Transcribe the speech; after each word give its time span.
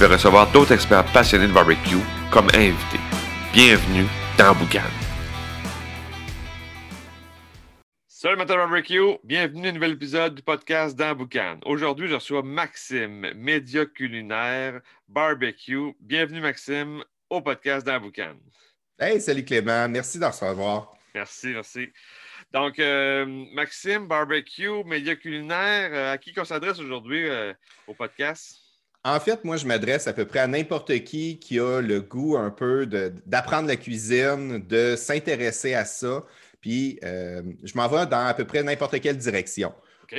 vais 0.00 0.14
recevoir 0.14 0.50
d'autres 0.50 0.72
experts 0.72 1.04
passionnés 1.12 1.46
de 1.46 1.52
barbecue 1.52 2.00
comme 2.30 2.48
invités. 2.54 3.00
Bienvenue 3.52 4.06
dans 4.38 4.54
Boucan. 4.54 4.80
Salut 8.08 8.36
Matin 8.36 8.56
Barbecue, 8.56 9.18
bienvenue 9.24 9.66
à 9.66 9.70
un 9.70 9.72
nouvel 9.72 9.92
épisode 9.92 10.34
du 10.34 10.42
podcast 10.42 10.96
dans 10.96 11.14
Boucan. 11.14 11.58
Aujourd'hui, 11.66 12.08
je 12.08 12.14
reçois 12.14 12.42
Maxime, 12.42 13.32
média 13.34 13.84
culinaire, 13.84 14.80
barbecue. 15.06 15.94
Bienvenue 16.00 16.40
Maxime 16.40 17.04
au 17.28 17.42
podcast 17.42 17.86
dans 17.86 18.00
Boucan. 18.00 18.36
Hey, 18.98 19.20
salut 19.20 19.44
Clément, 19.44 19.86
merci 19.88 20.18
d'en 20.18 20.30
recevoir. 20.30 20.94
Merci, 21.14 21.48
merci. 21.48 21.88
Donc, 22.52 22.78
euh, 22.78 23.26
Maxime, 23.52 24.06
barbecue, 24.06 24.82
média 24.84 25.14
culinaire, 25.16 25.90
euh, 25.92 26.12
à 26.14 26.18
qui 26.18 26.32
qu'on 26.32 26.44
s'adresse 26.44 26.78
aujourd'hui 26.78 27.28
euh, 27.28 27.52
au 27.86 27.94
podcast? 27.94 28.59
En 29.04 29.18
fait, 29.18 29.44
moi, 29.44 29.56
je 29.56 29.66
m'adresse 29.66 30.06
à 30.08 30.12
peu 30.12 30.26
près 30.26 30.40
à 30.40 30.46
n'importe 30.46 31.04
qui 31.04 31.38
qui 31.38 31.58
a 31.58 31.80
le 31.80 32.00
goût 32.00 32.36
un 32.36 32.50
peu 32.50 32.86
d'apprendre 33.26 33.68
la 33.68 33.76
cuisine, 33.76 34.58
de 34.66 34.94
s'intéresser 34.96 35.74
à 35.74 35.84
ça. 35.84 36.24
Puis, 36.60 36.98
je 37.02 37.76
m'en 37.76 37.88
vais 37.88 38.06
dans 38.06 38.26
à 38.26 38.34
peu 38.34 38.44
près 38.44 38.62
n'importe 38.62 39.00
quelle 39.00 39.16
direction. 39.16 39.72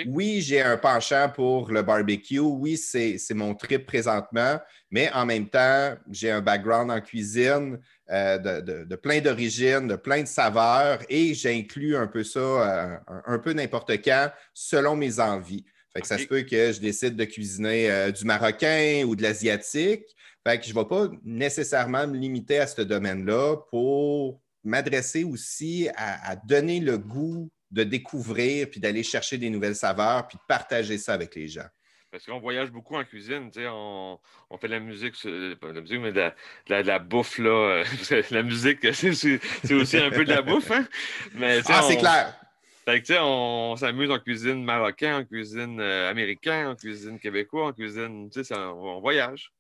Oui, 0.08 0.42
j'ai 0.42 0.62
un 0.62 0.78
penchant 0.78 1.30
pour 1.30 1.70
le 1.72 1.82
barbecue. 1.82 2.40
Oui, 2.40 2.78
c'est 2.78 3.34
mon 3.34 3.54
trip 3.56 3.86
présentement. 3.86 4.60
Mais 4.90 5.12
en 5.14 5.26
même 5.26 5.48
temps, 5.48 5.96
j'ai 6.10 6.32
un 6.32 6.42
background 6.42 6.92
en 6.92 7.02
cuisine 7.02 7.80
euh, 8.10 8.38
de, 8.38 8.96
plein 8.96 9.20
d'origines, 9.20 9.88
de 9.88 9.96
plein 9.96 10.22
de 10.22 10.28
saveurs. 10.28 11.00
Et 11.10 11.34
j'inclus 11.34 11.96
un 11.96 12.08
peu 12.08 12.24
ça, 12.24 12.40
euh, 12.40 12.98
un, 13.26 13.40
peu 13.40 13.54
n'importe 13.54 13.92
quand, 14.04 14.32
selon 14.54 14.96
mes 14.96 15.20
envies. 15.20 15.66
Fait 15.94 16.02
que 16.02 16.08
ça 16.08 16.18
se 16.18 16.26
peut 16.26 16.44
que 16.44 16.72
je 16.72 16.80
décide 16.80 17.16
de 17.16 17.26
cuisiner 17.26 17.92
euh, 17.92 18.12
du 18.12 18.24
marocain 18.26 19.04
ou 19.06 19.16
de 19.16 19.22
l'asiatique. 19.22 20.06
Fait 20.48 20.58
que 20.58 20.66
je 20.66 20.74
ne 20.74 20.80
vais 20.80 20.88
pas 20.88 21.08
nécessairement 21.24 22.08
me 22.08 22.18
limiter 22.18 22.60
à 22.60 22.68
ce 22.68 22.82
domaine-là 22.82 23.58
pour 23.70 24.42
m'adresser 24.64 25.24
aussi 25.24 25.90
à, 25.96 26.36
donner 26.36 26.80
le 26.80 26.98
goût 26.98 27.50
de 27.72 27.84
découvrir, 27.84 28.70
puis 28.70 28.80
d'aller 28.80 29.04
chercher 29.04 29.38
des 29.38 29.50
nouvelles 29.50 29.76
saveurs, 29.76 30.28
puis 30.28 30.38
de 30.38 30.44
partager 30.48 30.98
ça 30.98 31.14
avec 31.14 31.36
les 31.36 31.48
gens. 31.48 31.68
Parce 32.12 32.26
qu'on 32.26 32.40
voyage 32.40 32.70
beaucoup 32.70 32.98
en 32.98 33.06
cuisine, 33.06 33.50
tu 33.50 33.62
sais, 33.62 33.68
on, 33.70 34.20
fait 34.60 34.68
de 34.68 34.74
la 34.74 34.80
musique, 34.82 35.14
pas 35.62 35.70
de 35.70 35.76
la 35.76 35.82
musique, 35.82 36.02
mais 36.02 36.12
de 36.12 36.32
la, 36.68 37.00
bouffe, 37.00 37.38
là. 37.38 37.84
la 38.32 38.44
musique, 38.44 38.80
c'est 38.94 39.74
aussi 39.74 39.98
un 39.98 40.10
peu 40.10 40.26
de 40.26 40.30
la 40.30 40.42
bouffe, 40.42 40.72
hein? 40.72 40.86
Mais, 41.34 41.62
ah, 41.68 41.82
c'est 41.88 41.98
clair. 41.98 42.41
Fait 42.86 43.02
que, 43.02 43.06
tu 43.06 43.14
sais, 43.14 43.20
on, 43.22 43.76
s'amuse 43.76 44.10
en 44.10 44.20
cuisine 44.20 44.64
marocain, 44.64 45.20
en 45.20 45.26
cuisine 45.26 45.80
euh, 45.80 46.10
américain, 46.10 46.70
en 46.70 46.76
cuisine 46.76 47.20
québécois, 47.20 47.68
en 47.68 47.74
cuisine, 47.74 48.30
tu 48.30 48.44
sais, 48.44 48.56
on, 48.56 49.00
voyage. 49.00 49.52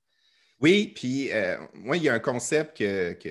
Oui, 0.59 0.91
puis 0.95 1.31
euh, 1.31 1.57
moi, 1.73 1.97
il 1.97 2.03
y 2.03 2.09
a 2.09 2.13
un 2.13 2.19
concept 2.19 2.77
que, 2.77 3.13
que 3.13 3.29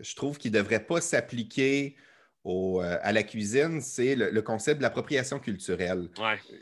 je 0.00 0.14
trouve 0.14 0.38
qui 0.38 0.50
ne 0.50 0.58
devrait 0.58 0.84
pas 0.84 1.00
s'appliquer 1.00 1.96
euh, 2.44 2.98
à 3.02 3.12
la 3.12 3.22
cuisine, 3.22 3.80
c'est 3.80 4.16
le, 4.16 4.42
concept 4.42 4.78
de 4.78 4.82
l'appropriation 4.82 5.38
culturelle. 5.38 6.08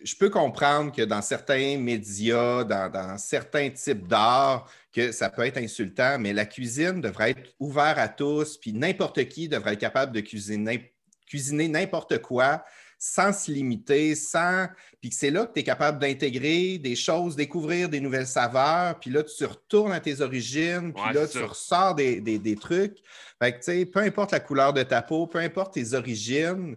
Je 0.05 0.15
peux 0.15 0.29
comprendre 0.29 0.93
que 0.93 1.03
dans 1.03 1.23
certains 1.23 1.79
médias, 1.79 2.65
dans, 2.65 3.17
certains 3.17 3.71
types 3.71 4.07
d'art, 4.07 4.71
que 4.93 5.11
ça 5.11 5.31
peut 5.31 5.47
être 5.47 5.57
insultant, 5.57 6.19
mais 6.19 6.35
la 6.35 6.45
cuisine 6.45 7.01
devrait 7.01 7.31
être 7.31 7.55
ouverte 7.59 7.97
à 7.97 8.09
tous, 8.09 8.59
puis 8.59 8.75
n'importe 8.75 9.27
qui 9.29 9.49
devrait 9.49 9.73
être 9.73 9.81
capable 9.81 10.13
de 10.13 10.21
cuisiner, 10.21 10.93
cuisiner 11.31 11.69
n'importe 11.69 12.21
quoi 12.21 12.65
sans 13.03 13.33
se 13.33 13.51
limiter, 13.51 14.15
sans. 14.15 14.67
Puis 15.01 15.11
c'est 15.11 15.31
là 15.31 15.47
que 15.47 15.55
tu 15.55 15.61
es 15.61 15.63
capable 15.63 15.99
d'intégrer 15.99 16.77
des 16.77 16.95
choses, 16.95 17.35
découvrir 17.35 17.89
des 17.89 17.99
nouvelles 17.99 18.27
saveurs, 18.27 19.01
puis 19.01 19.11
là, 19.11 19.23
tu 19.23 19.45
retournes 19.47 19.93
à 19.93 20.01
tes 20.01 20.21
origines, 20.21 20.93
puis 20.93 21.15
là, 21.15 21.27
tu 21.27 21.43
ressors 21.43 21.95
des, 21.95 22.59
trucs. 22.61 22.99
Fait 23.43 23.53
que, 23.53 23.57
tu 23.57 23.63
sais, 23.63 23.87
peu 23.87 24.01
importe 24.01 24.33
la 24.33 24.41
couleur 24.41 24.75
de 24.75 24.83
ta 24.83 25.01
peau, 25.01 25.27
peu 25.27 25.39
importe 25.39 25.73
tes 25.73 25.95
origines, 25.95 26.77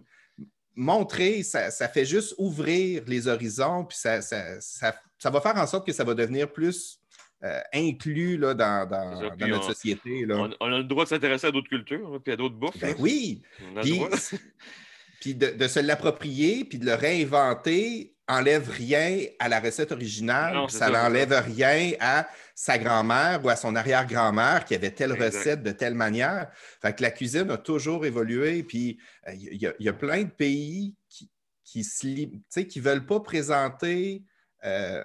montrer, 0.74 1.42
ça, 1.42 1.70
fait 1.70 2.06
juste 2.06 2.34
ouvrir 2.38 3.04
les 3.06 3.28
horizons, 3.28 3.84
puis 3.84 3.98
ça, 3.98 4.20
va 5.24 5.40
faire 5.42 5.56
en 5.56 5.66
sorte 5.66 5.86
que 5.86 5.92
ça 5.92 6.04
va 6.04 6.14
devenir 6.14 6.50
plus 6.50 7.00
euh, 7.44 7.60
inclus 7.74 8.38
là, 8.38 8.54
dans, 8.54 8.88
notre 9.38 9.64
société. 9.64 10.26
On, 10.30 10.72
a 10.72 10.78
le 10.78 10.84
droit 10.84 11.04
de 11.04 11.10
s'intéresser 11.10 11.48
à 11.48 11.50
d'autres 11.50 11.68
cultures, 11.68 12.18
puis 12.22 12.32
à 12.32 12.36
d'autres 12.36 12.54
bouffes. 12.54 12.78
Ben 12.80 12.94
oui. 12.98 13.42
puis 15.20 15.34
de, 15.34 15.68
se 15.68 15.80
l'approprier, 15.80 16.64
puis 16.64 16.78
de 16.78 16.86
le 16.86 16.94
réinventer, 16.94 18.14
enlève 18.28 18.70
rien 18.70 19.26
à 19.38 19.50
la 19.50 19.60
recette 19.60 19.92
originale, 19.92 20.70
ça 20.70 20.88
n'enlève 20.88 21.32
rien 21.32 21.92
à 22.00 22.26
sa 22.54 22.78
grand-mère 22.78 23.44
ou 23.44 23.50
à 23.50 23.56
son 23.56 23.76
arrière-grand-mère 23.76 24.64
qui 24.64 24.74
avait 24.74 24.92
telle 24.92 25.12
recette 25.12 25.62
de 25.62 25.72
telle 25.72 25.94
manière. 25.94 26.50
Fait 26.80 26.96
que 26.96 27.02
la 27.02 27.10
cuisine 27.10 27.50
a 27.50 27.58
toujours 27.58 28.06
évolué, 28.06 28.62
puis 28.62 28.98
euh, 29.28 29.32
il 29.34 29.74
y, 29.78 29.88
a 29.88 29.92
plein 29.92 30.22
de 30.22 30.30
pays 30.30 30.94
qui, 31.10 31.30
qui 31.64 31.82
ne 31.82 32.80
veulent 32.80 33.04
pas 33.04 33.20
présenter 33.20 34.24
euh, 34.64 35.04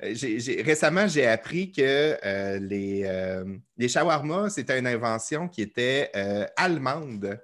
récemment, 0.64 1.06
j'ai 1.06 1.26
appris 1.26 1.70
que 1.70 2.16
euh, 2.24 2.58
les, 2.58 3.02
euh, 3.04 3.44
les 3.76 3.88
shawarma, 3.88 4.50
c'était 4.50 4.78
une 4.78 4.86
invention 4.86 5.48
qui 5.48 5.62
était 5.62 6.10
allemande. 6.56 7.40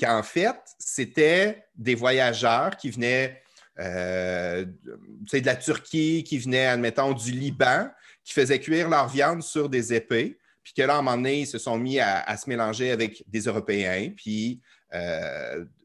Qu'en 0.00 0.22
fait, 0.22 0.56
c'était 0.78 1.64
des 1.76 1.94
voyageurs 1.94 2.76
qui 2.76 2.90
venaient 2.90 3.42
de 3.78 5.46
la 5.46 5.56
Turquie, 5.56 6.24
qui 6.24 6.38
venaient, 6.38 6.66
admettons, 6.66 7.12
du 7.12 7.32
Liban, 7.32 7.88
qui 8.22 8.32
faisaient 8.32 8.60
cuire 8.60 8.88
leur 8.88 9.08
viande 9.08 9.42
sur 9.42 9.68
des 9.68 9.92
épées. 9.92 10.38
Puis 10.62 10.72
que 10.72 10.82
là, 10.82 10.94
à 10.94 10.98
un 10.98 11.02
moment 11.02 11.16
donné, 11.16 11.40
ils 11.40 11.46
se 11.46 11.58
sont 11.58 11.76
mis 11.76 12.00
à, 12.00 12.36
se 12.36 12.48
mélanger 12.48 12.92
avec 12.92 13.22
des 13.28 13.40
Européens, 13.40 14.10
puis 14.16 14.60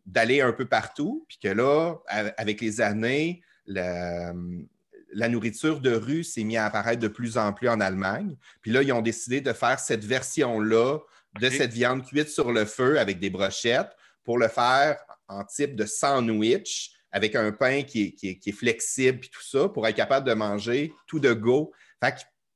d'aller 0.05 0.41
un 0.41 0.53
peu 0.53 0.65
partout. 0.65 1.25
Puis 1.27 1.39
que 1.41 1.49
là, 1.49 1.95
avec 2.37 2.61
les 2.61 2.79
années, 2.79 3.41
le, 3.65 4.65
la 5.13 5.29
nourriture 5.29 5.79
de 5.79 5.91
rue 5.91 6.23
s'est 6.23 6.43
mise 6.43 6.57
à 6.57 6.65
apparaître 6.65 7.01
de 7.01 7.07
plus 7.07 7.37
en 7.37 7.53
plus 7.53 7.69
en 7.69 7.79
Allemagne. 7.79 8.35
Puis 8.61 8.71
là, 8.71 8.81
ils 8.81 8.91
ont 8.91 9.01
décidé 9.01 9.41
de 9.41 9.53
faire 9.53 9.79
cette 9.79 10.05
version-là 10.05 10.99
de 11.39 11.49
cette 11.49 11.73
viande 11.73 12.05
cuite 12.05 12.29
sur 12.29 12.51
le 12.51 12.65
feu 12.65 12.99
avec 12.99 13.19
des 13.19 13.29
brochettes 13.29 13.91
pour 14.23 14.37
le 14.37 14.47
faire 14.47 14.97
en 15.27 15.43
type 15.43 15.75
de 15.75 15.85
sandwich 15.85 16.91
avec 17.11 17.35
un 17.35 17.51
pain 17.51 17.83
qui 17.83 18.15
est, 18.21 18.51
flexible 18.51 19.19
et 19.23 19.29
tout 19.29 19.43
ça 19.43 19.69
pour 19.69 19.87
être 19.87 19.95
capable 19.95 20.27
de 20.27 20.33
manger 20.33 20.93
tout 21.07 21.19
de 21.19 21.33
go. 21.33 21.71
Fait 22.03 22.15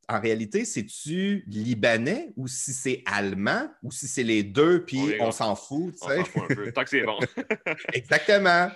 en 0.09 0.19
réalité, 0.19 0.65
c'est-tu 0.65 1.45
libanais 1.47 2.33
ou 2.35 2.47
si 2.47 2.73
c'est 2.73 3.03
allemand 3.05 3.69
ou 3.81 3.91
si 3.91 4.07
c'est 4.07 4.23
les 4.23 4.43
deux, 4.43 4.83
puis 4.83 5.15
on 5.21 5.31
s'en 5.31 5.55
fout, 5.55 5.95
tu 5.99 6.07
sais? 6.07 6.19
Un 6.19 6.55
peu, 6.55 6.71
tant 6.73 6.83
que 6.83 6.89
c'est 6.89 7.03
bon. 7.03 7.17
Exactement. 7.93 8.69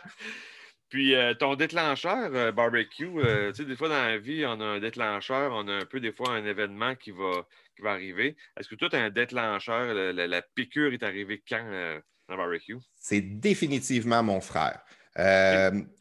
Puis 0.90 1.16
euh, 1.16 1.34
ton 1.34 1.56
déclencheur 1.56 2.30
euh, 2.34 2.52
barbecue, 2.52 3.09
euh, 3.18 3.52
tu 3.52 3.64
sais, 3.64 3.68
des 3.68 3.75
fois 3.75 3.90
dans 3.90 4.02
la 4.02 4.18
vie, 4.18 4.46
on 4.46 4.59
a 4.61 4.64
un 4.64 4.79
déclencheur, 4.79 5.52
on 5.53 5.67
a 5.67 5.73
un 5.73 5.85
peu 5.85 6.00
des 6.00 6.14
fois 6.14 6.32
un 6.32 6.46
événement 6.46 6.96
qui 6.96 7.11
va, 7.11 7.46
qui 7.76 7.82
va 7.82 7.91
arriver. 7.91 8.38
Est-ce 8.58 8.70
que 8.70 8.76
toi, 8.76 8.90
tu 8.90 8.96
as 8.96 9.02
un 9.03 9.09
déclencheur? 9.09 9.94
La, 9.94 10.41
piqûre 10.41 10.94
est 10.94 11.03
arrivée 11.03 11.44
quand 11.47 12.00
dans 12.29 12.38
barbecue? 12.38 12.78
C'est 12.96 13.22
définitivement 13.22 14.23
mon 14.23 14.40
frère. 14.40 14.79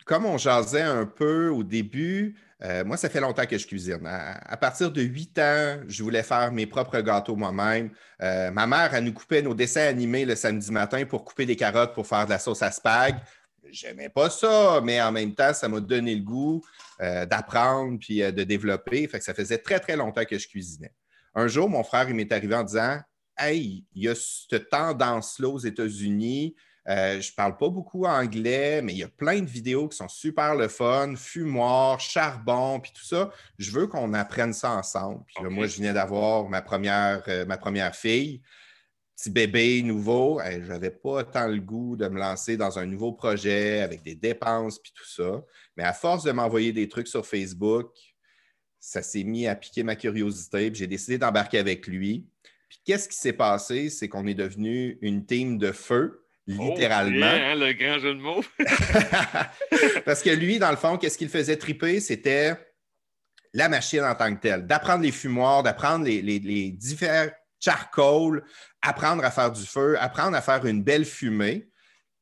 Comme 0.04 0.26
on 0.26 0.38
jasait 0.38 0.82
un 0.82 1.06
peu 1.06 1.48
au 1.48 1.64
début, 1.64 2.36
moi, 2.84 2.96
ça 2.96 3.08
fait 3.08 3.20
longtemps 3.20 3.46
que 3.46 3.58
je 3.58 3.66
cuisine. 3.66 4.06
À, 4.06 4.56
partir 4.56 4.92
de 4.92 5.02
8 5.02 5.38
ans, 5.38 5.80
je 5.88 6.02
voulais 6.02 6.22
faire 6.22 6.52
mes 6.52 6.66
propres 6.66 7.00
gâteaux 7.00 7.34
moi-même. 7.34 7.90
ma 8.20 8.66
mère, 8.66 8.94
elle 8.94 9.04
nous 9.04 9.12
coupait 9.12 9.42
nos 9.42 9.54
dessins 9.54 9.86
animés 9.86 10.24
le 10.24 10.36
samedi 10.36 10.70
matin 10.70 11.04
pour 11.06 11.24
couper 11.24 11.44
des 11.44 11.56
carottes 11.56 11.94
pour 11.94 12.06
faire 12.06 12.26
de 12.26 12.30
la 12.30 12.38
sauce 12.38 12.62
à 12.62 12.70
spag 12.70 13.16
j'aimais 13.70 14.08
pas 14.08 14.30
ça, 14.30 14.80
mais 14.82 15.00
en 15.00 15.12
même 15.12 15.34
temps, 15.34 15.52
ça 15.52 15.68
m'a 15.68 15.80
donné 15.80 16.14
le 16.14 16.22
goût 16.22 16.62
euh, 17.00 17.26
d'apprendre 17.26 17.98
puis 17.98 18.22
euh, 18.22 18.32
de 18.32 18.44
développer. 18.44 19.06
Fait 19.08 19.18
que 19.18 19.24
ça 19.24 19.34
faisait 19.34 19.58
très, 19.58 19.80
très 19.80 19.96
longtemps 19.96 20.24
que 20.24 20.38
je 20.38 20.48
cuisinais. 20.48 20.92
Un 21.34 21.48
jour, 21.48 21.68
mon 21.68 21.84
frère, 21.84 22.08
il 22.08 22.14
m'est 22.14 22.32
arrivé 22.32 22.54
en 22.54 22.64
disant 22.64 23.00
Hey, 23.38 23.84
il 23.94 24.04
y 24.04 24.08
a 24.08 24.14
cette 24.14 24.70
tendance-là 24.70 25.48
aux 25.48 25.58
États-Unis 25.58 26.56
Euh, 26.88 27.20
je 27.20 27.30
ne 27.30 27.34
parle 27.34 27.56
pas 27.56 27.68
beaucoup 27.68 28.04
anglais, 28.06 28.80
mais 28.80 28.92
il 28.92 28.98
y 28.98 29.02
a 29.02 29.08
plein 29.08 29.40
de 29.40 29.50
vidéos 29.50 29.88
qui 29.88 29.96
sont 29.96 30.08
super 30.08 30.54
le 30.54 30.68
fun, 30.68 31.16
fumoir, 31.16 31.98
charbon, 31.98 32.78
puis 32.78 32.92
tout 32.94 33.04
ça. 33.04 33.30
Je 33.58 33.72
veux 33.72 33.88
qu'on 33.88 34.14
apprenne 34.14 34.52
ça 34.52 34.70
ensemble. 34.70 35.24
Puis 35.26 35.44
moi, 35.50 35.66
je 35.66 35.78
venais 35.78 35.92
d'avoir 35.92 36.48
ma 36.48 36.62
première, 36.62 37.24
euh, 37.26 37.44
ma 37.44 37.56
première 37.56 37.96
fille, 37.96 38.40
petit 39.16 39.30
bébé 39.30 39.82
nouveau. 39.82 40.40
je 40.44 40.58
n'avais 40.66 40.90
pas 40.90 41.24
tant 41.24 41.46
le 41.46 41.58
goût 41.58 41.96
de 41.96 42.06
me 42.08 42.18
lancer 42.18 42.56
dans 42.56 42.78
un 42.78 42.86
nouveau 42.86 43.12
projet 43.12 43.80
avec 43.80 44.02
des 44.02 44.14
dépenses, 44.14 44.78
puis 44.78 44.92
tout 44.94 45.08
ça. 45.08 45.42
Mais 45.76 45.84
à 45.84 45.92
force 45.92 46.24
de 46.24 46.32
m'envoyer 46.32 46.72
des 46.72 46.88
trucs 46.88 47.08
sur 47.08 47.26
Facebook, 47.26 47.88
ça 48.78 49.02
s'est 49.02 49.24
mis 49.24 49.46
à 49.46 49.54
piquer 49.54 49.82
ma 49.82 49.96
curiosité, 49.96 50.70
puis 50.70 50.80
j'ai 50.80 50.86
décidé 50.86 51.18
d'embarquer 51.18 51.58
avec 51.58 51.86
lui. 51.86 52.26
Puis 52.68 52.78
qu'est-ce 52.84 53.08
qui 53.08 53.16
s'est 53.16 53.32
passé? 53.32 53.90
C'est 53.90 54.08
qu'on 54.08 54.26
est 54.26 54.34
devenu 54.34 54.98
une 55.00 55.24
team 55.24 55.58
de 55.58 55.72
feu 55.72 56.22
littéralement. 56.46 57.32
Oh, 57.52 57.58
le 57.58 57.72
grand 57.72 57.98
jeu 57.98 58.14
de 58.14 58.20
mots. 58.20 58.44
Parce 60.04 60.22
que 60.22 60.30
lui, 60.30 60.58
dans 60.58 60.70
le 60.70 60.76
fond, 60.76 60.96
qu'est-ce 60.96 61.18
qu'il 61.18 61.28
faisait 61.28 61.56
triper? 61.56 62.00
C'était 62.00 62.54
la 63.52 63.68
machine 63.68 64.02
en 64.02 64.14
tant 64.14 64.34
que 64.34 64.40
telle, 64.40 64.66
d'apprendre 64.66 65.02
les 65.02 65.12
fumoirs, 65.12 65.62
d'apprendre 65.62 66.04
les, 66.04 66.20
les, 66.20 66.70
différents 66.70 67.30
charcoal, 67.60 68.44
apprendre 68.82 69.24
à 69.24 69.30
faire 69.30 69.52
du 69.52 69.64
feu, 69.64 69.96
apprendre 70.00 70.36
à 70.36 70.42
faire 70.42 70.66
une 70.66 70.82
belle 70.82 71.04
fumée. 71.04 71.68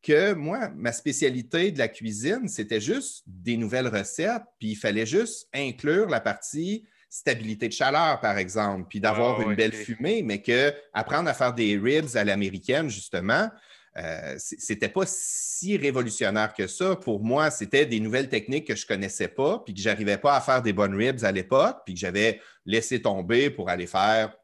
Que 0.03 0.35
moi, 0.35 0.69
ma 0.77 0.93
spécialité 0.93 1.71
de 1.71 1.79
la 1.79 1.89
cuisine, 1.89 2.47
c'était 2.47 2.81
juste 2.81 3.23
des 3.27 3.57
nouvelles 3.57 3.89
recettes, 3.89 4.43
puis 4.59 4.73
il 4.73 4.77
fallait 4.77 5.07
juste 5.07 5.49
inclure 5.55 6.11
la 6.11 6.21
partie 6.21 6.85
stabilité 7.09 7.69
de 7.69 7.73
chaleur, 7.73 8.21
par 8.21 8.37
exemple, 8.39 8.87
puis 8.89 9.01
d'avoir 9.01 9.39
ah, 9.41 9.45
une 9.45 9.55
belle 9.55 9.73
fumée, 9.73 10.23
mais 10.23 10.43
que 10.43 10.75
apprendre 10.93 11.31
à 11.31 11.33
faire 11.33 11.55
des 11.55 11.79
ribs 11.79 12.17
à 12.17 12.25
l'américaine, 12.25 12.91
justement, 12.91 13.49
euh, 13.97 14.35
c'était 14.39 14.89
pas 14.89 15.05
si 15.07 15.77
révolutionnaire 15.77 16.53
que 16.53 16.67
ça. 16.67 16.97
Pour 16.97 17.23
moi, 17.23 17.53
c'était 17.53 17.87
des 17.87 18.01
nouvelles 18.01 18.29
techniques 18.29 18.67
que 18.67 18.75
je 18.75 18.85
connaissais 18.85 19.29
pas, 19.29 19.63
puis 19.65 19.73
que 19.73 19.81
j'arrivais 19.81 20.19
pas 20.19 20.35
à 20.35 20.41
faire 20.41 20.61
des 20.61 20.73
bonnes 20.73 20.97
ribs 20.97 21.25
à 21.25 21.31
l'époque, 21.31 21.79
puis 21.85 21.95
que 21.95 22.01
j'avais 22.01 22.41
laissé 22.67 23.01
tomber 23.01 23.51
pour 23.51 23.71
aller 23.71 23.87
faire, 23.87 24.37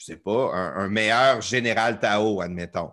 je 0.00 0.06
sais 0.06 0.16
pas, 0.16 0.50
un, 0.54 0.88
meilleur 0.88 1.42
général 1.42 2.00
Tao, 2.00 2.40
admettons. 2.40 2.90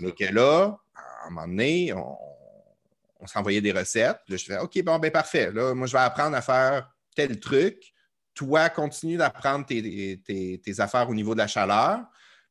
Mais 0.00 0.12
que 0.12 0.32
là, 0.32 0.78
à 0.94 1.26
un 1.26 1.30
moment 1.30 1.48
donné, 1.48 1.94
on, 1.94 3.26
s'envoyait 3.26 3.62
des 3.62 3.72
recettes. 3.72 4.20
Là, 4.28 4.36
je 4.36 4.44
fais 4.44 4.58
OK, 4.58 4.82
bon, 4.82 4.98
ben 4.98 5.10
parfait. 5.10 5.50
Là, 5.50 5.74
moi, 5.74 5.86
je 5.86 5.92
vais 5.92 6.02
apprendre 6.02 6.36
à 6.36 6.42
faire 6.42 6.90
tel 7.16 7.40
truc. 7.40 7.94
Toi, 8.34 8.68
continue 8.68 9.16
d'apprendre 9.16 9.64
tes, 9.64 10.20
tes, 10.22 10.80
affaires 10.80 11.08
au 11.08 11.14
niveau 11.14 11.32
de 11.32 11.38
la 11.38 11.46
chaleur. 11.46 12.00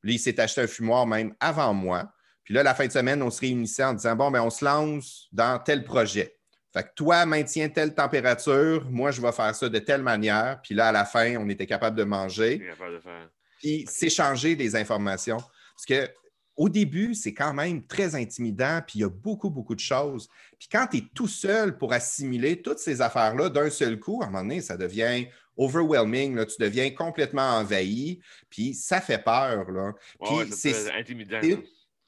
Lui, 0.01 0.15
il 0.15 0.19
s'est 0.19 0.39
acheté 0.39 0.61
un 0.61 0.67
fumoir 0.67 1.05
même 1.05 1.35
avant 1.39 1.73
moi. 1.73 2.11
Puis 2.43 2.55
là, 2.55 2.63
la 2.63 2.73
fin 2.73 2.87
de 2.87 2.91
semaine, 2.91 3.21
on 3.21 3.29
se 3.29 3.41
réunissait 3.41 3.83
en 3.83 3.93
disant 3.93 4.15
Bon, 4.15 4.31
ben, 4.31 4.41
on 4.41 4.49
se 4.49 4.65
lance 4.65 5.27
dans 5.31 5.59
tel 5.59 5.83
projet. 5.83 6.39
Fait 6.73 6.83
que 6.83 6.89
toi, 6.95 7.27
maintiens 7.27 7.69
telle 7.69 7.93
température, 7.93 8.83
moi, 8.89 9.11
je 9.11 9.21
vais 9.21 9.31
faire 9.31 9.53
ça 9.53 9.69
de 9.69 9.79
telle 9.79 10.01
manière. 10.01 10.59
Puis 10.63 10.73
là, 10.73 10.87
à 10.87 10.91
la 10.91 11.05
fin, 11.05 11.35
on 11.35 11.49
était 11.49 11.67
capable 11.67 11.97
de 11.97 12.03
manger. 12.03 12.65
Capable 12.65 12.95
de 12.95 12.99
faire. 13.01 13.29
Puis 13.61 13.85
s'échanger 13.87 14.55
des 14.55 14.75
informations. 14.75 15.37
Parce 15.37 15.85
que 15.87 16.09
au 16.57 16.69
début, 16.69 17.15
c'est 17.15 17.33
quand 17.33 17.53
même 17.53 17.85
très 17.87 18.13
intimidant, 18.15 18.81
puis 18.85 18.99
il 18.99 19.01
y 19.01 19.05
a 19.05 19.09
beaucoup, 19.09 19.49
beaucoup 19.49 19.73
de 19.73 19.79
choses. 19.79 20.27
Puis 20.59 20.67
quand 20.71 20.85
tu 20.85 20.97
es 20.97 21.03
tout 21.13 21.27
seul 21.27 21.77
pour 21.77 21.93
assimiler 21.93 22.61
toutes 22.61 22.79
ces 22.79 23.01
affaires-là 23.01 23.49
d'un 23.49 23.69
seul 23.69 23.99
coup, 23.99 24.21
à 24.21 24.25
un 24.25 24.29
moment 24.29 24.43
donné, 24.43 24.61
ça 24.61 24.77
devient 24.77 25.27
overwhelming, 25.57 26.35
là, 26.35 26.45
tu 26.45 26.55
deviens 26.59 26.91
complètement 26.91 27.57
envahi, 27.57 28.19
puis 28.49 28.73
ça 28.73 29.01
fait 29.01 29.23
peur. 29.23 29.71
Là. 29.71 29.93
Puis 30.23 30.51
c'est 30.51 30.91
intimidant. 30.91 31.39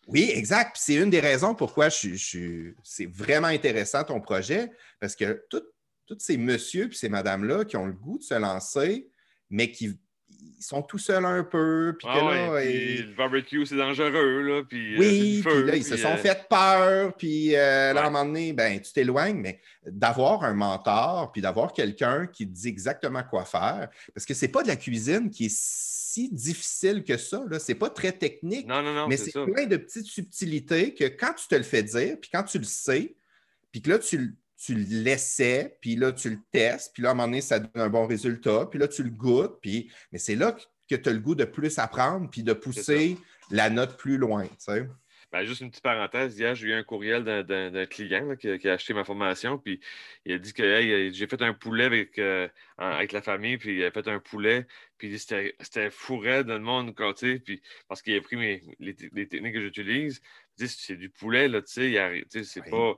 Oui, 0.08 0.30
exact. 0.34 0.76
c'est 0.78 0.96
une 0.96 1.10
des 1.10 1.22
raisons 1.22 1.56
pourquoi 1.56 1.88
je, 1.88 2.74
c'est 2.84 3.06
vraiment 3.06 3.48
intéressant 3.48 4.04
ton 4.04 4.20
projet, 4.20 4.70
parce 5.00 5.16
que 5.16 5.46
tous 5.50 5.64
ces 6.20 6.38
messieurs 6.38 6.90
et 6.92 6.96
ces 6.96 7.10
madames-là 7.10 7.64
qui 7.64 7.78
ont 7.78 7.86
le 7.86 7.94
goût 7.94 8.18
de 8.18 8.24
se 8.24 8.34
lancer, 8.34 9.10
mais 9.50 9.72
qui 9.72 9.98
sont 10.60 10.81
tout 10.81 10.98
seuls 10.98 11.25
un 11.25 11.44
peu. 11.44 11.95
Puis 11.98 12.07
ah 12.10 12.19
Le 12.22 13.16
barbecue, 13.16 13.66
c'est 13.66 13.75
dangereux. 13.75 14.42
Là, 14.42 14.63
puis, 14.68 14.95
euh, 14.95 15.00
oui, 15.00 15.44
puis 15.45 15.63
là, 15.63 15.75
ils 15.75 15.84
se 15.84 15.98
sont 15.98 16.10
euh, 16.10 16.18
fait 16.18 16.48
peur. 16.50 17.13
Puis 17.16 17.56
euh, 17.56 17.94
là, 17.94 18.04
à 18.04 18.07
un 18.07 18.10
moment 18.10 18.25
donné, 18.25 18.54
ben, 18.54 18.80
tu 18.80 18.92
t'éloignes, 18.94 19.38
mais 19.38 19.60
d'avoir 19.86 20.44
un 20.44 20.54
mentor, 20.54 21.31
puis 21.31 21.42
d'avoir 21.42 21.74
quelqu'un 21.74 22.28
qui 22.28 22.48
te 22.48 22.54
dit 22.54 22.68
exactement 22.68 23.24
quoi 23.24 23.45
faire, 23.45 23.90
parce 24.13 24.25
que 24.25 24.34
c'est 24.34 24.48
pas 24.48 24.63
de 24.63 24.68
la 24.68 24.75
cuisine 24.75 25.30
qui 25.30 25.45
est 25.45 25.56
si 25.56 26.30
difficile 26.31 27.04
que 27.04 27.18
ça. 27.18 27.44
Ce 27.51 27.72
n'est 27.72 27.78
pas 27.78 27.89
très 27.89 28.12
technique, 28.12 28.68
non, 28.68 28.81
non, 28.81 28.94
non, 28.94 29.07
mais 29.07 29.18
c'est 29.18 29.31
plein 29.31 29.66
de 29.66 29.78
petites 29.78 30.06
subtilités 30.06 30.94
que 30.94 31.06
quand 31.06 31.34
tu 31.34 31.48
te 31.48 31.56
le 31.56 31.63
fais 31.63 31.84
dire, 31.84 32.18
puis 32.22 32.30
quand 32.31 32.44
tu 32.44 32.60
le 32.60 32.66
sais, 32.66 33.16
puis 33.72 33.81
que 33.81 33.89
là, 33.89 34.00
tu, 34.00 34.36
tu 34.63 34.75
le 34.75 35.04
laissais, 35.04 35.77
puis 35.81 35.95
là, 35.95 36.12
tu 36.13 36.30
le 36.30 36.39
testes, 36.51 36.94
puis 36.94 37.04
là, 37.04 37.10
à 37.10 37.12
un 37.12 37.15
moment 37.15 37.27
donné, 37.27 37.42
ça 37.42 37.60
donne 37.60 37.81
un 37.81 37.89
bon 37.89 38.07
résultat, 38.07 38.68
puis 38.69 38.80
là, 38.80 38.88
tu 38.88 39.04
le 39.04 39.10
goûtes, 39.10 39.60
puis... 39.62 39.92
mais 40.12 40.19
c'est 40.19 40.36
là 40.36 40.56
que 40.89 40.95
tu 40.95 41.10
as 41.10 41.12
le 41.12 41.19
goût 41.19 41.36
de 41.36 41.45
plus 41.45 41.80
apprendre, 41.80 42.30
puis 42.30 42.44
de 42.44 42.54
pousser 42.54 43.18
la 43.51 43.69
note 43.69 43.98
plus 43.98 44.18
loin. 44.18 44.45
Tu 44.45 44.54
sais. 44.60 44.88
Ben, 45.33 45.44
juste 45.45 45.62
une 45.62 45.71
petite 45.71 45.83
parenthèse, 45.83 46.38
hier, 46.38 46.54
j'ai 46.54 46.68
eu 46.68 46.74
un 46.74 46.83
courriel 46.83 47.24
d'un 47.24 47.86
client 47.88 48.36
qui, 48.36 48.48
a 48.69 48.74
acheté 48.74 48.94
ma 48.94 49.04
formation, 49.04 49.57
puis 49.57 49.81
il 50.25 50.33
a 50.33 50.38
dit 50.38 50.54
que 50.54 51.10
j'ai 51.12 51.27
fait 51.27 51.42
un 51.42 51.54
poulet 51.54 51.86
avec, 51.86 52.19
euh, 52.19 52.48
avec 52.77 53.12
la 53.12 53.21
famille, 53.21 53.57
puis 53.57 53.80
il 53.80 53.83
a 53.83 53.89
fait 53.89 54.07
un 54.07 54.19
poulet, 54.19 54.68
puis 55.00 55.18
c'était 55.18 55.89
fourré 55.89 56.44
dans 56.44 56.54
le 56.54 56.60
monde, 56.60 56.94
puis, 57.44 57.62
parce 57.88 58.04
qu'il 58.04 58.15
a 58.15 58.21
pris 58.21 58.62
les, 58.80 58.95
techniques 59.27 59.56
que 59.56 59.62
j'utilise. 59.62 60.21
C'est 60.56 60.95
du 60.95 61.10
poulet, 61.10 61.48
là, 61.48 61.63
tu 61.63 61.94
sais, 61.94 62.44
c'est 62.44 62.69
pas. 62.69 62.95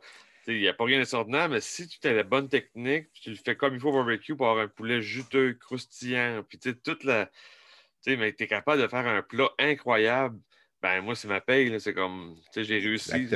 Il 0.48 0.60
n'y 0.60 0.68
a 0.68 0.74
pas 0.74 0.86
rien 0.86 1.00
d'extraordinaire, 1.00 1.50
mais 1.50 1.62
si 1.62 1.88
tu 1.88 2.08
as 2.08 2.14
la 2.14 2.24
bonne 2.24 2.50
technique, 2.50 3.12
tu 3.14 3.32
le 3.32 3.36
fais 3.36 3.56
comme 3.56 3.74
il 3.76 3.80
faut 3.80 3.90
au 3.90 3.94
barbecue 3.94 4.36
pour 4.36 4.50
avoir 4.50 4.66
un 4.66 4.68
poulet 4.68 5.02
juteux, 5.02 5.54
croustillant, 5.56 6.44
puis 6.48 6.60
tu 6.60 6.70
sais, 6.70 6.76
toute 6.76 7.04
la. 7.04 7.28
Tu 7.28 8.12
sais, 8.12 8.18
mais 8.18 8.34
tu 8.34 8.44
es 8.44 8.48
capable 8.48 8.82
de 8.82 8.88
faire 8.88 9.08
un 9.08 9.22
plat 9.24 9.50
incroyable 9.60 10.40
ben, 10.86 11.02
moi, 11.02 11.16
c'est 11.16 11.28
ma 11.28 11.42
paye. 11.42 11.76
C'est 11.80 11.96
comme, 11.96 12.36
tu 12.54 12.60
sais, 12.60 12.64
j'ai 12.64 12.78
réussi. 12.78 13.28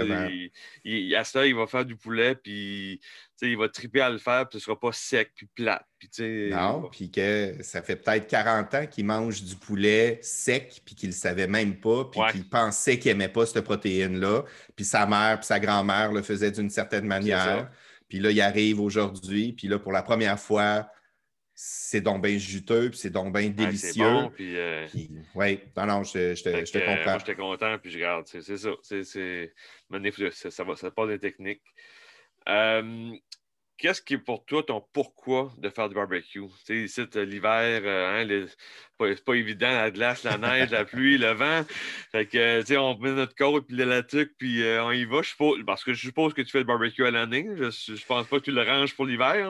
Il, 0.84 1.16
à 1.16 1.24
ça, 1.24 1.48
il 1.48 1.56
va 1.56 1.66
faire 1.66 1.84
du 1.84 1.96
poulet, 1.96 2.36
puis 2.36 3.02
il 3.42 3.58
va 3.58 3.68
triper 3.70 4.02
à 4.02 4.12
le 4.12 4.20
faire, 4.20 4.48
puis 4.48 4.60
ce 4.60 4.70
ne 4.70 4.76
sera 4.76 4.80
pas 4.80 4.92
sec, 4.92 5.32
puis 5.36 5.48
plat. 5.56 5.84
Puis, 5.98 6.52
non, 6.52 6.88
puis 6.92 7.10
que 7.10 7.56
ça 7.62 7.82
fait 7.82 7.96
peut-être 7.96 8.28
40 8.28 8.76
ans 8.76 8.86
qu'il 8.86 9.06
mange 9.06 9.42
du 9.42 9.56
poulet 9.56 10.20
sec, 10.22 10.80
puis 10.86 10.94
qu'il 10.94 11.10
ne 11.10 11.14
le 11.14 11.18
savait 11.18 11.48
même 11.48 11.80
pas, 11.80 12.06
puis 12.06 12.22
qu'il 12.32 12.48
pensait 12.48 13.00
qu'il 13.00 13.14
n'aimait 13.14 13.30
pas 13.30 13.48
cette 13.48 13.64
protéine-là. 13.64 14.44
Puis 14.76 14.86
sa 14.86 15.08
mère, 15.08 15.40
puis 15.40 15.48
sa 15.48 15.60
grand-mère 15.60 16.12
le 16.12 16.22
faisaient 16.22 16.52
d'une 16.52 16.70
certaine 16.70 17.08
manière. 17.08 17.68
Puis 18.10 18.20
là, 18.20 18.30
il 18.30 18.42
arrive 18.42 18.80
aujourd'hui, 18.80 19.54
puis 19.54 19.68
là, 19.68 19.80
pour 19.80 19.92
la 19.92 20.04
première 20.04 20.40
fois, 20.40 20.88
c'est 21.62 22.00
donc 22.00 22.24
bien 22.24 22.38
juteux, 22.38 22.90
puis 22.90 22.98
c'est 22.98 23.10
donc 23.10 23.34
bien 23.34 23.50
délicieux. 23.50 23.92
c'est 23.92 24.00
bon, 24.00 24.30
puis... 24.30 24.58
Euh, 24.58 24.88
oui, 25.36 25.60
non, 25.76 25.88
non, 25.88 26.04
je, 26.06 26.34
je, 26.34 26.42
te, 26.42 26.66
je 26.66 26.72
te 26.72 26.78
comprends. 26.78 27.02
Euh, 27.02 27.04
moi, 27.04 27.18
j'étais 27.18 27.36
content, 27.36 27.78
puis 27.78 27.92
je 27.92 27.98
regarde, 27.98 28.26
c'est 28.28 28.42
ça. 28.42 28.70
C'est, 28.82 29.04
ça, 29.04 30.52
ça, 30.52 30.64
va, 30.64 30.78
ça 30.78 30.90
passe 30.90 31.10
des 31.10 31.20
techniques. 31.20 31.62
Euh, 32.48 33.12
qu'est-ce 33.80 34.02
qui 34.02 34.16
est 34.16 34.20
pour 34.20 34.46
toi 34.46 34.62
ton 34.62 34.84
pourquoi 34.94 35.52
de 35.58 35.70
faire 35.70 35.90
du 35.90 35.96
barbecue? 35.96 36.42
Tu 36.66 36.88
sais, 36.88 37.02
ici, 37.02 37.02
l'hiver, 37.16 37.82
euh, 37.84 38.24
hein, 38.24 38.48
c'est 39.00 39.24
pas, 39.24 39.34
évident, 39.34 39.72
la 39.72 39.90
glace, 39.90 40.24
la 40.24 40.38
neige, 40.38 40.72
la 40.72 40.84
pluie, 40.84 41.18
le 41.18 41.32
vent. 41.32 41.64
Fait 42.12 42.26
que, 42.26 42.60
tu 42.60 42.68
sais, 42.68 42.78
on 42.78 42.98
met 43.00 43.14
notre 43.14 43.34
côte, 43.34 43.68
puis 43.68 43.78
la 43.78 44.04
tuque, 44.04 44.34
puis 44.38 44.62
euh, 44.62 44.84
on 44.84 44.92
y 44.92 45.06
va. 45.06 45.22
Je 45.22 45.30
suppose, 45.30 45.60
parce 45.66 45.84
que 45.84 45.94
je 45.94 46.02
suppose 46.02 46.34
que 46.34 46.42
tu 46.42 46.52
fais 46.52 46.60
le 46.60 46.66
barbecue 46.66 47.06
à 47.06 47.12
l'année. 47.12 47.48
Je, 47.56 47.72
je 47.72 48.06
pense 48.06 48.28
pas 48.28 48.40
que 48.40 48.46
tu 48.46 48.52
le 48.52 48.62
ranges 48.62 48.94
pour 48.94 49.06
l'hiver. 49.06 49.50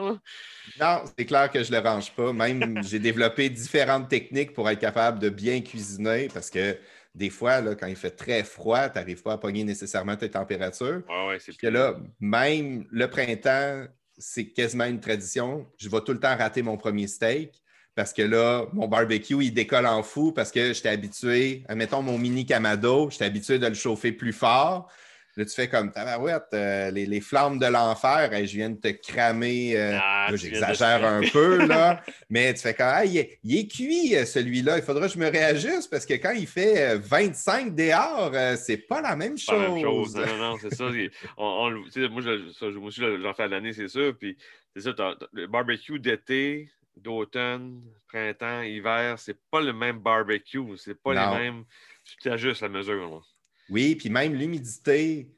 Non, 0.80 1.02
c'est 1.18 1.26
clair 1.26 1.50
que 1.50 1.62
je 1.62 1.72
le 1.72 1.78
range 1.78 2.12
pas. 2.12 2.32
Même, 2.32 2.82
j'ai 2.84 3.00
développé 3.00 3.50
différentes 3.50 4.08
techniques 4.08 4.52
pour 4.52 4.70
être 4.70 4.80
capable 4.80 5.18
de 5.18 5.28
bien 5.28 5.60
cuisiner 5.60 6.28
parce 6.32 6.48
que 6.48 6.78
des 7.14 7.30
fois, 7.30 7.60
là, 7.60 7.74
quand 7.74 7.88
il 7.88 7.96
fait 7.96 8.12
très 8.12 8.44
froid, 8.44 8.88
tu 8.88 8.98
n'arrives 8.98 9.22
pas 9.22 9.32
à 9.32 9.38
pogner 9.38 9.64
nécessairement 9.64 10.16
tes 10.16 10.30
températures. 10.30 11.02
Ah 11.08 11.26
ouais, 11.26 11.38
c'est 11.40 11.60
là, 11.64 11.96
même 12.20 12.86
le 12.90 13.10
printemps, 13.10 13.86
c'est 14.20 14.46
quasiment 14.46 14.84
une 14.84 15.00
tradition. 15.00 15.66
Je 15.78 15.88
vais 15.88 16.00
tout 16.02 16.12
le 16.12 16.20
temps 16.20 16.36
rater 16.36 16.62
mon 16.62 16.76
premier 16.76 17.08
steak 17.08 17.60
parce 17.96 18.12
que 18.12 18.22
là, 18.22 18.66
mon 18.72 18.86
barbecue, 18.86 19.42
il 19.42 19.52
décolle 19.52 19.86
en 19.86 20.02
fou 20.02 20.32
parce 20.32 20.52
que 20.52 20.72
j'étais 20.72 20.90
habitué, 20.90 21.64
mettons 21.74 22.02
mon 22.02 22.18
mini 22.18 22.46
Kamado, 22.46 23.10
j'étais 23.10 23.24
habitué 23.24 23.58
de 23.58 23.66
le 23.66 23.74
chauffer 23.74 24.12
plus 24.12 24.32
fort. 24.32 24.88
Là, 25.36 25.44
tu 25.44 25.54
fais 25.54 25.68
comme 25.68 25.92
tabarouette, 25.92 26.48
euh, 26.54 26.90
les, 26.90 27.06
les, 27.06 27.20
flammes 27.20 27.58
de 27.58 27.66
l'enfer, 27.66 28.30
je 28.32 28.56
viens 28.56 28.70
de 28.70 28.80
te 28.80 28.88
cramer. 28.88 29.76
Euh, 29.76 29.96
ah, 30.00 30.28
j'exagère 30.34 31.04
un 31.04 31.20
peu, 31.32 31.66
là. 31.66 32.02
mais 32.30 32.52
tu 32.52 32.60
fais 32.60 32.74
comme 32.74 32.88
ah, 32.88 33.04
il, 33.04 33.18
est, 33.18 33.68
cuit, 33.68 34.16
euh, 34.16 34.24
celui-là. 34.24 34.78
Il 34.78 34.82
faudra 34.82 35.06
que 35.06 35.14
je 35.14 35.18
me 35.18 35.30
réajuste 35.30 35.88
parce 35.88 36.04
que 36.04 36.14
quand 36.14 36.32
il 36.32 36.48
fait 36.48 36.96
25 36.96 37.76
dehors, 37.76 38.32
c'est 38.56 38.88
pas 38.88 39.00
la 39.00 39.14
même 39.14 39.38
chose. 39.38 39.46
Pas 39.46 39.56
la 39.56 39.68
même 39.68 39.82
chose. 39.82 40.16
Non, 40.16 40.36
non, 40.36 40.58
c'est 40.60 40.74
ça. 40.74 40.84
moi, 40.88 42.22
je, 42.22 42.78
aussi, 42.78 43.00
j'en 43.00 43.34
fais 43.34 43.44
à 43.44 43.48
l'annannée, 43.48 43.72
c'est 43.72 43.88
sûr. 43.88 44.16
Puis, 44.18 44.36
c'est 44.74 44.82
ça, 44.82 44.94
le 45.32 45.46
barbecue 45.46 46.00
d'été, 46.00 46.70
d'automne, 46.96 47.82
printemps, 48.08 48.62
hiver, 48.62 49.18
c'est 49.18 49.38
pas 49.50 49.60
le 49.60 49.72
même 49.72 50.00
barbecue. 50.00 50.76
C'est 50.76 51.00
pas 51.00 51.14
les 51.14 51.38
mêmes. 51.38 51.64
Tu 52.04 52.16
t'ajustes 52.16 52.62
la 52.62 52.68
mesure. 52.68 53.22
Oui, 53.70 53.94
puis 53.94 54.10
même 54.10 54.34
l'humidité 54.34 55.28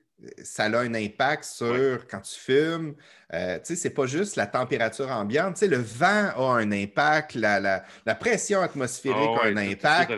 ça 0.43 0.65
a 0.65 0.79
un 0.79 0.95
impact 0.95 1.45
sur 1.45 2.07
quand 2.09 2.21
tu 2.21 2.39
fumes. 2.39 2.95
Euh, 3.35 3.57
tu 3.59 3.65
sais, 3.65 3.77
c'est 3.77 3.91
pas 3.91 4.07
juste 4.07 4.37
la 4.37 4.47
température 4.47 5.11
ambiante. 5.11 5.55
Tu 5.55 5.61
sais, 5.61 5.69
le 5.69 5.79
vent 5.79 6.31
a 6.37 6.59
un 6.59 6.71
impact, 6.73 7.35
la, 7.35 7.85
pression 8.19 8.61
atmosphérique 8.61 9.17
ah 9.19 9.45
a 9.45 9.47
un 9.49 9.57
impact. 9.57 10.13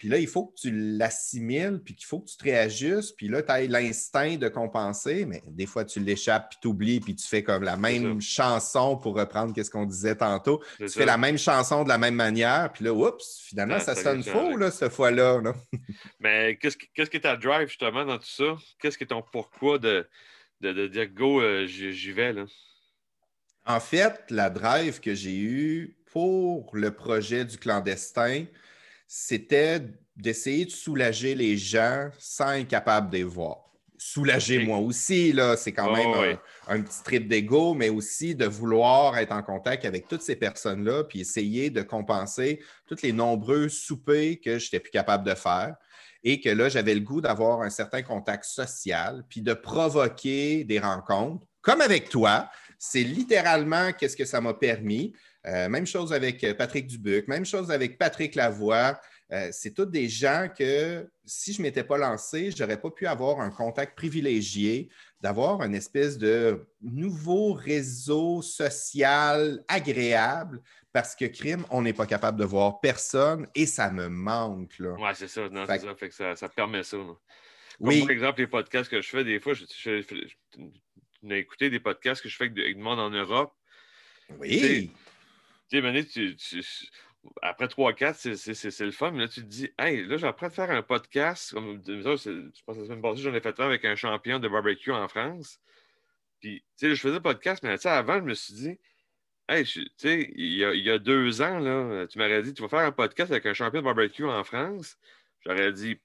Puis 0.00 0.08
là, 0.08 0.16
il 0.16 0.26
faut 0.26 0.46
que 0.46 0.58
tu 0.58 0.70
l'assimiles, 0.72 1.78
puis 1.84 1.94
qu'il 1.94 2.06
faut 2.06 2.20
que 2.20 2.30
tu 2.30 2.38
te 2.38 2.44
réajustes, 2.44 3.14
puis 3.18 3.28
là, 3.28 3.42
tu 3.42 3.52
as 3.52 3.60
l'instinct 3.66 4.38
de 4.38 4.48
compenser, 4.48 5.26
mais 5.26 5.42
des 5.46 5.66
fois, 5.66 5.84
tu 5.84 6.00
l'échappes, 6.00 6.48
puis 6.48 6.58
tu 6.62 6.68
oublies, 6.68 7.00
puis 7.00 7.14
tu 7.14 7.28
fais 7.28 7.42
comme 7.42 7.64
la 7.64 7.76
même 7.76 8.18
chanson 8.18 8.96
pour 8.96 9.14
reprendre 9.14 9.54
ce 9.54 9.68
qu'on 9.68 9.84
disait 9.84 10.16
tantôt. 10.16 10.62
Tu 10.78 10.88
fais 10.88 11.04
la 11.04 11.18
même 11.18 11.36
chanson 11.36 11.84
de 11.84 11.90
la 11.90 11.98
même 11.98 12.14
manière, 12.14 12.72
puis 12.72 12.86
là, 12.86 12.94
oups, 12.94 13.42
finalement, 13.42 13.78
ça, 13.78 13.94
sonne 13.94 14.22
faux, 14.22 14.56
là, 14.56 14.70
cette 14.70 14.90
fois-là. 14.90 15.42
mais 16.18 16.56
qu'est-ce 16.56 16.78
qui 16.78 17.16
est 17.18 17.20
ta 17.20 17.36
drive, 17.36 17.68
justement, 17.68 18.06
dans 18.06 18.16
tout 18.16 18.24
ça? 18.24 18.56
Qu'est-ce 18.80 18.96
qui 18.96 19.04
est 19.04 19.08
ton 19.08 19.22
pourquoi 19.30 19.78
de, 19.78 20.08
de, 20.62 20.86
dire 20.86 21.08
go, 21.08 21.42
euh, 21.42 21.66
j'y 21.66 22.12
vais, 22.12 22.32
là? 22.32 22.46
En 23.66 23.80
fait, 23.80 24.24
la 24.30 24.48
drive 24.48 25.00
que 25.00 25.14
j'ai 25.14 25.36
eue 25.36 25.98
pour 26.10 26.74
le 26.74 26.90
projet 26.90 27.44
du 27.44 27.58
clandestin, 27.58 28.46
c'était 29.12 29.82
d'essayer 30.14 30.66
de 30.66 30.70
soulager 30.70 31.34
les 31.34 31.56
gens 31.56 32.10
sans 32.16 32.52
être 32.52 32.68
capable 32.68 33.10
de 33.10 33.16
les 33.16 33.24
voir. 33.24 33.56
Soulager 33.98 34.64
moi 34.64 34.78
aussi, 34.78 35.32
là, 35.32 35.56
c'est 35.56 35.72
quand 35.72 35.92
même 35.92 36.38
un, 36.68 36.80
petit 36.80 37.02
trip 37.02 37.26
d'ego, 37.26 37.74
mais 37.74 37.88
aussi 37.88 38.36
de 38.36 38.46
vouloir 38.46 39.18
être 39.18 39.32
en 39.32 39.42
contact 39.42 39.84
avec 39.84 40.06
toutes 40.06 40.22
ces 40.22 40.36
personnes-là, 40.36 41.02
puis 41.02 41.22
essayer 41.22 41.70
de 41.70 41.82
compenser 41.82 42.62
tous 42.86 43.02
les 43.02 43.12
nombreux 43.12 43.68
soupers 43.68 44.40
que 44.40 44.60
je 44.60 44.66
n'étais 44.66 44.78
plus 44.78 44.92
capable 44.92 45.26
de 45.28 45.34
faire. 45.34 45.74
Et 46.22 46.40
que 46.40 46.50
là, 46.50 46.68
j'avais 46.68 46.94
le 46.94 47.00
goût 47.00 47.20
d'avoir 47.20 47.62
un 47.62 47.70
certain 47.70 48.02
contact 48.02 48.44
social, 48.44 49.24
puis 49.28 49.42
de 49.42 49.54
provoquer 49.54 50.62
des 50.62 50.78
rencontres, 50.78 51.44
comme 51.62 51.80
avec 51.80 52.10
toi. 52.10 52.48
C'est 52.82 53.02
littéralement 53.02 53.92
qu'est-ce 53.92 54.16
que 54.16 54.24
ça 54.24 54.40
m'a 54.40 54.54
permis. 54.54 55.12
Euh, 55.46 55.68
même 55.68 55.86
chose 55.86 56.14
avec 56.14 56.42
euh, 56.44 56.54
Patrick 56.54 56.86
Dubuc, 56.86 57.28
même 57.28 57.44
chose 57.44 57.70
avec 57.70 57.98
Patrick 57.98 58.34
Lavoie. 58.34 58.98
Euh, 59.32 59.50
c'est 59.52 59.74
tous 59.74 59.84
des 59.84 60.08
gens 60.08 60.48
que 60.58 61.06
si 61.26 61.52
je 61.52 61.58
ne 61.58 61.64
m'étais 61.64 61.84
pas 61.84 61.98
lancé, 61.98 62.50
je 62.50 62.62
n'aurais 62.62 62.80
pas 62.80 62.90
pu 62.90 63.06
avoir 63.06 63.40
un 63.40 63.50
contact 63.50 63.96
privilégié, 63.96 64.88
d'avoir 65.20 65.62
une 65.62 65.74
espèce 65.74 66.16
de 66.16 66.66
nouveau 66.80 67.52
réseau 67.52 68.40
social 68.40 69.62
agréable 69.68 70.62
parce 70.90 71.14
que 71.14 71.26
crime, 71.26 71.66
on 71.68 71.82
n'est 71.82 71.92
pas 71.92 72.06
capable 72.06 72.40
de 72.40 72.46
voir 72.46 72.80
personne 72.80 73.46
et 73.54 73.66
ça 73.66 73.90
me 73.90 74.08
manque. 74.08 74.74
Oui, 74.80 75.10
c'est 75.14 75.28
ça. 75.28 75.42
ça. 76.34 76.48
permet 76.48 76.82
ça. 76.82 76.96
oui. 77.78 78.00
Par 78.00 78.10
exemple, 78.10 78.40
les 78.40 78.46
podcasts 78.46 78.90
que 78.90 79.02
je 79.02 79.08
fais, 79.10 79.22
des 79.22 79.38
fois, 79.38 79.52
je, 79.52 79.66
je, 79.68 80.02
écouté 81.28 81.70
des 81.70 81.80
podcasts 81.80 82.22
que 82.22 82.28
je 82.28 82.36
fais 82.36 82.44
avec 82.44 82.54
du 82.54 82.82
monde 82.82 83.00
en 83.00 83.10
Europe. 83.10 83.52
Oui. 84.38 84.90
Tu 85.70 85.80
sais, 85.80 86.04
tu, 86.04 86.36
tu, 86.36 86.62
après 87.42 87.66
3-4, 87.66 88.34
c'est 88.36 88.80
le 88.80 88.90
fun, 88.90 89.10
mais 89.12 89.20
là, 89.20 89.28
tu 89.28 89.42
te 89.42 89.46
dis, 89.46 89.70
hey, 89.78 90.04
là, 90.06 90.16
j'apprends 90.16 90.46
à 90.46 90.50
faire 90.50 90.70
un 90.70 90.82
podcast. 90.82 91.52
Comme, 91.52 91.82
je 91.86 92.02
pense 92.02 92.24
que 92.24 92.80
la 92.80 92.86
semaine 92.86 93.02
passée, 93.02 93.22
j'en 93.22 93.34
ai 93.34 93.40
fait 93.40 93.58
un 93.60 93.66
avec 93.66 93.84
un 93.84 93.94
champion 93.94 94.38
de 94.38 94.48
barbecue 94.48 94.92
en 94.92 95.06
France. 95.08 95.60
Puis, 96.40 96.64
tu 96.78 96.88
sais, 96.88 96.94
je 96.94 97.00
faisais 97.00 97.14
le 97.14 97.20
podcast, 97.20 97.62
mais 97.62 97.86
avant, 97.86 98.18
je 98.18 98.24
me 98.24 98.34
suis 98.34 98.54
dit, 98.54 98.78
hey, 99.48 99.64
tu 99.64 99.86
sais, 99.96 100.32
il 100.34 100.54
y, 100.54 100.64
a, 100.64 100.74
il 100.74 100.82
y 100.82 100.90
a 100.90 100.98
deux 100.98 101.42
ans, 101.42 101.58
là, 101.58 102.06
tu 102.06 102.18
m'aurais 102.18 102.42
dit, 102.42 102.54
tu 102.54 102.62
vas 102.62 102.68
faire 102.68 102.80
un 102.80 102.92
podcast 102.92 103.30
avec 103.30 103.46
un 103.46 103.54
champion 103.54 103.80
de 103.80 103.84
barbecue 103.84 104.24
en 104.24 104.42
France. 104.44 104.96
J'aurais 105.44 105.72
dit, 105.72 105.98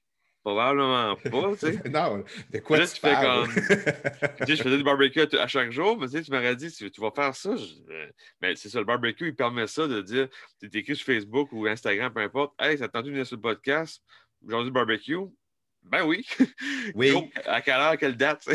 Probablement 0.46 1.16
pas, 1.16 1.56
tu 1.56 1.58
sais. 1.58 1.88
non, 1.88 2.22
de 2.52 2.58
quoi 2.60 2.78
tu, 2.78 3.00
fais 3.00 3.14
comme... 3.14 3.50
je 3.50 4.54
faisais 4.54 4.76
du 4.76 4.84
barbecue 4.84 5.26
à, 5.36 5.48
chaque 5.48 5.72
jour, 5.72 5.98
mais 5.98 6.06
tu, 6.06 6.12
sais, 6.12 6.22
tu 6.22 6.30
m'aurais 6.30 6.54
dit, 6.54 6.70
tu, 6.70 7.00
vas 7.00 7.10
faire 7.10 7.34
ça. 7.34 7.50
Euh, 7.50 8.06
mais 8.40 8.54
c'est 8.54 8.68
ça, 8.68 8.78
le 8.78 8.84
barbecue, 8.84 9.26
il 9.26 9.34
permet 9.34 9.66
ça 9.66 9.88
de 9.88 10.00
dire, 10.02 10.28
tu 10.60 10.70
écrit 10.78 10.94
sur 10.94 11.04
Facebook 11.04 11.48
ou 11.50 11.66
Instagram, 11.66 12.12
peu 12.14 12.20
importe, 12.20 12.54
hey, 12.60 12.78
ça 12.78 12.86
tente 12.86 13.06
de 13.06 13.10
venir 13.10 13.26
sur 13.26 13.34
le 13.34 13.42
podcast, 13.42 14.00
aujourd'hui 14.46 14.70
barbecue. 14.70 15.18
Ben 15.82 16.04
oui. 16.04 16.24
Oui. 16.94 17.12
à 17.44 17.60
quelle 17.60 17.74
heure, 17.74 17.88
à 17.88 17.96
quelle 17.96 18.16
date? 18.16 18.48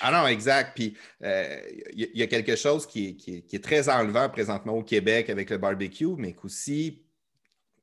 ah 0.00 0.12
non, 0.12 0.26
exact. 0.26 0.74
Puis 0.74 0.96
il 1.20 1.26
euh, 1.26 1.60
y, 1.92 2.22
a 2.22 2.26
quelque 2.26 2.56
chose 2.56 2.86
qui 2.86 3.08
est, 3.08 3.16
qui, 3.16 3.54
est, 3.54 3.62
très 3.62 3.90
enlevant 3.90 4.30
présentement 4.30 4.72
au 4.72 4.82
Québec 4.82 5.28
avec 5.28 5.50
le 5.50 5.58
barbecue, 5.58 6.16
mais 6.16 6.32
qu'aussi, 6.32 7.02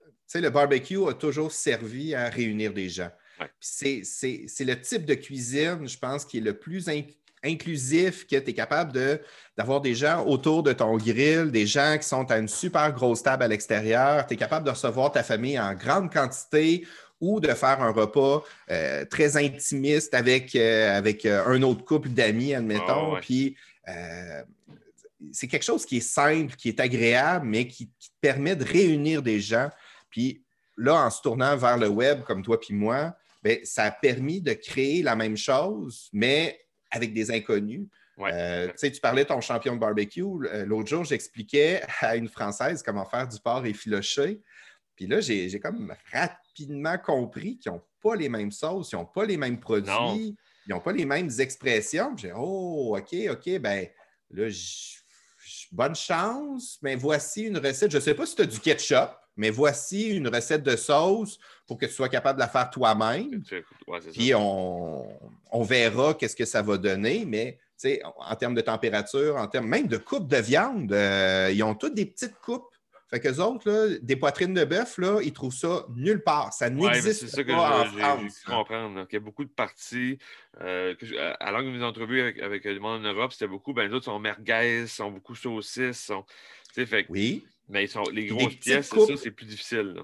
tu 0.01 0.07
sais, 0.25 0.41
le 0.41 0.49
barbecue 0.49 1.07
a 1.07 1.13
toujours 1.13 1.51
servi 1.51 2.15
à 2.15 2.27
réunir 2.27 2.73
des 2.73 2.89
gens. 2.89 3.11
C'est 3.59 4.03
le 4.59 4.81
type 4.81 5.05
de 5.05 5.13
cuisine, 5.15 5.87
je 5.87 5.97
pense, 5.97 6.25
qui 6.25 6.37
est 6.37 6.41
le 6.41 6.57
plus 6.57 6.89
inclusif, 7.43 8.27
que 8.27 8.35
tu 8.35 8.49
es 8.49 8.53
capable 8.53 9.19
d'avoir 9.57 9.81
des 9.81 9.95
gens 9.95 10.25
autour 10.25 10.63
de 10.63 10.73
ton 10.73 10.97
grill, 10.97 11.51
des 11.51 11.65
gens 11.65 11.97
qui 11.97 12.07
sont 12.07 12.29
à 12.31 12.37
une 12.37 12.47
super 12.47 12.91
grosse 12.91 13.23
table 13.23 13.43
à 13.43 13.47
l'extérieur, 13.47 14.25
tu 14.27 14.33
es 14.33 14.37
capable 14.37 14.65
de 14.65 14.71
recevoir 14.71 15.11
ta 15.11 15.23
famille 15.23 15.59
en 15.59 15.73
grande 15.73 16.11
quantité 16.11 16.85
ou 17.21 17.39
de 17.39 17.53
faire 17.53 17.81
un 17.81 17.91
repas 17.91 18.43
euh, 18.71 19.05
très 19.05 19.37
intimiste 19.37 20.13
avec, 20.13 20.55
euh, 20.55 20.97
avec 20.97 21.25
euh, 21.25 21.45
un 21.45 21.61
autre 21.63 21.83
couple 21.83 22.09
d'amis, 22.09 22.53
admettons. 22.53 23.15
Ah 23.15 23.19
Puis 23.21 23.55
c'est 25.33 25.47
quelque 25.47 25.63
chose 25.63 25.85
qui 25.85 25.97
est 25.97 26.01
simple, 26.01 26.55
qui 26.55 26.69
est 26.69 26.79
agréable, 26.79 27.45
mais 27.45 27.67
qui, 27.67 27.89
qui, 27.99 28.09
te 28.09 28.15
permet 28.21 28.55
de 28.55 28.63
réunir 28.63 29.21
des 29.21 29.39
gens. 29.39 29.69
Puis 30.09 30.43
là, 30.77 30.95
en 31.05 31.09
se 31.09 31.21
tournant 31.21 31.57
vers 31.57 31.77
le 31.77 31.89
web 31.89 32.21
comme 32.23 32.41
toi 32.41 32.59
puis 32.59 32.73
moi, 32.73 33.15
ben, 33.43 33.59
ça 33.63 33.85
a 33.85 33.91
permis 33.91 34.41
de 34.41 34.53
créer 34.53 35.01
la 35.01 35.15
même 35.15 35.37
chose, 35.37 36.09
mais 36.13 36.59
avec 36.91 37.13
des 37.13 37.31
inconnus. 37.31 37.87
Euh, 38.19 38.67
tu 38.77 38.99
parlais 38.99 39.23
de 39.23 39.29
ton 39.29 39.39
champion 39.39 39.75
de 39.75 39.79
barbecue. 39.79 40.23
Euh, 40.23 40.65
l'autre 40.65 40.89
jour, 40.89 41.05
j'expliquais 41.05 41.81
à 42.01 42.15
une 42.15 42.27
Française 42.27 42.83
comment 42.83 43.05
faire 43.05 43.27
du 43.27 43.39
porc 43.39 43.65
effiloché. 43.65 44.41
Puis 44.95 45.07
là, 45.07 45.21
j'ai 45.21 45.59
comme 45.61 45.93
rapidement 46.11 46.97
compris 46.97 47.57
qu'ils 47.57 47.71
n'ont 47.71 47.81
pas 48.01 48.15
les 48.15 48.27
mêmes 48.27 48.51
sauces, 48.51 48.91
ils 48.91 48.95
n'ont 48.95 49.05
pas 49.05 49.23
les 49.23 49.37
mêmes 49.37 49.59
produits, 49.59 50.35
ils 50.67 50.69
n'ont 50.69 50.81
pas 50.81 50.91
les 50.91 51.05
mêmes 51.05 51.29
expressions. 51.39 52.17
J'ai 52.17 52.33
oh, 52.35 52.97
OK, 52.97 53.15
OK, 53.31 53.59
ben 53.59 53.87
là, 54.31 54.49
bonne 55.71 55.95
chance, 55.95 56.77
mais 56.81 56.95
voici 56.95 57.43
une 57.43 57.57
recette. 57.57 57.91
Je 57.91 57.97
ne 57.97 58.01
sais 58.01 58.13
pas 58.13 58.25
si 58.25 58.35
tu 58.35 58.41
as 58.41 58.45
du 58.45 58.59
ketchup, 58.59 59.11
mais 59.39 59.51
voici 59.51 60.09
une 60.09 60.27
recette 60.27 60.63
de 60.63 60.75
sauce 60.75 61.39
pour 61.65 61.77
que 61.77 61.85
tu 61.85 61.93
sois 61.93 62.09
capable 62.09 62.37
de 62.37 62.41
la 62.41 62.49
faire 62.49 62.69
toi-même. 62.69 63.41
Puis 64.11 64.33
on, 64.35 65.63
verra 65.63 66.13
qu'est-ce 66.13 66.35
que 66.35 66.45
ça 66.45 66.61
va 66.61 66.77
donner, 66.77 67.23
mais 67.25 67.57
en 68.17 68.35
termes 68.35 68.53
de 68.53 68.61
température, 68.61 69.37
en 69.37 69.47
termes 69.47 69.67
même 69.67 69.87
de 69.87 69.95
coupe 69.95 70.27
de 70.27 70.37
viande, 70.37 70.91
euh, 70.91 71.49
ils 71.53 71.63
ont 71.63 71.73
toutes 71.73 71.95
des 71.95 72.05
petites 72.05 72.35
coupes. 72.41 72.67
Fait 73.09 73.19
qu'eux 73.19 73.37
autres, 73.37 73.97
des 74.03 74.17
poitrines 74.17 74.53
de 74.53 74.65
bœuf, 74.65 74.97
là, 74.99 75.19
ils 75.23 75.33
trouvent 75.33 75.53
ça 75.53 75.85
nulle 75.95 76.21
part. 76.21 76.53
Ça 76.53 76.69
n'existe 76.69 77.33
pas 77.33 77.43
que 77.43 77.51
en 77.51 77.85
France. 77.85 78.39
comprendre. 78.45 79.07
Il 79.09 79.13
y 79.13 79.17
a 79.17 79.19
beaucoup 79.19 79.45
de 79.45 79.49
parties. 79.49 80.19
Euh, 80.61 80.93
à 81.39 81.51
l'angle 81.51 81.71
de 81.71 81.77
mes 81.77 81.83
entrevues 81.83 82.21
avec, 82.21 82.39
avec 82.39 82.65
le 82.65 82.79
monde 82.79 83.03
en 83.03 83.13
Europe, 83.13 83.31
c'était 83.31 83.47
beaucoup, 83.47 83.73
ben, 83.73 83.87
les 83.87 83.93
autres 83.95 84.05
sont 84.05 84.19
merguez, 84.19 84.85
sont 84.85 85.09
beaucoup 85.09 85.33
saucisses. 85.33 86.05
Sont, 86.05 86.23
fait, 86.73 87.05
oui. 87.09 87.45
Mais 87.69 87.85
sont, 87.87 88.03
les 88.11 88.25
grosses 88.25 88.55
pièces, 88.55 88.87
ça, 88.87 88.97
c'est 89.15 89.31
plus 89.31 89.45
difficile. 89.45 89.95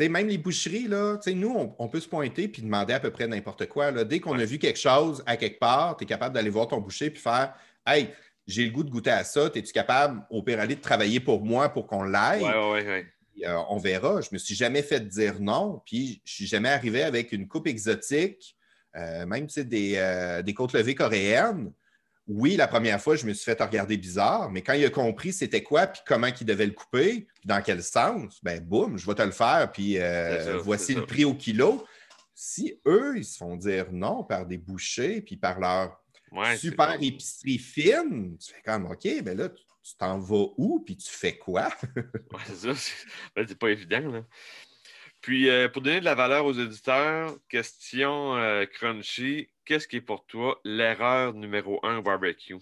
même 0.00 0.26
les 0.26 0.38
boucheries, 0.38 0.88
là, 0.88 1.18
nous, 1.34 1.74
on, 1.78 1.88
peut 1.88 2.00
se 2.00 2.08
pointer 2.08 2.44
et 2.44 2.48
demander 2.48 2.94
à 2.94 3.00
peu 3.00 3.10
près 3.10 3.28
n'importe 3.28 3.66
quoi. 3.68 3.90
Là. 3.90 4.04
Dès 4.04 4.20
qu'on 4.20 4.38
a 4.38 4.44
vu 4.44 4.58
quelque 4.58 4.78
chose 4.78 5.22
à 5.26 5.36
quelque 5.36 5.58
part, 5.58 5.96
tu 5.96 6.04
es 6.04 6.06
capable 6.06 6.34
d'aller 6.34 6.50
voir 6.50 6.68
ton 6.68 6.80
boucher 6.80 7.06
et 7.06 7.10
faire 7.10 7.54
Hey, 7.86 8.08
j'ai 8.46 8.64
le 8.64 8.70
goût 8.70 8.82
de 8.82 8.90
goûter 8.90 9.10
à 9.10 9.24
ça. 9.24 9.50
Es-tu 9.54 9.72
capable, 9.72 10.22
au 10.30 10.42
pire, 10.42 10.66
de 10.66 10.74
travailler 10.74 11.20
pour 11.20 11.44
moi 11.44 11.68
pour 11.68 11.86
qu'on 11.86 12.02
l'aille? 12.02 12.42
Oui, 12.42 12.50
oui, 12.72 12.80
oui. 12.86 13.46
Euh, 13.46 13.56
on 13.68 13.76
verra. 13.76 14.20
Je 14.20 14.28
me 14.32 14.38
suis 14.38 14.54
jamais 14.54 14.82
fait 14.82 15.06
dire 15.06 15.40
non, 15.40 15.82
puis 15.84 16.20
je 16.24 16.32
suis 16.32 16.46
jamais 16.46 16.70
arrivé 16.70 17.02
avec 17.02 17.32
une 17.32 17.46
coupe 17.46 17.66
exotique, 17.66 18.56
euh, 18.96 19.26
même 19.26 19.46
des, 19.46 19.94
euh, 19.96 20.42
des 20.42 20.54
côtes 20.54 20.72
levées 20.72 20.94
coréennes 20.94 21.72
oui, 22.28 22.56
la 22.56 22.68
première 22.68 23.00
fois, 23.00 23.16
je 23.16 23.26
me 23.26 23.32
suis 23.32 23.44
fait 23.44 23.60
regarder 23.60 23.96
bizarre, 23.96 24.50
mais 24.50 24.60
quand 24.60 24.74
il 24.74 24.84
a 24.84 24.90
compris 24.90 25.32
c'était 25.32 25.62
quoi, 25.62 25.86
puis 25.86 26.02
comment 26.06 26.26
il 26.26 26.46
devait 26.46 26.66
le 26.66 26.72
couper, 26.72 27.26
puis 27.34 27.46
dans 27.46 27.62
quel 27.62 27.82
sens, 27.82 28.38
ben 28.42 28.60
boum, 28.60 28.98
je 28.98 29.06
vais 29.06 29.14
te 29.14 29.22
le 29.22 29.30
faire, 29.30 29.72
puis 29.72 29.98
euh, 29.98 30.58
voici 30.58 30.94
le 30.94 31.06
prix 31.06 31.24
au 31.24 31.34
kilo. 31.34 31.84
Si 32.34 32.78
eux, 32.86 33.14
ils 33.16 33.24
se 33.24 33.38
font 33.38 33.56
dire 33.56 33.90
non 33.90 34.24
par 34.24 34.46
des 34.46 34.58
bouchers, 34.58 35.22
puis 35.22 35.36
par 35.36 35.58
leur 35.58 35.98
super 36.58 36.96
épicerie 37.00 37.58
fine, 37.58 38.36
tu 38.38 38.52
fais 38.52 38.62
comme, 38.62 38.86
OK, 38.86 39.08
ben 39.22 39.36
là, 39.36 39.48
tu 39.48 39.96
t'en 39.96 40.18
vas 40.18 40.48
où, 40.58 40.80
puis 40.84 40.96
tu 40.98 41.10
fais 41.10 41.38
quoi? 41.38 41.70
ouais, 41.96 42.42
c'est 42.46 42.74
ça, 42.74 42.92
ben, 43.34 43.46
c'est 43.48 43.58
pas 43.58 43.70
évident, 43.70 44.06
là. 44.06 44.22
Puis, 45.20 45.50
euh, 45.50 45.68
pour 45.68 45.82
donner 45.82 45.98
de 45.98 46.04
la 46.04 46.14
valeur 46.14 46.44
aux 46.44 46.52
éditeurs, 46.52 47.34
question 47.48 48.36
euh, 48.36 48.66
crunchy, 48.66 49.50
qu'est-ce 49.68 49.86
qui 49.86 49.96
est 49.96 50.00
pour 50.00 50.24
toi 50.24 50.58
l'erreur 50.64 51.34
numéro 51.34 51.78
un 51.82 51.98
au 51.98 52.02
barbecue? 52.02 52.56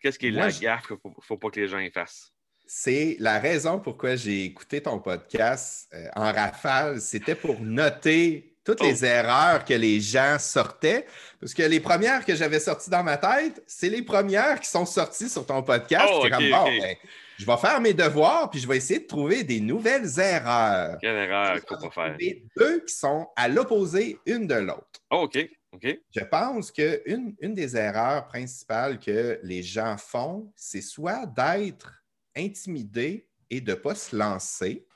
Qu'est-ce 0.00 0.18
qui 0.18 0.26
est 0.26 0.30
la 0.30 0.50
gaffe 0.50 0.86
qu'il 0.86 0.96
ne 1.04 1.10
faut, 1.20 1.38
pas 1.38 1.48
que 1.48 1.58
les 1.58 1.68
gens 1.68 1.78
y 1.78 1.90
fassent? 1.90 2.34
C'est 2.66 3.16
la 3.18 3.38
raison 3.38 3.80
pourquoi 3.80 4.14
j'ai 4.14 4.44
écouté 4.44 4.82
ton 4.82 4.98
podcast 5.00 5.88
euh, 5.94 6.06
en 6.14 6.30
rafale. 6.32 7.00
C'était 7.00 7.34
pour 7.34 7.60
noter 7.60 8.54
toutes 8.62 8.82
les 8.82 9.02
oh. 9.02 9.06
erreurs 9.06 9.64
que 9.64 9.72
les 9.72 10.00
gens 10.00 10.36
sortaient. 10.38 11.06
Parce 11.40 11.54
que 11.54 11.62
les 11.62 11.80
premières 11.80 12.24
que 12.24 12.34
j'avais 12.34 12.60
sorties 12.60 12.90
dans 12.90 13.02
ma 13.02 13.16
tête, 13.16 13.62
c'est 13.66 13.88
les 13.88 14.02
premières 14.02 14.60
qui 14.60 14.68
sont 14.68 14.86
sorties 14.86 15.30
sur 15.30 15.46
ton 15.46 15.62
podcast. 15.62 16.06
Oh, 16.12 16.26
ben, 16.28 16.96
je 17.38 17.46
vais 17.46 17.56
faire 17.56 17.80
mes 17.80 17.94
devoirs, 17.94 18.50
puis 18.50 18.60
je 18.60 18.68
vais 18.68 18.76
essayer 18.76 19.00
de 19.00 19.06
trouver 19.06 19.44
des 19.44 19.60
nouvelles 19.60 20.20
erreurs. 20.20 20.98
Quelle 21.00 21.16
erreur 21.16 21.64
qu'il 21.64 21.78
faut 21.78 21.90
faire? 21.90 22.16
Deux 22.56 22.84
qui 22.84 22.94
sont 22.94 23.28
à 23.34 23.48
l'opposé 23.48 24.18
une 24.26 24.46
de 24.46 24.56
l'autre. 24.56 25.00
Oh, 25.10 25.22
OK. 25.22 25.38
Je 25.82 26.24
pense 26.24 26.72
qu'une 26.72 27.36
une 27.40 27.54
des 27.54 27.76
erreurs 27.76 28.26
principales 28.26 28.98
que 28.98 29.38
les 29.42 29.62
gens 29.62 29.96
font, 29.96 30.52
c'est 30.56 30.80
soit 30.80 31.26
d'être 31.26 31.92
intimidé 32.36 33.28
et 33.48 33.60
de 33.60 33.72
ne 33.72 33.76
pas 33.76 33.94
se 33.94 34.16
lancer, 34.16 34.86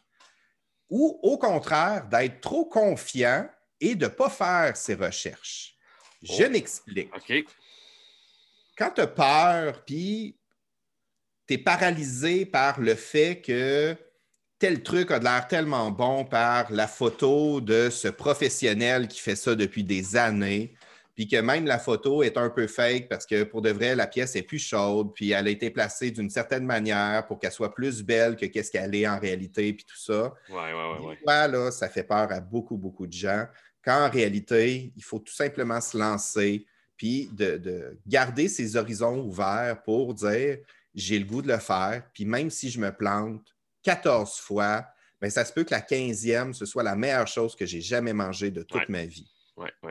ou 0.88 1.18
au 1.22 1.38
contraire, 1.38 2.06
d'être 2.08 2.40
trop 2.40 2.66
confiant 2.66 3.48
et 3.80 3.94
de 3.94 4.06
ne 4.06 4.10
pas 4.10 4.30
faire 4.30 4.76
ses 4.76 4.94
recherches. 4.94 5.76
Je 6.22 6.44
oh. 6.44 6.50
m'explique. 6.50 7.10
Quand 8.76 8.90
tu 8.90 9.00
as 9.00 9.06
peur, 9.06 9.84
puis 9.84 10.38
tu 11.46 11.54
es 11.54 11.58
paralysé 11.58 12.46
par 12.46 12.80
le 12.80 12.94
fait 12.94 13.40
que 13.40 13.96
tel 14.58 14.82
truc 14.82 15.10
a 15.10 15.18
l'air 15.18 15.46
tellement 15.48 15.90
bon 15.90 16.24
par 16.24 16.70
la 16.72 16.86
photo 16.86 17.60
de 17.60 17.90
ce 17.90 18.08
professionnel 18.08 19.08
qui 19.08 19.20
fait 19.20 19.36
ça 19.36 19.54
depuis 19.54 19.84
des 19.84 20.16
années, 20.16 20.74
puis 21.14 21.28
que 21.28 21.36
même 21.36 21.64
la 21.66 21.78
photo 21.78 22.22
est 22.22 22.36
un 22.36 22.50
peu 22.50 22.66
fake 22.66 23.08
parce 23.08 23.26
que 23.26 23.44
pour 23.44 23.62
de 23.62 23.70
vrai, 23.70 23.94
la 23.94 24.06
pièce 24.06 24.34
est 24.36 24.42
plus 24.42 24.58
chaude, 24.58 25.12
puis 25.14 25.30
elle 25.30 25.46
a 25.46 25.50
été 25.50 25.70
placée 25.70 26.10
d'une 26.10 26.30
certaine 26.30 26.64
manière 26.64 27.26
pour 27.26 27.38
qu'elle 27.38 27.52
soit 27.52 27.74
plus 27.74 28.02
belle 28.02 28.36
que 28.36 28.46
qu'est-ce 28.46 28.70
qu'elle 28.70 28.94
est 28.94 29.06
en 29.06 29.18
réalité, 29.18 29.72
puis 29.72 29.84
tout 29.84 29.98
ça. 29.98 30.34
Oui, 30.50 30.56
oui, 30.56 31.06
oui. 31.08 31.16
là, 31.26 31.70
ça 31.70 31.88
fait 31.88 32.04
peur 32.04 32.32
à 32.32 32.40
beaucoup, 32.40 32.76
beaucoup 32.76 33.06
de 33.06 33.12
gens. 33.12 33.46
Quand 33.84 34.06
en 34.06 34.10
réalité, 34.10 34.92
il 34.96 35.04
faut 35.04 35.18
tout 35.18 35.34
simplement 35.34 35.80
se 35.80 35.96
lancer, 35.96 36.66
puis 36.96 37.28
de, 37.32 37.98
garder 38.06 38.48
ses 38.48 38.76
horizons 38.76 39.20
ouverts 39.20 39.82
pour 39.84 40.14
dire 40.14 40.58
j'ai 40.94 41.18
le 41.18 41.24
goût 41.24 41.42
de 41.42 41.48
le 41.48 41.58
faire, 41.58 42.02
puis 42.12 42.24
même 42.24 42.50
si 42.50 42.70
je 42.70 42.80
me 42.80 42.90
plante 42.90 43.53
14 43.84 44.38
fois, 44.38 44.84
bien, 45.20 45.30
ça 45.30 45.44
se 45.44 45.52
peut 45.52 45.62
que 45.62 45.70
la 45.70 45.80
15e, 45.80 46.52
ce 46.52 46.66
soit 46.66 46.82
la 46.82 46.96
meilleure 46.96 47.28
chose 47.28 47.54
que 47.54 47.66
j'ai 47.66 47.80
jamais 47.80 48.12
mangée 48.12 48.50
de 48.50 48.62
toute 48.62 48.88
ma 48.88 49.04
vie. 49.04 49.30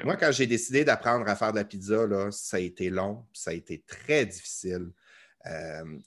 Moi, 0.04 0.18
quand 0.18 0.32
j'ai 0.32 0.48
décidé 0.48 0.84
d'apprendre 0.84 1.28
à 1.30 1.36
faire 1.36 1.52
de 1.52 1.58
la 1.58 1.64
pizza, 1.64 2.06
là, 2.06 2.30
ça 2.32 2.58
a 2.58 2.60
été 2.60 2.90
long, 2.90 3.26
ça 3.32 3.52
a 3.52 3.54
été 3.54 3.82
très 3.88 4.26
difficile. 4.26 4.92
Euh, 5.46 5.98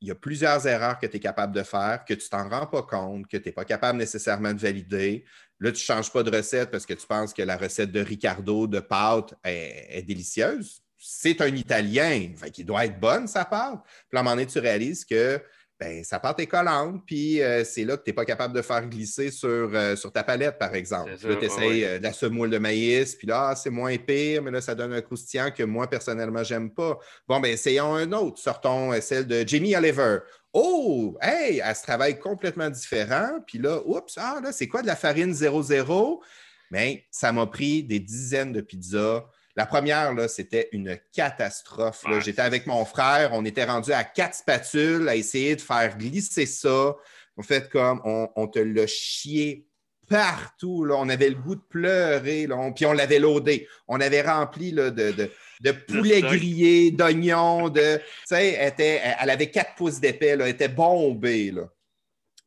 il 0.00 0.08
y 0.08 0.10
a 0.10 0.14
plusieurs 0.14 0.66
erreurs 0.66 0.98
que 0.98 1.06
tu 1.06 1.16
es 1.16 1.20
capable 1.20 1.54
de 1.54 1.62
faire, 1.62 2.04
que 2.04 2.14
tu 2.14 2.28
t'en 2.28 2.48
rends 2.48 2.66
pas 2.66 2.82
compte, 2.82 3.26
que 3.26 3.36
tu 3.36 3.48
n'es 3.48 3.52
pas 3.52 3.64
capable 3.64 3.98
nécessairement 3.98 4.52
de 4.52 4.60
valider. 4.60 5.24
Là, 5.60 5.70
tu 5.70 5.76
ne 5.76 5.84
changes 5.84 6.12
pas 6.12 6.22
de 6.22 6.34
recette 6.34 6.70
parce 6.70 6.84
que 6.84 6.94
tu 6.94 7.06
penses 7.06 7.32
que 7.32 7.42
la 7.42 7.56
recette 7.56 7.90
de 7.90 8.00
Ricardo 8.00 8.66
de 8.66 8.80
pâte 8.80 9.34
est, 9.44 10.02
délicieuse. 10.02 10.82
C'est 10.98 11.40
un 11.40 11.54
Italien, 11.54 12.32
il 12.56 12.66
doit 12.66 12.86
être 12.86 12.98
bonne 12.98 13.26
sa 13.26 13.44
pâte. 13.44 13.82
Puis 14.08 14.16
à 14.16 14.20
un 14.20 14.22
moment 14.22 14.36
donné, 14.36 14.46
tu 14.46 14.58
réalises 14.58 15.04
que 15.04 15.42
ben, 15.80 16.04
sa 16.04 16.20
pâte 16.20 16.38
est 16.38 16.46
collante, 16.46 17.02
puis 17.04 17.42
euh, 17.42 17.64
c'est 17.64 17.84
là 17.84 17.96
que 17.96 18.04
tu 18.04 18.10
n'es 18.10 18.14
pas 18.14 18.24
capable 18.24 18.54
de 18.54 18.62
faire 18.62 18.86
glisser 18.86 19.32
sur, 19.32 19.48
euh, 19.48 19.96
sur 19.96 20.12
ta 20.12 20.22
palette, 20.22 20.56
par 20.56 20.74
exemple. 20.74 21.10
là, 21.10 21.36
tu 21.36 21.44
essaies 21.44 21.84
euh, 21.84 21.98
de 21.98 22.02
la 22.04 22.12
semoule 22.12 22.50
de 22.50 22.58
maïs, 22.58 23.16
puis 23.16 23.26
là, 23.26 23.48
ah, 23.48 23.56
c'est 23.56 23.70
moins 23.70 23.96
pire, 23.96 24.42
mais 24.42 24.52
là, 24.52 24.60
ça 24.60 24.76
donne 24.76 24.92
un 24.92 25.00
croustillant 25.00 25.50
que 25.50 25.64
moi, 25.64 25.88
personnellement, 25.90 26.44
j'aime 26.44 26.70
pas. 26.70 26.98
Bon, 27.26 27.40
ben 27.40 27.52
essayons 27.52 27.94
un 27.94 28.12
autre. 28.12 28.38
Sortons 28.38 28.92
celle 29.00 29.26
de 29.26 29.46
Jamie 29.46 29.74
Oliver. 29.74 30.18
Oh, 30.52 31.18
hey, 31.20 31.60
elle 31.64 31.74
se 31.74 31.82
travaille 31.82 32.20
complètement 32.20 32.70
différent. 32.70 33.40
Puis 33.44 33.58
là, 33.58 33.80
oups, 33.84 34.16
ah, 34.16 34.40
là, 34.42 34.52
c'est 34.52 34.68
quoi 34.68 34.80
de 34.82 34.86
la 34.86 34.96
farine 34.96 35.34
00? 35.34 36.22
Mais 36.70 37.04
ça 37.10 37.32
m'a 37.32 37.46
pris 37.46 37.82
des 37.82 37.98
dizaines 37.98 38.52
de 38.52 38.60
pizzas 38.60 39.24
la 39.56 39.66
première, 39.66 40.14
c'était 40.28 40.68
une 40.72 40.98
catastrophe. 41.12 42.04
J'étais 42.20 42.42
avec 42.42 42.66
mon 42.66 42.84
frère, 42.84 43.30
on 43.32 43.44
était 43.44 43.64
rendu 43.64 43.92
à 43.92 44.02
quatre 44.02 44.34
spatules 44.34 45.08
à 45.08 45.14
essayer 45.14 45.54
de 45.54 45.60
faire 45.60 45.96
glisser 45.96 46.46
ça. 46.46 46.96
En 47.36 47.42
fait, 47.42 47.68
comme 47.68 48.00
on, 48.04 48.46
te 48.48 48.58
l'a 48.58 48.86
chié 48.86 49.66
partout. 50.08 50.84
Là. 50.84 50.96
On 50.96 51.08
avait 51.08 51.30
le 51.30 51.36
goût 51.36 51.54
de 51.54 51.62
pleurer, 51.68 52.46
là. 52.46 52.70
puis 52.74 52.86
on 52.86 52.92
l'avait 52.92 53.18
loadé. 53.18 53.68
On 53.88 54.00
avait 54.00 54.22
rempli 54.22 54.72
de, 54.72 54.90
de, 54.90 55.30
de 55.60 55.72
poulet 55.72 56.20
grillé, 56.20 56.90
d'oignons, 56.90 57.68
de. 57.68 57.96
Tu 57.96 58.02
sais, 58.26 58.52
elle, 58.52 58.74
elle, 58.78 59.30
avait 59.30 59.50
quatre 59.50 59.74
pouces 59.76 60.00
d'épais, 60.00 60.28
elle 60.28 60.42
était 60.42 60.68
bombée. 60.68 61.50
Là. 61.50 61.68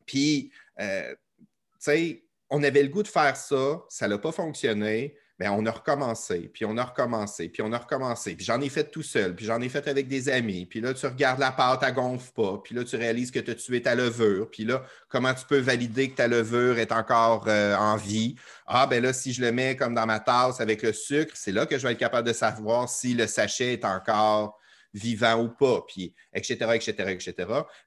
Puis, 0.06 0.52
euh, 0.80 1.14
tu 1.40 1.46
sais, 1.78 2.24
on 2.50 2.62
avait 2.62 2.82
le 2.82 2.88
goût 2.88 3.02
de 3.02 3.08
faire 3.08 3.36
ça, 3.36 3.82
ça 3.88 4.08
n'a 4.08 4.18
pas 4.18 4.32
fonctionné. 4.32 5.14
Ben, 5.38 5.52
on 5.52 5.64
a 5.66 5.70
recommencé, 5.70 6.50
puis 6.52 6.64
on 6.64 6.76
a 6.76 6.84
recommencé, 6.84 7.48
puis 7.48 7.62
on 7.62 7.72
a 7.72 7.78
recommencé. 7.78 8.34
Puis 8.34 8.44
j'en 8.44 8.60
ai 8.60 8.68
fait 8.68 8.90
tout 8.90 9.04
seul, 9.04 9.36
puis 9.36 9.44
j'en 9.44 9.60
ai 9.60 9.68
fait 9.68 9.86
avec 9.86 10.08
des 10.08 10.28
amis. 10.28 10.66
Puis 10.66 10.80
là, 10.80 10.92
tu 10.92 11.06
regardes 11.06 11.38
la 11.38 11.52
pâte, 11.52 11.84
elle 11.86 11.94
gonfle 11.94 12.32
pas. 12.32 12.60
Puis 12.64 12.74
là, 12.74 12.82
tu 12.82 12.96
réalises 12.96 13.30
que 13.30 13.38
tu 13.38 13.52
as 13.52 13.54
tué 13.54 13.80
ta 13.80 13.94
levure. 13.94 14.50
Puis 14.50 14.64
là, 14.64 14.82
comment 15.08 15.32
tu 15.32 15.46
peux 15.46 15.58
valider 15.58 16.10
que 16.10 16.16
ta 16.16 16.26
levure 16.26 16.78
est 16.78 16.90
encore 16.90 17.44
euh, 17.46 17.76
en 17.76 17.96
vie? 17.96 18.34
Ah, 18.66 18.88
ben 18.88 19.00
là, 19.00 19.12
si 19.12 19.32
je 19.32 19.40
le 19.40 19.52
mets 19.52 19.76
comme 19.76 19.94
dans 19.94 20.06
ma 20.06 20.18
tasse 20.18 20.60
avec 20.60 20.82
le 20.82 20.92
sucre, 20.92 21.32
c'est 21.36 21.52
là 21.52 21.66
que 21.66 21.78
je 21.78 21.86
vais 21.86 21.92
être 21.92 21.98
capable 21.98 22.26
de 22.26 22.32
savoir 22.32 22.88
si 22.88 23.14
le 23.14 23.28
sachet 23.28 23.74
est 23.74 23.84
encore 23.84 24.58
vivant 24.92 25.40
ou 25.40 25.48
pas, 25.50 25.84
puis 25.86 26.14
etc., 26.34 26.72
etc., 26.74 26.92
etc. 27.10 27.34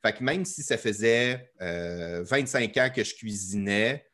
Fait 0.02 0.14
que 0.14 0.24
même 0.24 0.46
si 0.46 0.64
ça 0.64 0.78
faisait 0.78 1.52
25 1.60 2.78
euh, 2.78 2.86
ans 2.86 2.90
que 2.96 3.04
je 3.04 3.14
cuisinais, 3.14 4.06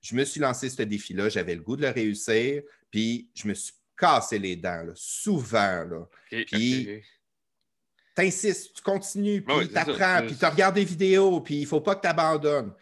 je 0.00 0.14
me 0.14 0.24
suis 0.24 0.40
lancé 0.40 0.70
ce 0.70 0.82
défi-là, 0.82 1.28
j'avais 1.28 1.54
le 1.54 1.62
goût 1.62 1.76
de 1.76 1.82
le 1.82 1.90
réussir, 1.90 2.62
puis 2.96 3.28
je 3.34 3.46
me 3.46 3.52
suis 3.52 3.74
cassé 3.94 4.38
les 4.38 4.56
dents, 4.56 4.86
souvent. 4.94 5.84
Là. 5.84 6.08
puis 6.30 7.02
t'insistes, 8.14 8.74
tu 8.74 8.82
continues, 8.82 9.42
puis 9.42 9.68
tu 9.68 9.76
apprends, 9.76 10.22
puis 10.26 10.34
tu 10.34 10.46
regardes 10.46 10.76
des 10.76 10.84
vidéos, 10.86 11.42
puis 11.42 11.56
il 11.56 11.62
ne 11.64 11.66
faut 11.66 11.82
pas 11.82 11.96
que 11.96 12.00
tu 12.00 12.08
abandonnes. 12.08 12.72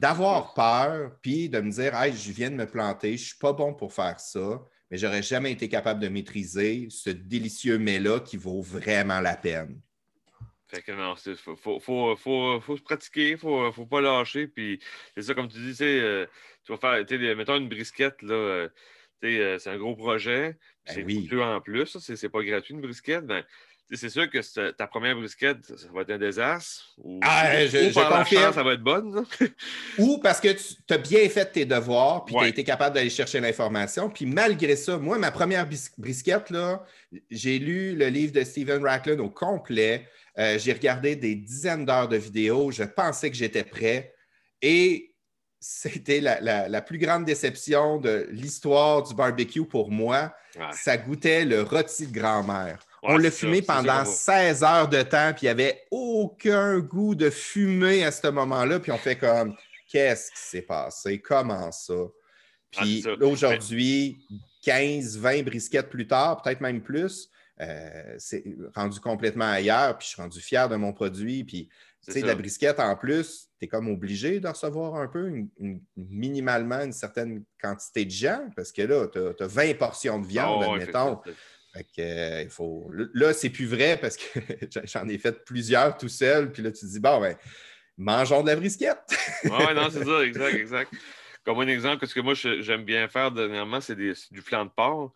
D'avoir 0.00 0.54
peur, 0.54 1.12
puis 1.22 1.48
de 1.48 1.60
me 1.60 1.70
dire, 1.70 1.94
hey, 1.94 2.12
je 2.12 2.32
viens 2.32 2.50
de 2.50 2.56
me 2.56 2.66
planter, 2.66 3.10
je 3.10 3.22
ne 3.22 3.26
suis 3.26 3.38
pas 3.38 3.52
bon 3.52 3.74
pour 3.74 3.92
faire 3.92 4.18
ça, 4.18 4.60
mais 4.90 4.98
j'aurais 4.98 5.22
jamais 5.22 5.52
été 5.52 5.68
capable 5.68 6.00
de 6.00 6.08
maîtriser 6.08 6.88
ce 6.90 7.10
délicieux 7.10 7.78
mets-là 7.78 8.18
qui 8.18 8.36
vaut 8.36 8.60
vraiment 8.60 9.20
la 9.20 9.36
peine. 9.36 9.80
Fait 10.66 10.82
que 10.82 10.90
non, 10.90 11.14
il 11.26 11.36
faut, 11.36 11.54
faut, 11.54 11.78
faut, 12.16 12.60
faut, 12.60 12.76
se 12.76 12.82
pratiquer, 12.82 13.30
il 13.32 13.38
faut, 13.38 13.70
faut 13.70 13.86
pas 13.86 14.00
lâcher. 14.00 14.48
Puis 14.48 14.80
c'est 15.14 15.22
ça, 15.22 15.34
comme 15.34 15.46
tu 15.46 15.58
dis, 15.58 15.76
euh, 15.82 16.26
tu 16.64 16.72
vas 16.72 16.78
faire, 16.78 17.36
mettons 17.36 17.56
une 17.58 17.68
brisquette, 17.68 18.20
là, 18.22 18.34
euh, 18.34 18.68
euh, 19.24 19.58
c'est 19.58 19.70
un 19.70 19.78
gros 19.78 19.96
projet. 19.96 20.56
Ben 20.86 20.94
c'est 20.94 21.04
oui. 21.04 21.28
en 21.40 21.60
plus, 21.60 21.98
c'est 21.98 22.28
pas 22.28 22.42
gratuit 22.42 22.74
une 22.74 22.80
brisquette. 22.80 23.24
Ben, 23.24 23.44
c'est 23.94 24.08
sûr 24.08 24.28
que 24.30 24.70
ta 24.70 24.86
première 24.86 25.16
brisquette, 25.16 25.64
ça 25.64 25.88
va 25.92 26.02
être 26.02 26.10
un 26.10 26.18
désastre. 26.18 26.94
Ou, 26.98 27.20
ah, 27.22 27.66
je, 27.66 27.90
ou 27.90 27.92
par 27.92 28.26
chance, 28.26 28.54
ça 28.54 28.62
va 28.62 28.74
être 28.74 28.82
bonne. 28.82 29.24
ou 29.98 30.18
parce 30.18 30.40
que 30.40 30.48
tu 30.48 30.94
as 30.94 30.98
bien 30.98 31.28
fait 31.28 31.46
tes 31.46 31.64
devoirs, 31.64 32.24
puis 32.24 32.34
tu 32.34 32.40
as 32.40 32.48
été 32.48 32.64
capable 32.64 32.94
d'aller 32.94 33.10
chercher 33.10 33.40
l'information. 33.40 34.08
Puis 34.08 34.24
malgré 34.24 34.76
ça, 34.76 34.96
moi, 34.98 35.18
ma 35.18 35.30
première 35.30 35.68
brisquette, 35.98 36.50
là, 36.50 36.84
j'ai 37.30 37.58
lu 37.58 37.94
le 37.94 38.08
livre 38.08 38.32
de 38.32 38.44
Stephen 38.44 38.82
Racklin 38.82 39.18
au 39.18 39.28
complet. 39.28 40.08
Euh, 40.38 40.58
j'ai 40.58 40.72
regardé 40.72 41.14
des 41.14 41.34
dizaines 41.34 41.84
d'heures 41.84 42.08
de 42.08 42.16
vidéos. 42.16 42.70
Je 42.70 42.84
pensais 42.84 43.30
que 43.30 43.36
j'étais 43.36 43.64
prêt. 43.64 44.14
Et 44.62 45.11
c'était 45.64 46.20
la, 46.20 46.82
plus 46.82 46.98
grande 46.98 47.24
déception 47.24 47.98
de 47.98 48.26
l'histoire 48.32 49.04
du 49.04 49.14
barbecue 49.14 49.64
pour 49.64 49.92
moi. 49.92 50.34
Ça 50.72 50.96
goûtait 50.96 51.44
le 51.44 51.62
rôti 51.62 52.08
de 52.08 52.12
grand-mère. 52.12 52.84
On 53.04 53.16
l'a 53.16 53.30
fumé 53.30 53.62
pendant 53.62 54.04
16 54.04 54.64
heures 54.64 54.88
de 54.88 55.02
temps, 55.02 55.32
puis 55.32 55.42
il 55.42 55.44
n'y 55.46 55.50
avait 55.50 55.82
aucun 55.92 56.80
goût 56.80 57.14
de 57.14 57.30
fumée 57.30 58.04
à 58.04 58.10
ce 58.10 58.26
moment-là. 58.28 58.80
Puis 58.80 58.90
on 58.90 58.98
fait 58.98 59.16
comme, 59.16 59.56
qu'est-ce 59.88 60.32
qui 60.32 60.38
s'est 60.38 60.62
passé? 60.62 61.20
Comment 61.20 61.70
ça? 61.70 61.94
Puis 62.72 63.04
aujourd'hui, 63.20 64.26
15, 64.62 65.18
20 65.18 65.42
brisquettes 65.44 65.90
plus 65.90 66.08
tard, 66.08 66.42
peut-être 66.42 66.60
même 66.60 66.82
plus, 66.82 67.30
euh, 67.60 68.14
c'est 68.18 68.44
rendu 68.74 68.98
complètement 68.98 69.50
ailleurs, 69.50 69.96
puis 69.96 70.06
je 70.06 70.14
suis 70.14 70.22
rendu 70.22 70.40
fier 70.40 70.68
de 70.68 70.76
mon 70.76 70.92
produit. 70.92 71.44
Puis, 71.44 71.68
tu 72.04 72.12
sais, 72.12 72.20
la 72.20 72.34
brisquette 72.34 72.80
en 72.80 72.96
plus, 72.96 73.48
tu 73.58 73.64
es 73.64 73.68
comme 73.68 73.88
obligé 73.88 74.40
de 74.40 74.48
recevoir 74.48 74.96
un 74.96 75.06
peu, 75.06 75.30
minimalement, 75.96 76.80
une 76.80 76.92
certaine 76.92 77.44
quantité 77.60 78.04
de 78.04 78.10
gens, 78.10 78.48
parce 78.56 78.72
que 78.72 78.82
là, 78.82 79.06
tu 79.06 79.18
as, 79.18 79.46
20 79.46 79.74
portions 79.74 80.18
de 80.18 80.26
viande, 80.26 80.64
oh, 80.66 80.72
admettons. 80.72 81.20
Euh, 81.98 82.42
il 82.42 82.50
faut... 82.50 82.90
Là, 83.14 83.32
c'est 83.32 83.50
plus 83.50 83.66
vrai 83.66 83.96
parce 83.98 84.16
que 84.16 84.40
j'en 84.84 85.08
ai 85.08 85.16
fait 85.16 85.44
plusieurs 85.44 85.96
tout 85.96 86.08
seul, 86.08 86.50
puis 86.50 86.62
là, 86.62 86.72
tu 86.72 86.80
te 86.80 86.86
dis, 86.86 87.00
bon, 87.00 87.20
ben, 87.20 87.36
mangeons 87.96 88.42
de 88.42 88.48
la 88.48 88.56
brisquette. 88.56 88.98
oui, 89.44 89.74
non, 89.74 89.88
c'est 89.90 90.04
ça, 90.04 90.22
exact, 90.24 90.54
exact. 90.54 90.92
Comme 91.44 91.60
un 91.60 91.68
exemple, 91.68 92.06
ce 92.06 92.14
que 92.14 92.20
moi, 92.20 92.34
j'aime 92.34 92.84
bien 92.84 93.08
faire 93.08 93.30
dernièrement, 93.30 93.80
c'est 93.80 93.96
du 93.96 94.40
flan 94.42 94.66
de 94.66 94.70
porc. 94.70 95.12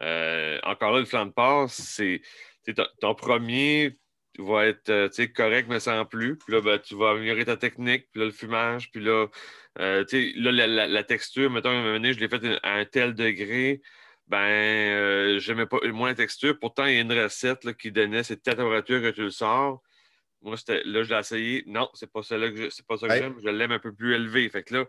Euh, 0.00 0.58
encore 0.62 0.92
là, 0.92 1.00
le 1.00 1.04
flanc 1.04 1.26
de 1.26 1.32
porc, 1.32 1.70
c'est 1.70 2.22
ton 3.00 3.14
premier 3.14 3.98
va 4.38 4.66
être 4.66 4.90
euh, 4.90 5.26
correct, 5.34 5.66
mais 5.68 5.80
sans 5.80 6.04
plus. 6.04 6.36
Puis 6.36 6.52
là, 6.52 6.60
ben, 6.60 6.78
tu 6.78 6.94
vas 6.96 7.10
améliorer 7.10 7.44
ta 7.44 7.56
technique, 7.56 8.08
puis 8.10 8.20
là, 8.20 8.26
le 8.26 8.32
fumage, 8.32 8.90
puis 8.90 9.02
là, 9.02 9.26
euh, 9.78 10.04
là 10.36 10.86
la, 10.86 11.04
texture, 11.04 11.50
mettons, 11.50 11.70
je 11.70 12.18
l'ai 12.18 12.28
fait 12.28 12.58
à 12.62 12.74
un 12.74 12.84
tel 12.84 13.14
degré, 13.14 13.80
ben, 14.28 14.38
euh, 14.38 15.38
j'aimais 15.40 15.66
pas 15.66 15.78
moins 15.92 16.10
la 16.10 16.14
texture. 16.14 16.56
Pourtant, 16.58 16.86
il 16.86 16.94
y 16.94 16.98
a 16.98 17.00
une 17.00 17.12
recette 17.12 17.76
qui 17.76 17.90
donnait 17.90 18.22
cette 18.22 18.42
température 18.42 19.02
que 19.02 19.10
tu 19.10 19.22
le 19.22 19.30
sors. 19.30 19.82
Moi, 20.42 20.56
là, 20.68 21.02
je 21.02 21.12
l'ai 21.12 21.18
essayé. 21.18 21.64
Non, 21.66 21.90
c'est 21.94 22.10
pas, 22.10 22.22
ça 22.22 22.36
que 22.38 22.70
c'est 22.70 22.86
pas 22.86 22.96
ça 22.96 23.08
que 23.08 23.14
j'aime. 23.14 23.36
Je 23.42 23.48
l'aime 23.48 23.72
un 23.72 23.78
peu 23.78 23.92
plus 23.92 24.14
élevé. 24.14 24.48
Fait 24.48 24.62
que 24.62 24.74
là, 24.74 24.86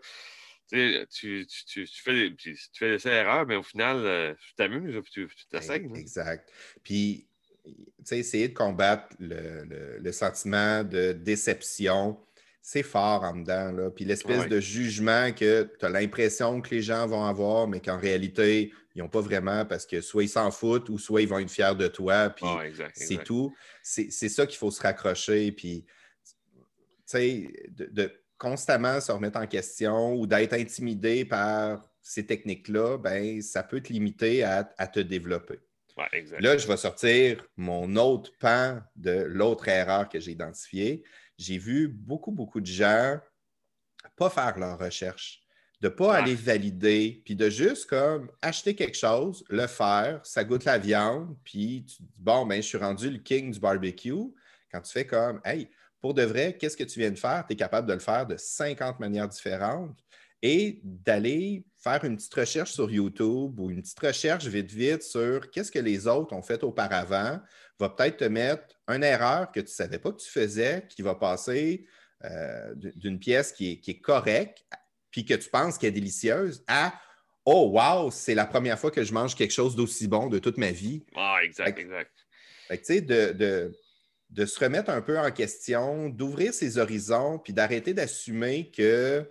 tu, 0.70 1.06
tu, 1.10 1.46
tu, 1.66 1.86
fais, 1.86 2.34
tu 2.34 2.56
fais 2.72 2.96
des 2.96 3.08
erreurs, 3.08 3.46
mais 3.46 3.56
au 3.56 3.62
final, 3.62 3.98
euh, 3.98 4.34
tu 4.34 4.54
t'amuses, 4.54 5.02
tu 5.10 5.28
t'essayes. 5.50 5.90
Exact. 5.94 6.50
Puis, 6.82 7.26
essayer 8.10 8.48
de 8.48 8.54
combattre 8.54 9.14
le, 9.18 10.12
sentiment 10.12 10.84
de 10.84 11.12
déception, 11.12 12.18
c'est 12.60 12.82
fort 12.82 13.24
en 13.24 13.36
dedans. 13.36 13.72
Là. 13.72 13.90
Puis 13.90 14.04
l'espèce 14.04 14.48
de 14.48 14.60
jugement 14.60 15.32
que 15.32 15.70
tu 15.78 15.84
as 15.84 15.88
l'impression 15.88 16.60
que 16.60 16.74
les 16.74 16.82
gens 16.82 17.06
vont 17.06 17.24
avoir, 17.24 17.66
mais 17.68 17.80
qu'en 17.80 17.98
réalité, 17.98 18.72
ils 18.94 19.02
n'ont 19.02 19.08
pas 19.08 19.20
vraiment 19.20 19.64
parce 19.64 19.86
que 19.86 20.00
soit 20.00 20.24
ils 20.24 20.28
s'en 20.28 20.50
foutent 20.50 20.88
ou 20.88 20.98
soit 20.98 21.22
ils 21.22 21.28
vont 21.28 21.38
être 21.38 21.50
fiers 21.50 21.74
de 21.76 21.88
toi. 21.88 22.30
Puis 22.30 22.46
c'est 22.94 23.24
tout. 23.24 23.54
C'est 23.82 24.10
ça 24.10 24.46
qu'il 24.46 24.58
faut 24.58 24.70
se 24.70 24.82
raccrocher. 24.82 25.50
Puis, 25.52 25.84
sais, 27.06 27.52
de, 27.70 28.12
constamment 28.38 29.00
se 29.00 29.12
remettre 29.12 29.38
en 29.38 29.46
question 29.46 30.14
ou 30.14 30.26
d'être 30.26 30.52
intimidé 30.52 31.24
par 31.24 31.82
ces 32.00 32.26
techniques-là, 32.26 32.98
ben, 32.98 33.40
ça 33.40 33.62
peut 33.62 33.80
te 33.80 33.92
limiter 33.92 34.42
à 34.44 34.64
te 34.64 35.00
développer. 35.00 35.60
Là, 36.40 36.56
je 36.56 36.66
vais 36.66 36.76
sortir 36.76 37.46
mon 37.56 37.96
autre 37.96 38.32
pan 38.38 38.80
de 38.96 39.22
l'autre 39.22 39.68
erreur 39.68 40.08
que 40.08 40.20
j'ai 40.20 40.32
identifiée. 40.32 41.02
J'ai 41.38 41.58
vu 41.58 41.88
beaucoup, 41.88 42.32
beaucoup 42.32 42.60
de 42.60 42.66
gens 42.66 43.18
pas 44.16 44.30
faire 44.30 44.58
leur 44.58 44.78
recherche, 44.78 45.42
de 45.80 45.88
ne 45.88 45.92
pas 45.92 46.14
aller 46.14 46.34
valider, 46.34 47.22
puis 47.24 47.34
de 47.34 47.48
juste 47.50 47.86
comme 47.86 48.30
acheter 48.40 48.74
quelque 48.74 48.96
chose, 48.96 49.44
le 49.48 49.66
faire, 49.66 50.20
ça 50.24 50.44
goûte 50.44 50.64
la 50.64 50.78
viande, 50.78 51.36
puis 51.44 51.84
tu 51.86 52.02
dis, 52.02 52.20
bon, 52.20 52.46
ben, 52.46 52.56
je 52.56 52.68
suis 52.68 52.78
rendu 52.78 53.10
le 53.10 53.18
king 53.18 53.52
du 53.52 53.60
barbecue. 53.60 54.32
Quand 54.70 54.80
tu 54.80 54.92
fais 54.92 55.06
comme, 55.06 55.40
hey, 55.44 55.68
pour 56.00 56.14
de 56.14 56.22
vrai, 56.22 56.56
qu'est-ce 56.56 56.76
que 56.76 56.84
tu 56.84 56.98
viens 56.98 57.10
de 57.10 57.18
faire? 57.18 57.44
Tu 57.46 57.54
es 57.54 57.56
capable 57.56 57.88
de 57.88 57.94
le 57.94 58.00
faire 58.00 58.26
de 58.26 58.36
50 58.36 59.00
manières 59.00 59.28
différentes 59.28 59.98
et 60.40 60.80
d'aller 60.82 61.64
faire 61.82 62.04
une 62.04 62.16
petite 62.16 62.34
recherche 62.34 62.72
sur 62.72 62.90
YouTube 62.90 63.58
ou 63.58 63.70
une 63.70 63.82
petite 63.82 63.98
recherche 63.98 64.46
vite 64.46 64.70
vite 64.70 65.02
sur 65.02 65.50
qu'est-ce 65.50 65.72
que 65.72 65.78
les 65.78 66.06
autres 66.06 66.32
ont 66.34 66.42
fait 66.42 66.62
auparavant, 66.62 67.40
va 67.78 67.88
peut-être 67.88 68.18
te 68.18 68.24
mettre 68.24 68.64
une 68.88 69.02
erreur 69.02 69.50
que 69.50 69.60
tu 69.60 69.66
ne 69.66 69.70
savais 69.70 69.98
pas 69.98 70.12
que 70.12 70.20
tu 70.20 70.30
faisais, 70.30 70.86
qui 70.88 71.02
va 71.02 71.14
passer 71.14 71.86
euh, 72.24 72.74
d'une 72.76 73.18
pièce 73.18 73.52
qui 73.52 73.82
est, 73.84 74.00
correcte, 74.00 74.64
puis 75.10 75.24
que 75.24 75.34
tu 75.34 75.50
penses 75.50 75.76
qu'elle 75.76 75.88
est 75.88 75.92
délicieuse, 75.92 76.64
à 76.68 76.94
Oh, 77.44 77.72
wow, 77.74 78.12
c'est 78.12 78.36
la 78.36 78.46
première 78.46 78.78
fois 78.78 78.92
que 78.92 79.02
je 79.02 79.12
mange 79.12 79.34
quelque 79.34 79.50
chose 79.50 79.74
d'aussi 79.74 80.06
bon 80.06 80.28
de 80.28 80.38
toute 80.38 80.58
ma 80.58 80.70
vie. 80.70 81.04
Ah, 81.16 81.38
exact, 81.42 81.76
exact. 81.76 82.12
tu 82.70 82.78
sais, 82.84 83.00
de, 83.00 83.72
de 84.30 84.46
se 84.46 84.60
remettre 84.60 84.90
un 84.90 85.02
peu 85.02 85.18
en 85.18 85.30
question, 85.32 86.08
d'ouvrir 86.08 86.54
ses 86.54 86.78
horizons, 86.78 87.40
puis 87.40 87.52
d'arrêter 87.52 87.94
d'assumer 87.94 88.70
que 88.70 89.28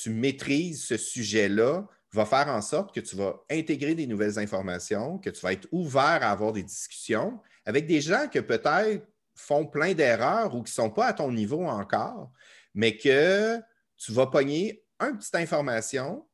tu 0.00 0.10
maîtrises 0.10 0.84
ce 0.84 0.96
sujet-là 0.96 1.84
va 2.12 2.24
faire 2.24 2.48
en 2.48 2.62
sorte 2.62 2.94
que 2.94 3.00
tu 3.00 3.16
vas 3.16 3.42
intégrer 3.50 3.96
des 3.96 4.06
nouvelles 4.06 4.38
informations, 4.38 5.18
que 5.18 5.28
tu 5.28 5.40
vas 5.40 5.52
être 5.52 5.66
ouvert 5.72 6.22
à 6.22 6.30
avoir 6.30 6.52
des 6.52 6.62
discussions 6.62 7.40
avec 7.64 7.86
des 7.86 8.00
gens 8.00 8.28
que 8.28 8.38
peut-être 8.38 9.04
font 9.34 9.66
plein 9.66 9.94
d'erreurs 9.94 10.54
ou 10.54 10.62
qui 10.62 10.70
ne 10.70 10.74
sont 10.74 10.90
pas 10.90 11.06
à 11.06 11.12
ton 11.12 11.32
niveau 11.32 11.64
encore, 11.64 12.30
mais 12.74 12.96
que 12.96 13.58
tu 13.96 14.12
vas 14.12 14.26
pogner 14.26 14.84
une 15.00 15.18
petite 15.18 15.34
information, 15.34 16.26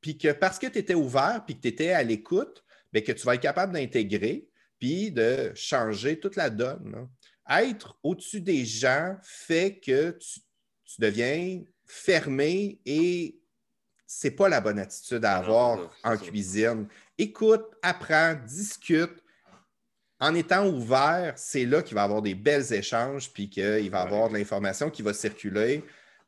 puis 0.00 0.16
que 0.18 0.32
parce 0.32 0.58
que 0.58 0.66
tu 0.66 0.78
étais 0.78 0.94
ouvert, 0.94 1.42
puis 1.44 1.56
que 1.56 1.62
tu 1.62 1.68
étais 1.68 1.92
à 1.92 2.02
l'écoute, 2.02 2.64
bien, 2.92 3.02
que 3.02 3.12
tu 3.12 3.26
vas 3.26 3.34
être 3.34 3.42
capable 3.42 3.72
d'intégrer, 3.72 4.48
puis 4.78 5.10
de 5.10 5.52
changer 5.54 6.20
toute 6.20 6.36
la 6.36 6.50
donne. 6.50 7.08
Être 7.48 7.98
au-dessus 8.02 8.40
des 8.40 8.64
gens 8.64 9.16
fait 9.22 9.80
que 9.80 10.16
tu 10.84 11.00
deviens 11.00 11.62
fermé 11.86 12.80
et 12.84 13.38
c'est 14.06 14.30
pas 14.30 14.48
la 14.48 14.60
bonne 14.60 14.78
attitude 14.78 15.24
à 15.24 15.36
avoir 15.36 15.90
en 16.04 16.16
cuisine. 16.16 16.86
Écoute, 17.18 17.64
apprends, 17.82 18.34
discute. 18.46 19.22
En 20.18 20.34
étant 20.34 20.66
ouvert, 20.66 21.34
c'est 21.36 21.66
là 21.66 21.82
qu'il 21.82 21.94
va 21.94 22.02
y 22.02 22.04
avoir 22.04 22.22
des 22.22 22.34
belles 22.34 22.72
échanges, 22.72 23.30
puis 23.32 23.50
qu'il 23.50 23.90
va 23.90 24.00
y 24.00 24.02
avoir 24.02 24.30
de 24.30 24.34
l'information 24.34 24.90
qui 24.90 25.02
va 25.02 25.12
circuler 25.12 25.84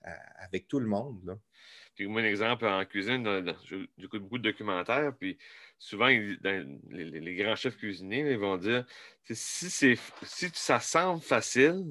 euh, 0.07 0.11
avec 0.41 0.69
tout 0.69 0.79
le 0.79 0.87
monde. 0.87 1.21
Là. 1.25 1.39
Puis 1.95 2.07
moi, 2.07 2.21
un 2.21 2.25
exemple 2.25 2.65
en 2.67 2.85
cuisine, 2.85 3.27
j'écoute 3.97 4.23
beaucoup 4.23 4.39
de 4.39 4.51
documentaires, 4.51 5.13
puis 5.19 5.37
souvent, 5.79 6.07
les, 6.07 7.35
grands 7.37 7.57
chefs 7.57 7.77
cuisiniers 7.77 8.31
ils 8.31 8.39
vont 8.39 8.57
dire 8.57 8.85
si, 9.31 9.97
si 10.23 10.51
ça 10.53 10.79
semble 10.79 11.21
facile, 11.21 11.85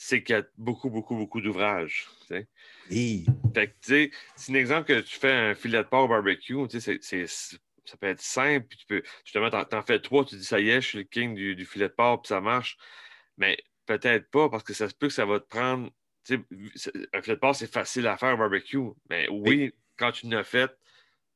c'est 0.00 0.22
qu'il 0.22 0.36
y 0.36 0.38
a 0.38 0.44
beaucoup, 0.56 0.90
beaucoup, 0.90 1.16
beaucoup 1.16 1.40
d'ouvrages. 1.40 2.08
Fait 2.28 2.46
que, 2.88 3.72
c'est 3.82 4.10
un 4.48 4.54
exemple 4.54 4.86
que 4.86 5.00
tu 5.00 5.18
fais 5.18 5.32
un 5.32 5.54
filet 5.56 5.78
de 5.78 5.88
porc 5.88 6.04
au 6.04 6.08
barbecue, 6.08 6.56
ça 6.70 7.96
peut 7.96 8.06
être 8.06 8.20
simple, 8.20 8.66
puis 8.68 8.78
tu 8.78 8.86
peux, 8.86 9.02
justement, 9.24 9.50
t'en, 9.50 9.66
en 9.72 9.82
fais 9.82 9.98
trois, 9.98 10.24
tu 10.24 10.36
dis 10.36 10.44
ça 10.44 10.60
y 10.60 10.70
est, 10.70 10.80
je 10.80 10.86
suis 10.86 10.98
le 10.98 11.04
king 11.04 11.34
du, 11.34 11.64
filet 11.64 11.88
de 11.88 11.94
porc, 11.94 12.22
puis 12.22 12.28
ça 12.28 12.40
marche. 12.40 12.78
Mais 13.38 13.58
peut-être 13.86 14.30
pas, 14.30 14.48
parce 14.48 14.62
que 14.62 14.72
ça 14.72 14.88
se 14.88 14.94
peut 14.94 15.08
que 15.08 15.12
ça 15.12 15.26
va 15.26 15.40
te 15.40 15.48
prendre. 15.48 15.90
Un 16.30 17.22
filet 17.22 17.34
de 17.34 17.40
porc, 17.40 17.56
c'est 17.56 17.72
facile 17.72 18.06
à 18.06 18.16
faire 18.16 18.34
au 18.34 18.36
barbecue. 18.36 18.78
Mais 19.10 19.26
oui, 19.30 19.72
quand 19.96 20.12
tu 20.12 20.28
l'as 20.28 20.44
fait 20.44 20.70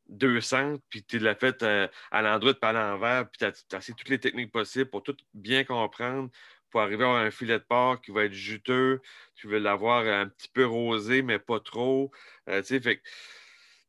200, 0.08 0.76
puis 0.88 1.02
tu 1.02 1.18
l'as 1.18 1.34
fait 1.34 1.64
euh, 1.64 1.88
à 2.12 2.22
l'endroit, 2.22 2.54
pas 2.54 2.68
à 2.68 2.72
l'envers, 2.72 3.28
puis 3.28 3.38
tu 3.38 3.44
as, 3.44 3.76
as 3.76 3.92
toutes 3.92 4.08
les 4.08 4.20
techniques 4.20 4.52
possibles 4.52 4.88
pour 4.88 5.02
tout 5.02 5.16
bien 5.34 5.64
comprendre, 5.64 6.30
pour 6.72 6.80
arriver 6.80 7.04
à 7.04 7.10
un 7.10 7.30
filet 7.30 7.58
de 7.58 7.64
porc 7.64 8.00
qui 8.00 8.10
va 8.10 8.24
être 8.24 8.32
juteux. 8.32 9.00
Tu 9.36 9.46
veux 9.46 9.58
l'avoir 9.58 10.06
un 10.06 10.26
petit 10.26 10.48
peu 10.48 10.66
rosé, 10.66 11.22
mais 11.22 11.38
pas 11.38 11.60
trop. 11.60 12.10
Euh, 12.48 12.62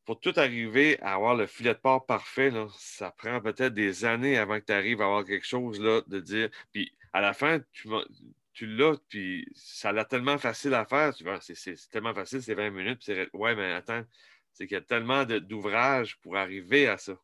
pour 0.04 0.20
tout 0.20 0.34
arriver 0.36 1.00
à 1.00 1.14
avoir 1.14 1.34
le 1.34 1.46
filet 1.46 1.74
de 1.74 1.78
porc 1.78 2.06
parfait, 2.06 2.52
ça 2.78 3.10
prend 3.10 3.40
peut-être 3.40 3.72
des 3.72 4.04
années 4.04 4.36
avant 4.36 4.60
que 4.60 4.66
tu 4.66 4.72
arrives 4.72 5.00
à 5.00 5.06
avoir 5.06 5.24
quelque 5.24 5.46
chose 5.46 5.80
là, 5.80 6.02
de 6.06 6.20
dire. 6.20 6.50
Puis 6.72 6.92
à 7.14 7.20
la 7.22 7.32
fin, 7.32 7.60
tu, 7.72 8.66
l'as, 8.66 8.96
puis 9.08 9.46
ça 9.54 9.88
a 9.88 9.92
l'air 9.92 10.06
tellement 10.06 10.36
facile 10.38 10.74
à 10.74 10.84
faire. 10.84 11.14
C'est, 11.40 11.90
tellement 11.90 12.14
facile, 12.14 12.42
c'est 12.42 12.54
20 12.54 12.70
minutes. 12.70 13.00
Puis 13.02 13.14
ouais, 13.32 13.54
mais 13.56 13.72
attends, 13.72 14.04
c'est 14.52 14.66
qu'il 14.66 14.74
y 14.74 14.78
a 14.78 14.82
tellement 14.82 15.24
d'ouvrages 15.24 16.18
pour 16.20 16.36
arriver 16.36 16.86
à 16.86 16.98
ça. 16.98 17.18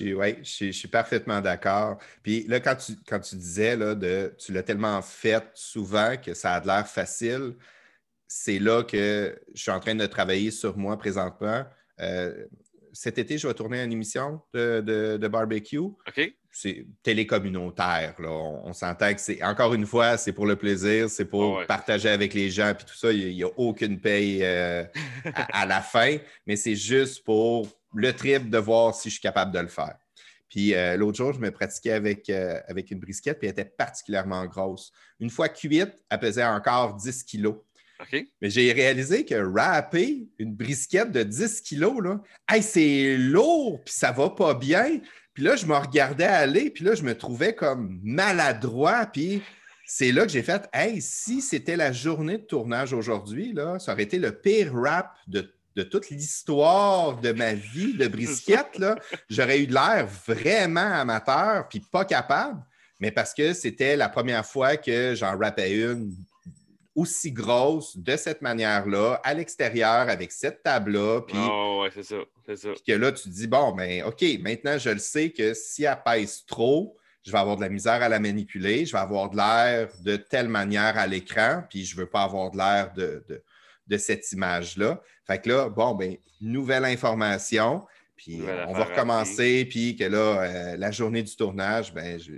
Oui, 0.00 0.36
je, 0.42 0.70
suis 0.70 0.88
parfaitement 0.88 1.40
d'accord. 1.40 1.98
Puis 2.22 2.44
là, 2.48 2.60
quand 2.60 2.76
tu, 2.76 2.92
quand 3.06 3.20
tu 3.20 3.36
disais, 3.36 3.76
là, 3.76 3.94
de, 3.94 4.34
tu 4.38 4.52
l'as 4.52 4.62
tellement 4.62 5.02
fait 5.02 5.44
souvent 5.54 6.16
que 6.16 6.34
ça 6.34 6.54
a 6.54 6.64
l'air 6.64 6.86
facile, 6.86 7.54
c'est 8.26 8.58
là 8.58 8.82
que 8.82 9.40
je 9.54 9.60
suis 9.60 9.70
en 9.70 9.80
train 9.80 9.94
de 9.94 10.06
travailler 10.06 10.50
sur 10.50 10.76
moi 10.76 10.98
présentement. 10.98 11.64
Euh, 12.00 12.46
cet 12.92 13.18
été, 13.18 13.38
je 13.38 13.46
vais 13.46 13.54
tourner 13.54 13.82
une 13.82 13.92
émission 13.92 14.40
de, 14.52 15.28
barbecue. 15.28 15.78
OK. 15.78 16.32
C'est 16.50 16.86
télécommunautaire. 17.02 18.14
Là. 18.18 18.30
On, 18.30 18.72
s'entend 18.72 19.14
que 19.14 19.20
c'est, 19.20 19.42
encore 19.44 19.74
une 19.74 19.86
fois, 19.86 20.16
c'est 20.16 20.32
pour 20.32 20.46
le 20.46 20.56
plaisir, 20.56 21.08
c'est 21.08 21.24
pour 21.24 21.64
partager 21.66 22.08
avec 22.08 22.34
les 22.34 22.50
gens, 22.50 22.72
puis 22.74 22.84
tout 22.84 22.96
ça. 22.96 23.12
Il 23.12 23.34
n'y 23.34 23.44
a, 23.44 23.50
aucune 23.56 24.00
paye 24.00 24.40
euh, 24.42 24.84
à, 25.34 25.66
la 25.66 25.80
fin, 25.80 26.16
mais 26.46 26.56
c'est 26.56 26.74
juste 26.74 27.24
pour 27.24 27.68
le 27.94 28.12
trip 28.12 28.50
de 28.50 28.58
voir 28.58 28.94
si 28.94 29.08
je 29.08 29.14
suis 29.14 29.22
capable 29.22 29.52
de 29.52 29.60
le 29.60 29.68
faire. 29.68 29.96
Puis 30.48 30.74
euh, 30.74 30.96
l'autre 30.96 31.18
jour, 31.18 31.32
je 31.32 31.40
me 31.40 31.50
pratiquais 31.50 31.92
avec, 31.92 32.30
euh, 32.30 32.58
avec 32.68 32.90
une 32.90 32.98
brisquette, 32.98 33.38
puis 33.38 33.48
elle 33.48 33.52
était 33.52 33.64
particulièrement 33.64 34.46
grosse. 34.46 34.92
Une 35.20 35.30
fois 35.30 35.48
cuite, 35.48 35.92
elle 36.08 36.18
pesait 36.18 36.44
encore 36.44 36.94
10 36.94 37.24
kilos. 37.24 37.56
Mais 38.12 38.48
j'ai 38.48 38.72
réalisé 38.72 39.24
que 39.24 39.34
râper 39.34 40.28
une 40.38 40.54
brisquette 40.54 41.10
de 41.10 41.24
10 41.24 41.62
kilos, 41.62 42.00
là, 42.00 42.20
c'est 42.60 43.16
lourd, 43.16 43.82
puis 43.84 43.92
ça 43.92 44.12
va 44.12 44.30
pas 44.30 44.54
bien. 44.54 45.00
Puis 45.34 45.42
là, 45.42 45.56
je 45.56 45.66
me 45.66 45.74
regardais 45.74 46.24
aller, 46.24 46.70
puis 46.70 46.84
là, 46.84 46.94
je 46.94 47.02
me 47.02 47.16
trouvais 47.16 47.54
comme 47.54 47.98
maladroit, 48.04 49.06
puis 49.06 49.42
c'est 49.84 50.12
là 50.12 50.22
que 50.22 50.30
j'ai 50.30 50.42
fait, 50.42 50.68
hey, 50.72 51.00
si 51.02 51.40
c'était 51.40 51.76
la 51.76 51.92
journée 51.92 52.38
de 52.38 52.44
tournage 52.44 52.92
aujourd'hui, 52.92 53.52
là, 53.52 53.78
ça 53.78 53.94
aurait 53.94 54.04
été 54.04 54.18
le 54.18 54.32
pire 54.32 54.72
rap 54.74 55.16
de 55.26 55.52
de 55.76 55.82
toute 55.82 56.10
l'histoire 56.10 57.20
de 57.20 57.32
ma 57.32 57.54
vie 57.54 57.94
de 57.94 58.08
brisquette, 58.08 58.80
j'aurais 59.28 59.60
eu 59.60 59.66
de 59.66 59.74
l'air 59.74 60.06
vraiment 60.26 60.92
amateur 60.92 61.68
puis 61.68 61.80
pas 61.80 62.04
capable, 62.04 62.60
mais 63.00 63.12
parce 63.12 63.32
que 63.32 63.52
c'était 63.52 63.96
la 63.96 64.08
première 64.08 64.44
fois 64.44 64.76
que 64.76 65.14
j'en 65.14 65.38
rappais 65.38 65.72
une 65.72 66.14
aussi 66.98 67.30
grosse 67.30 67.96
de 67.96 68.16
cette 68.16 68.42
manière-là, 68.42 69.20
à 69.22 69.32
l'extérieur, 69.32 70.08
avec 70.08 70.32
cette 70.32 70.64
table-là. 70.64 71.20
Puis, 71.20 71.38
oh, 71.38 71.82
ouais, 71.82 71.90
c'est 71.94 72.02
ça, 72.02 72.16
c'est 72.44 72.56
ça. 72.56 72.70
Puis 72.72 72.82
que 72.88 72.92
là, 72.92 73.12
tu 73.12 73.22
te 73.22 73.28
dis, 73.28 73.46
bon, 73.46 73.72
ben 73.72 74.02
OK, 74.02 74.24
maintenant, 74.40 74.78
je 74.78 74.90
le 74.90 74.98
sais 74.98 75.30
que 75.30 75.54
si 75.54 75.84
elle 75.84 75.98
pèse 76.04 76.44
trop, 76.44 76.96
je 77.24 77.30
vais 77.30 77.38
avoir 77.38 77.56
de 77.56 77.60
la 77.60 77.68
misère 77.68 78.02
à 78.02 78.08
la 78.08 78.18
manipuler, 78.18 78.84
je 78.84 78.92
vais 78.92 78.98
avoir 78.98 79.30
de 79.30 79.36
l'air 79.36 79.90
de 80.00 80.16
telle 80.16 80.48
manière 80.48 80.98
à 80.98 81.06
l'écran, 81.06 81.62
puis 81.68 81.84
je 81.84 81.94
ne 81.94 82.00
veux 82.00 82.06
pas 82.06 82.22
avoir 82.22 82.50
de 82.50 82.56
l'air 82.56 82.92
de, 82.94 83.22
cette 83.96 84.30
image-là. 84.32 85.02
Fait 85.26 85.40
que 85.40 85.48
là, 85.48 85.68
bon, 85.68 85.94
ben, 85.94 86.16
nouvelle 86.40 86.84
information, 86.84 87.86
puis 88.18 88.42
on 88.66 88.72
va 88.72 88.84
recommencer, 88.84 89.64
puis 89.64 89.94
que 89.94 90.02
là, 90.02 90.42
euh, 90.42 90.76
la 90.76 90.90
journée 90.90 91.22
du 91.22 91.36
tournage, 91.36 91.94
ben, 91.94 92.18
je, 92.18 92.32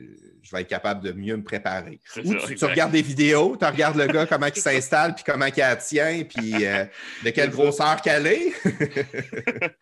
vais 0.52 0.60
être 0.60 0.68
capable 0.68 1.02
de 1.02 1.12
mieux 1.12 1.36
me 1.36 1.42
préparer. 1.42 2.00
Ou 2.18 2.34
tu, 2.34 2.64
regardes 2.66 2.92
des 2.92 3.00
vidéos, 3.00 3.56
tu 3.56 3.64
regardes 3.64 3.96
le 3.96 4.06
gars, 4.06 4.26
comment 4.26 4.46
il 4.46 4.60
s'installe, 4.60 5.14
puis 5.14 5.24
comment 5.24 5.46
il 5.46 5.52
tient, 5.52 6.22
puis 6.24 6.66
euh, 6.66 6.84
de 7.24 7.30
quelle 7.30 7.50
grosseur 7.50 8.02
qu'elle 8.02 8.26
est. 8.26 8.52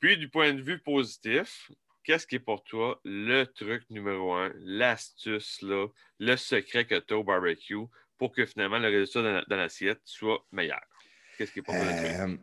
puis, 0.00 0.18
du 0.18 0.28
point 0.28 0.52
de 0.52 0.60
vue 0.60 0.78
positif, 0.78 1.70
qu'est-ce 2.04 2.26
qui 2.26 2.34
est 2.34 2.40
pour 2.40 2.62
toi 2.62 3.00
le 3.04 3.44
truc 3.44 3.84
numéro 3.88 4.34
un, 4.34 4.52
l'astuce, 4.60 5.64
le 6.18 6.36
secret 6.36 6.84
que 6.84 6.98
tu 6.98 7.14
as 7.14 7.16
au 7.16 7.24
barbecue 7.24 7.86
pour 8.20 8.32
que 8.32 8.44
finalement 8.44 8.78
le 8.78 8.88
résultat 8.88 9.42
dans 9.48 9.56
l'assiette 9.56 10.02
soit 10.04 10.44
meilleur? 10.52 10.82
Qu'est-ce 11.38 11.52
qui 11.52 11.60
est 11.60 11.62
truc? 11.62 11.74
Euh, 11.78 12.36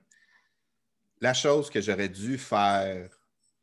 la 1.21 1.35
chose 1.35 1.69
que 1.69 1.79
j'aurais 1.79 2.09
dû 2.09 2.39
faire 2.39 3.07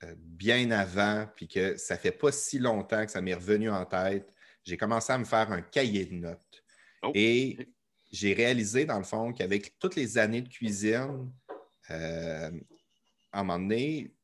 euh, 0.05 0.15
bien 0.17 0.71
avant, 0.71 1.27
puis 1.35 1.49
que 1.49 1.77
ça 1.77 1.99
fait 1.99 2.13
pas 2.13 2.31
si 2.31 2.61
longtemps 2.61 3.05
que 3.05 3.11
ça 3.11 3.21
m'est 3.21 3.35
revenu 3.35 3.69
en 3.69 3.85
tête, 3.85 4.33
j'ai 4.63 4.77
commencé 4.77 5.13
à 5.13 5.19
me 5.19 5.25
faire 5.25 5.51
un 5.51 5.61
cahier 5.61 6.07
de 6.07 6.15
notes. 6.15 6.65
Oh, 7.03 7.11
Et 7.15 7.59
j'ai 8.13 8.33
réalisé, 8.33 8.85
dans 8.85 8.99
le 8.99 9.05
fond, 9.05 9.33
qu'avec 9.33 9.77
toutes 9.81 9.97
les 9.97 10.17
années 10.17 10.43
de 10.43 10.49
cuisine, 10.49 11.33
euh, 11.91 12.51
à 13.33 13.41
un 13.41 13.43
moment 13.43 13.59
donné, 13.59 14.15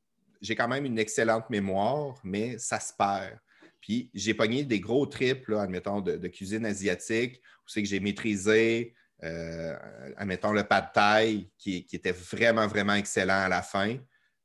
j'ai 0.41 0.55
quand 0.55 0.69
même 0.69 0.85
une 0.85 1.01
excellente 1.01 1.51
mémoire, 1.51 2.21
mais 2.23 2.57
ça 2.57 2.79
se 2.79 2.93
perd. 2.97 3.37
Puis 3.81 4.11
j'ai 4.15 4.35
pogné 4.35 4.65
des 4.65 4.81
gros 4.81 5.07
triples, 5.07 5.57
admettons, 5.57 6.01
de, 6.01 6.29
cuisine 6.29 6.67
asiatique, 6.67 7.41
où 7.65 7.69
c'est 7.69 7.83
que 7.83 7.89
j'ai 7.89 8.01
maîtrisé, 8.01 8.95
euh, 9.23 9.77
admettons, 10.17 10.53
le 10.53 10.65
pad 10.65 10.93
thai, 10.93 11.51
qui, 11.59 11.85
qui, 11.85 11.97
était 11.97 12.13
vraiment, 12.13 12.67
vraiment 12.67 12.95
excellent 12.95 13.41
à 13.41 13.49
la 13.49 13.63
fin. 13.63 13.99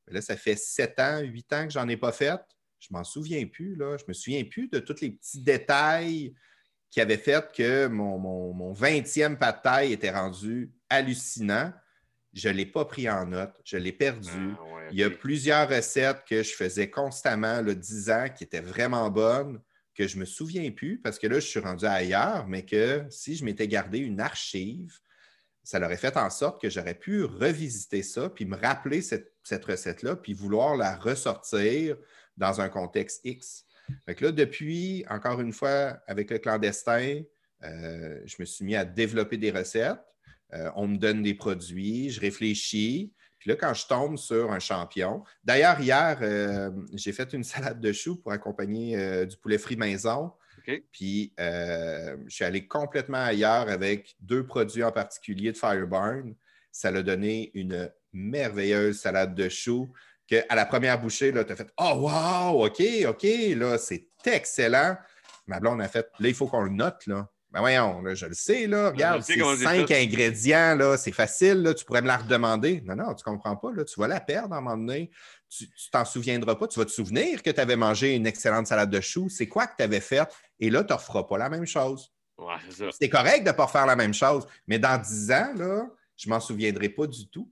Mais 0.08 0.14
là, 0.14 0.22
ça 0.22 0.38
fait 0.38 0.56
sept 0.56 1.00
ans, 1.00 1.20
huit 1.20 1.52
ans 1.54 1.66
que 1.66 1.74
j'en 1.74 1.88
ai 1.88 1.98
pas 1.98 2.12
fait. 2.12 2.40
Je 2.80 2.88
m'en 2.92 3.04
souviens 3.04 3.46
plus, 3.46 3.76
là. 3.76 3.98
Je 3.98 4.04
me 4.08 4.14
souviens 4.14 4.44
plus 4.44 4.68
de 4.70 4.80
tous 4.80 5.02
les 5.02 5.12
petits 5.12 5.42
détails 5.42 6.34
qui 6.92 7.02
avaient 7.02 7.18
fait 7.18 7.52
que 7.52 7.88
mon, 7.88 8.18
mon, 8.18 8.54
mon 8.54 8.74
20e 8.74 9.38
pad 9.38 9.62
thai 9.62 9.92
était 9.92 10.12
rendu 10.12 10.72
hallucinant. 10.90 11.74
Je 12.36 12.50
ne 12.50 12.54
l'ai 12.54 12.66
pas 12.66 12.86
pris 12.86 13.10
en 13.10 13.26
note, 13.26 13.54
je 13.64 13.78
l'ai 13.78 13.94
perdu. 13.94 14.30
Ah, 14.60 14.88
Il 14.92 15.00
y 15.00 15.04
a 15.04 15.10
plusieurs 15.10 15.68
recettes 15.68 16.24
que 16.30 16.44
je 16.44 16.54
faisais 16.54 16.90
constamment, 16.90 17.62
le 17.62 17.76
10 17.76 18.10
ans, 18.12 18.28
qui 18.36 18.44
étaient 18.44 18.62
vraiment 18.62 19.10
bonnes, 19.10 19.60
que 19.96 20.08
je 20.08 20.16
ne 20.16 20.22
me 20.22 20.26
souviens 20.26 20.70
plus 20.72 21.00
parce 21.00 21.18
que 21.18 21.28
là, 21.28 21.40
je 21.40 21.48
suis 21.48 21.60
rendu 21.60 21.86
ailleurs, 21.86 22.46
mais 22.48 22.66
que 22.66 23.06
si 23.10 23.36
je 23.36 23.46
m'étais 23.46 23.68
gardé 23.68 24.00
une 24.00 24.20
archive, 24.20 25.00
ça 25.64 25.80
aurait 25.84 25.98
fait 25.98 26.16
en 26.18 26.30
sorte 26.30 26.62
que 26.62 26.70
j'aurais 26.70 26.94
pu 26.94 27.24
revisiter 27.24 28.04
ça, 28.04 28.30
puis 28.30 28.46
me 28.46 28.56
rappeler 28.56 29.02
cette, 29.02 29.32
recette-là, 29.66 30.16
puis 30.16 30.34
vouloir 30.34 30.76
la 30.76 30.96
ressortir 30.96 31.98
dans 32.38 32.62
un 32.62 32.70
contexte 32.70 33.22
X. 33.24 33.66
Fait 34.06 34.20
là, 34.22 34.32
depuis, 34.32 35.06
encore 35.10 35.42
une 35.42 35.54
fois, 35.54 36.00
avec 36.08 36.30
le 36.30 36.38
clandestin, 36.38 37.22
euh, 37.64 38.22
je 38.26 38.36
me 38.40 38.46
suis 38.46 38.66
mis 38.66 38.76
à 38.76 38.86
développer 38.86 39.38
des 39.38 39.52
recettes. 39.52 40.00
Euh, 40.56 40.72
on 40.76 40.88
me 40.88 40.98
donne 40.98 41.22
des 41.22 41.34
produits, 41.34 42.10
je 42.10 42.20
réfléchis. 42.20 43.14
Puis 43.40 43.50
là, 43.50 43.56
quand 43.56 43.74
je 43.74 43.86
tombe 43.88 44.18
sur 44.18 44.52
un 44.52 44.60
champion, 44.60 45.24
d'ailleurs, 45.44 45.80
hier, 45.80 46.18
euh, 46.22 46.72
j'ai 46.94 47.12
fait 47.12 47.34
une 47.34 47.44
salade 47.44 47.80
de 47.80 47.92
choux 47.92 48.16
pour 48.18 48.32
accompagner 48.32 48.98
euh, 48.98 49.26
du 49.26 49.38
poulet 49.38 49.58
frit 49.58 49.78
maison. 49.78 50.32
Puis 50.92 51.32
je 51.38 52.16
suis 52.28 52.44
allé 52.44 52.66
complètement 52.66 53.24
ailleurs 53.24 53.70
avec 53.70 54.16
deux 54.20 54.48
produits 54.48 54.84
en 54.84 54.92
particulier 54.92 55.52
de 55.52 55.58
Fireburn. 55.58 56.34
Ça 56.72 56.90
l'a 56.90 57.04
donné 57.04 57.52
une 57.54 57.92
merveilleuse 58.14 59.00
salade 59.00 59.36
de 59.36 59.48
choux 59.48 59.94
que 60.28 60.38
à 60.50 60.56
la 60.56 60.66
première 60.66 61.00
bouchée, 61.00 61.32
tu 61.32 61.38
as 61.38 61.56
fait 61.56 61.72
Oh, 61.78 62.10
wow, 62.10 62.66
OK, 62.66 62.82
OK, 63.08 63.28
là, 63.56 63.78
c'est 63.78 64.08
excellent. 64.26 64.98
Ma 65.46 65.60
blonde 65.60 65.82
a 65.82 65.88
fait 65.88 66.10
Là, 66.20 66.30
il 66.30 66.34
faut 66.34 66.48
qu'on 66.48 66.64
le 66.64 66.72
note, 66.72 67.06
là. 67.06 67.30
Ben 67.56 67.62
voyons, 67.62 68.04
je 68.14 68.26
le 68.26 68.34
sais, 68.34 68.68
là. 68.68 68.90
Regarde, 68.90 69.22
c'est 69.22 69.40
cinq 69.40 69.90
ingrédients, 69.90 70.76
là, 70.76 70.98
c'est 70.98 71.14
facile, 71.14 71.62
là, 71.62 71.74
tu 71.74 71.86
pourrais 71.86 72.02
me 72.02 72.08
la 72.08 72.18
redemander. 72.18 72.82
Non, 72.84 72.98
non, 72.98 73.14
tu 73.14 73.24
ne 73.26 73.34
comprends 73.34 73.56
pas, 73.56 73.72
là, 73.72 73.86
tu 73.86 73.98
vas 73.98 74.10
la 74.10 74.20
perdre 74.20 74.54
à 74.54 74.58
un 74.58 74.62
moment 74.62 74.76
donné. 74.76 75.10
Tu 75.48 75.64
ne 75.64 75.70
t'en 75.90 76.04
souviendras 76.04 76.56
pas. 76.56 76.68
Tu 76.68 76.78
vas 76.78 76.84
te 76.84 76.92
souvenir 76.92 77.42
que 77.42 77.50
tu 77.50 77.62
avais 77.62 77.78
mangé 77.78 78.14
une 78.14 78.28
excellente 78.28 78.68
salade 78.68 78.90
de 78.90 79.00
choux. 79.00 79.30
C'est 79.30 79.48
quoi 79.48 79.68
que 79.68 79.78
tu 79.78 79.84
avais 79.84 80.02
fait? 80.02 80.28
Et 80.60 80.70
là, 80.70 80.84
tu 80.84 80.92
ne 80.92 80.98
referas 80.98 81.24
pas 81.24 81.38
la 81.38 81.48
même 81.48 81.66
chose. 81.66 82.12
Ouais, 82.38 82.92
c'est 82.92 83.08
correct 83.08 83.46
de 83.46 83.52
ne 83.52 83.56
pas 83.56 83.68
faire 83.68 83.86
la 83.86 83.96
même 83.96 84.14
chose, 84.14 84.46
mais 84.68 84.78
dans 84.78 85.02
dix 85.02 85.32
ans, 85.32 85.54
là, 85.56 85.88
je 86.18 86.28
ne 86.28 86.34
m'en 86.34 86.42
souviendrai 86.42 86.90
pas 86.90 87.08
du 87.08 87.30
tout. 87.30 87.50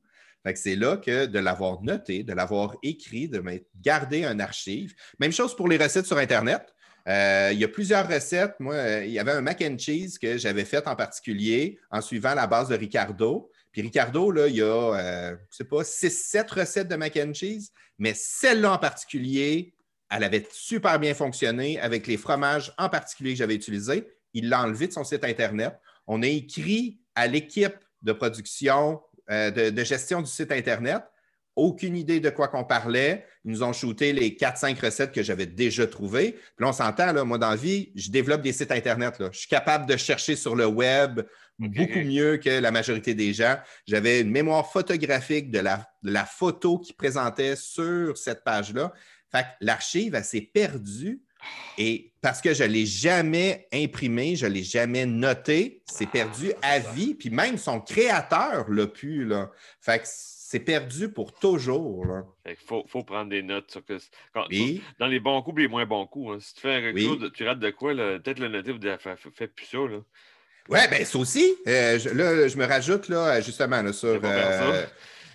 c'est 0.56 0.76
là 0.76 0.98
que 0.98 1.28
de 1.28 1.40
l'avoir 1.40 1.82
noté, 1.82 2.24
de 2.24 2.34
l'avoir 2.34 2.76
écrit, 2.84 3.30
de 3.30 3.42
garder 3.80 4.26
un 4.26 4.42
archive. 4.42 4.96
Même 5.18 5.32
chose 5.32 5.56
pour 5.56 5.70
les 5.70 5.78
recettes 5.78 6.08
sur 6.08 6.18
Internet. 6.18 6.73
Euh, 7.08 7.50
il 7.52 7.60
y 7.60 7.64
a 7.64 7.68
plusieurs 7.68 8.08
recettes. 8.08 8.56
Moi, 8.60 8.76
euh, 8.76 9.06
il 9.06 9.12
y 9.12 9.20
avait 9.20 9.32
un 9.32 9.42
mac 9.42 9.62
and 9.62 9.78
cheese 9.78 10.18
que 10.18 10.38
j'avais 10.38 10.66
fait 10.66 10.88
en 10.88 10.96
particulier 10.96 11.80
en 11.92 12.02
suivant 12.02 12.34
la 12.34 12.48
base 12.48 12.70
de 12.70 12.76
Ricardo. 12.76 13.50
Puis 13.72 13.82
Ricardo, 13.82 14.32
là, 14.32 14.48
il 14.48 14.56
y 14.56 14.62
a, 14.62 14.66
euh, 14.66 15.36
je 15.50 15.58
sais 15.58 15.64
pas, 15.66 15.84
6-7 15.84 16.50
recettes 16.52 16.88
de 16.88 16.96
mac 16.96 17.18
and 17.18 17.34
cheese, 17.34 17.72
mais 17.98 18.14
celle-là 18.16 18.74
en 18.74 18.78
particulier, 18.78 19.74
elle 20.10 20.24
avait 20.24 20.48
super 20.52 21.00
bien 21.00 21.14
fonctionné 21.14 21.80
avec 21.80 22.08
les 22.08 22.18
fromages 22.18 22.74
en 22.78 22.88
particulier 22.88 23.32
que 23.32 23.40
j'avais 23.40 23.56
utilisés. 23.56 24.08
Il 24.34 24.48
l'a 24.48 24.62
enlevé 24.62 24.88
de 24.88 24.94
son 24.94 25.04
site 25.04 25.26
Internet. 25.26 25.74
On 26.08 26.22
a 26.22 26.28
écrit 26.28 27.00
à 27.16 27.28
l'équipe 27.28 27.76
de 28.02 28.14
production, 28.14 29.02
de, 29.30 29.84
gestion 29.84 30.22
du 30.22 30.30
site 30.30 30.52
Internet 30.52 31.02
aucune 31.56 31.96
idée 31.96 32.20
de 32.20 32.30
quoi 32.30 32.48
qu'on 32.48 32.64
parlait. 32.64 33.26
Ils 33.46 33.52
nous 33.52 33.64
ont 33.64 33.74
shooté 33.74 34.14
les 34.14 34.32
4-5 34.32 34.80
recettes 34.80 35.12
que 35.12 35.24
j'avais 35.24 35.46
déjà 35.46 35.86
trouvées. 35.88 36.34
Puis 36.34 36.64
là, 36.64 36.70
on 36.70 36.74
s'entend, 36.74 37.12
là, 37.14 37.24
moi, 37.24 37.38
dans 37.38 37.52
la 37.52 37.56
vie, 37.56 37.92
je 37.96 38.10
développe 38.10 38.42
des 38.42 38.54
sites 38.54 38.72
Internet. 38.72 39.20
Là. 39.20 39.30
Je 39.32 39.40
suis 39.40 39.48
capable 39.48 39.86
de 39.86 39.98
chercher 39.98 40.36
sur 40.36 40.56
le 40.56 40.66
web 40.66 41.22
beaucoup 41.60 42.00
mieux 42.00 42.38
que 42.38 42.50
la 42.50 42.72
majorité 42.72 43.14
des 43.14 43.34
gens. 43.34 43.58
J'avais 43.88 44.22
une 44.22 44.32
mémoire 44.32 44.72
photographique 44.72 45.52
de 45.52 45.60
la, 45.60 45.88
la 46.02 46.26
photo 46.26 46.80
qui 46.80 46.94
présentait 46.94 47.56
sur 47.56 48.18
cette 48.18 48.44
page-là. 48.44 48.94
Fait 49.32 49.44
que 49.44 49.48
l'archive, 49.62 50.16
elle 50.16 50.24
s'est 50.24 50.42
perdue. 50.42 51.22
Et 51.78 52.14
parce 52.22 52.40
que 52.40 52.54
je 52.54 52.64
ne 52.64 52.70
l'ai 52.70 52.86
jamais 52.86 53.68
imprimé, 53.74 54.36
je 54.36 54.46
ne 54.46 54.52
l'ai 54.52 54.64
jamais 54.64 55.06
noté, 55.06 55.84
c'est 55.86 56.10
perdu 56.10 56.54
à 56.62 56.80
vie. 56.80 57.16
Puis 57.16 57.30
même 57.30 57.58
son 57.58 57.82
créateur 57.82 58.70
l'a 58.70 58.88
pu. 58.88 59.26
Là. 59.26 59.52
Fait 59.82 60.00
que 60.00 60.06
c'est 60.54 60.60
perdu 60.60 61.10
pour 61.10 61.34
toujours. 61.34 62.06
Il 62.46 62.56
faut, 62.68 63.04
prendre 63.04 63.32
des 63.32 63.42
notes 63.42 63.72
sur 63.72 63.84
que, 63.84 63.98
dans 65.00 65.08
les 65.08 65.20
bons 65.20 65.42
coups 65.42 65.58
et 65.58 65.62
les 65.64 65.68
moins 65.68 65.88
bons 65.88 66.06
coups. 66.06 66.36
Hein. 66.36 66.38
Si 66.40 66.54
tu 66.54 66.62
fais 66.62 66.76
un 66.76 66.88
recul, 66.88 67.32
tu 67.32 67.44
rates 67.44 67.60
de 67.60 67.72
quoi, 67.72 67.96
peut-être 67.96 68.38
le 68.38 68.50
noter, 68.50 68.72
vous 68.72 69.32
faites 69.36 69.56
plus 69.56 69.66
ça. 69.66 69.80
Là. 69.80 69.98
Oui, 70.70 70.80
bien, 70.92 71.06
ça 71.06 71.18
aussi. 71.18 71.56
Euh, 71.68 71.98
je, 71.98 72.10
là, 72.10 72.48
je 72.48 72.56
me 72.56 72.66
rajoute 72.66 73.10
là, 73.10 73.42
justement 73.42 73.92
sur, 73.92 74.22
euh, 74.24 74.86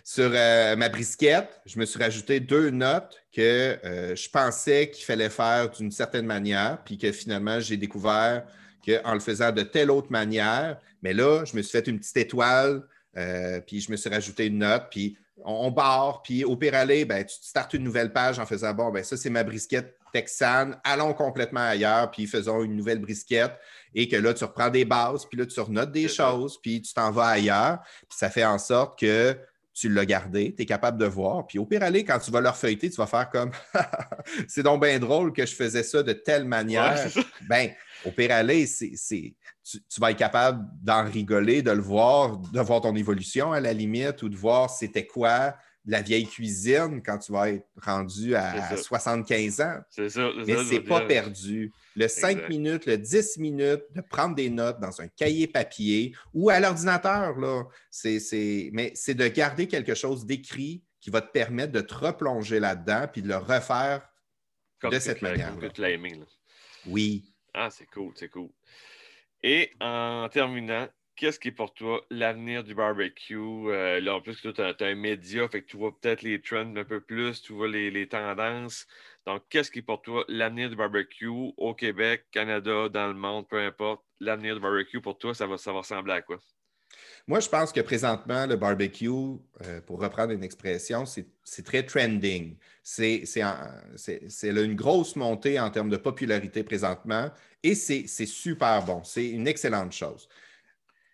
sur 0.05 0.31
euh, 0.33 0.77
ma 0.77 0.89
brisquette. 0.89 1.63
Je 1.67 1.81
me 1.81 1.85
suis 1.85 2.01
rajouté 2.01 2.39
deux 2.39 2.71
notes 2.71 3.21
que 3.35 3.77
je 4.15 4.29
pensais 4.29 4.89
qu'il 4.89 5.05
fallait 5.05 5.31
faire 5.31 5.69
d'une 5.71 5.91
certaine 5.91 6.27
manière, 6.27 6.79
puis 6.85 6.97
que 6.97 7.11
finalement, 7.11 7.59
j'ai 7.59 7.77
découvert 7.77 8.45
qu'en 8.87 9.15
le 9.15 9.21
faisant 9.21 9.51
de 9.51 9.63
telle 9.63 9.91
autre 9.91 10.13
manière, 10.13 10.79
mais 11.03 11.13
là, 11.13 11.45
je 11.45 11.57
me 11.57 11.63
suis 11.63 11.73
fait 11.73 11.89
une 11.89 11.99
petite 11.99 12.19
étoile 12.19 12.85
euh, 13.17 13.61
puis 13.61 13.81
je 13.81 13.91
me 13.91 13.97
suis 13.97 14.11
rajouté 14.11 14.47
une 14.47 14.59
note, 14.59 14.85
puis 14.91 15.17
on, 15.45 15.71
barre, 15.71 16.23
puis 16.23 16.45
au 16.45 16.57
pire 16.57 16.75
aller, 16.75 17.05
ben, 17.05 17.25
tu 17.25 17.37
startes 17.41 17.75
une 17.75 17.85
nouvelle 17.85 18.13
page 18.13 18.39
en 18.39 18.47
faisant 18.47 18.75
bon, 18.75 18.91
ben 18.91 19.05
ça, 19.05 19.17
c'est 19.17 19.31
ma 19.31 19.45
brisquette 19.45 19.97
texane, 20.13 20.79
allons 20.85 21.13
complètement 21.13 21.61
ailleurs, 21.61 22.11
puis 22.11 22.27
faisons 22.27 22.63
une 22.63 22.77
nouvelle 22.77 22.99
brisquette, 22.99 23.53
et 23.95 24.09
que 24.09 24.17
là, 24.17 24.35
tu 24.35 24.45
reprends 24.45 24.71
des 24.71 24.85
bases, 24.85 25.27
puis 25.27 25.39
là, 25.39 25.47
tu 25.47 25.61
renotes 25.61 25.93
des 25.93 26.09
choses, 26.09 26.59
puis 26.61 26.83
tu 26.83 26.95
t'en 26.95 27.11
vas 27.11 27.27
ailleurs, 27.27 27.81
puis 28.09 28.19
ça 28.19 28.31
fait 28.31 28.45
en 28.45 28.59
sorte 28.59 28.99
que 28.99 29.39
tu 29.79 29.89
l'as 29.89 30.07
gardé, 30.07 30.53
tu 30.55 30.63
es 30.63 30.67
capable 30.67 30.99
de 30.99 31.07
voir. 31.07 31.47
Puis 31.47 31.59
au 31.59 31.65
pire 31.65 31.85
aller, 31.85 32.05
quand 32.05 32.19
tu 32.19 32.33
vas 32.33 32.41
leur 32.41 32.57
feuilleter, 32.57 32.91
tu 32.91 32.97
vas 32.97 33.07
faire 33.07 33.31
comme 33.31 33.53
c'est 34.49 34.65
donc 34.65 34.83
bien 34.83 34.99
drôle 34.99 35.33
que 35.33 35.47
je 35.47 35.55
faisais 35.55 35.85
ça 35.85 36.03
de 36.03 36.13
telle 36.13 36.45
manière. 36.45 36.99
ben, 37.49 37.71
au 38.05 38.11
pire 38.11 38.33
aller, 38.33 38.67
c'est, 38.67 38.93
tu, 39.65 40.01
vas 40.01 40.11
être 40.11 40.19
capable 40.19 40.67
d'en 40.83 41.05
rigoler, 41.05 41.63
de 41.63 41.71
le 41.71 41.81
voir, 41.81 42.39
de 42.39 42.61
voir 42.61 42.81
ton 42.81 42.97
évolution 42.97 43.53
à 43.53 43.61
la 43.61 43.73
limite 43.73 44.23
ou 44.23 44.29
de 44.29 44.37
voir 44.37 44.69
c'était 44.69 45.07
quoi 45.07 45.55
la 45.87 46.03
vieille 46.03 46.27
cuisine 46.27 47.01
quand 47.05 47.19
tu 47.19 47.33
vas 47.33 47.51
être 47.51 47.67
rendu 47.81 48.35
à 48.35 48.77
75 48.77 49.61
ans. 49.61 49.79
C'est 49.91 50.11
ça. 50.11 50.29
Mais 50.47 50.57
c'est 50.65 50.81
pas 50.81 51.03
perdu. 51.03 51.73
Le 51.99 52.07
5 52.07 52.49
minutes, 52.49 52.87
le 52.87 52.97
10 52.97 53.39
minutes, 53.39 53.83
de 53.95 54.01
prendre 54.01 54.37
des 54.37 54.51
notes 54.51 54.79
dans 54.79 55.01
un 55.01 55.09
cahier 55.09 55.49
papier 55.49 56.15
ou 56.33 56.49
à 56.49 56.61
l'ordinateur, 56.61 57.37
Mais 57.37 58.93
c'est 58.95 59.15
de 59.15 59.29
garder 59.29 59.67
quelque 59.67 59.95
chose 59.95 60.25
d'écrit 60.25 60.85
qui 61.01 61.11
va 61.11 61.21
te 61.21 61.33
permettre 61.33 61.73
de 61.73 61.81
te 61.81 61.95
replonger 61.95 62.61
là-dedans 62.61 63.07
puis 63.13 63.23
de 63.23 63.29
le 63.29 63.37
refaire 63.37 64.09
de 64.83 64.99
cette 65.01 65.23
manière. 65.23 65.57
Oui. 66.87 67.35
Ah, 67.53 67.69
c'est 67.71 67.87
cool, 67.87 68.13
c'est 68.15 68.29
cool. 68.29 68.51
Et 69.43 69.73
en 69.81 70.29
terminant, 70.29 70.89
qu'est-ce 71.19 71.41
qui 71.41 71.49
est 71.49 71.53
pour 71.53 71.75
toi 71.75 72.05
l'avenir 72.11 72.65
du 72.65 72.75
barbecue? 72.75 73.37
Euh, 73.37 74.01
là, 74.01 74.15
en 74.15 74.21
plus, 74.21 74.41
tu 74.41 74.49
as, 74.61 74.75
un 74.81 74.95
média, 74.95 75.49
fait 75.49 75.63
que 75.63 75.67
tu 75.67 75.77
vois 75.77 75.99
peut-être 75.99 76.23
les 76.23 76.41
trends 76.41 76.77
un 76.77 76.85
peu 76.85 77.01
plus, 77.01 77.43
tu 77.43 77.53
vois 77.53 77.69
les, 77.69 78.09
tendances. 78.09 78.87
Donc, 79.29 79.43
qu'est-ce 79.51 79.71
qui 79.71 79.81
est 79.81 79.83
pour 79.83 80.01
toi 80.01 80.25
l'avenir 80.27 80.71
du 80.71 80.75
barbecue 80.75 81.29
au 81.29 81.75
Québec, 81.75 82.25
Canada, 82.33 82.89
dans 82.89 83.09
le 83.09 83.13
monde, 83.13 83.47
peu 83.47 83.61
importe? 83.61 84.03
L'avenir 84.21 84.55
du 84.55 84.61
barbecue, 84.63 85.03
pour 85.03 85.19
toi, 85.19 85.35
ça 85.35 85.47
va, 85.47 85.57
ressembler 85.57 86.15
à 86.15 86.23
quoi? 86.23 86.41
Moi, 87.27 87.41
je 87.41 87.49
pense 87.51 87.71
que 87.71 87.83
présentement, 87.83 88.47
le 88.47 88.57
barbecue, 88.57 89.11
euh, 89.11 89.83
pour 89.83 90.01
reprendre 90.01 90.33
une 90.33 90.43
expression, 90.43 91.05
c'est 91.05 91.63
très 91.63 91.83
trending. 91.83 92.57
C'est 92.83 93.23
une 94.45 94.75
grosse 94.75 95.15
montée 95.15 95.61
en 95.61 95.69
termes 95.69 95.91
de 95.91 95.99
popularité 95.99 96.63
présentement 96.63 97.31
et 97.63 97.75
c'est 97.75 98.07
super 98.07 98.83
bon. 98.83 99.05
C'est 99.05 99.29
une 99.29 99.47
excellente 99.47 99.93
chose. 99.93 100.27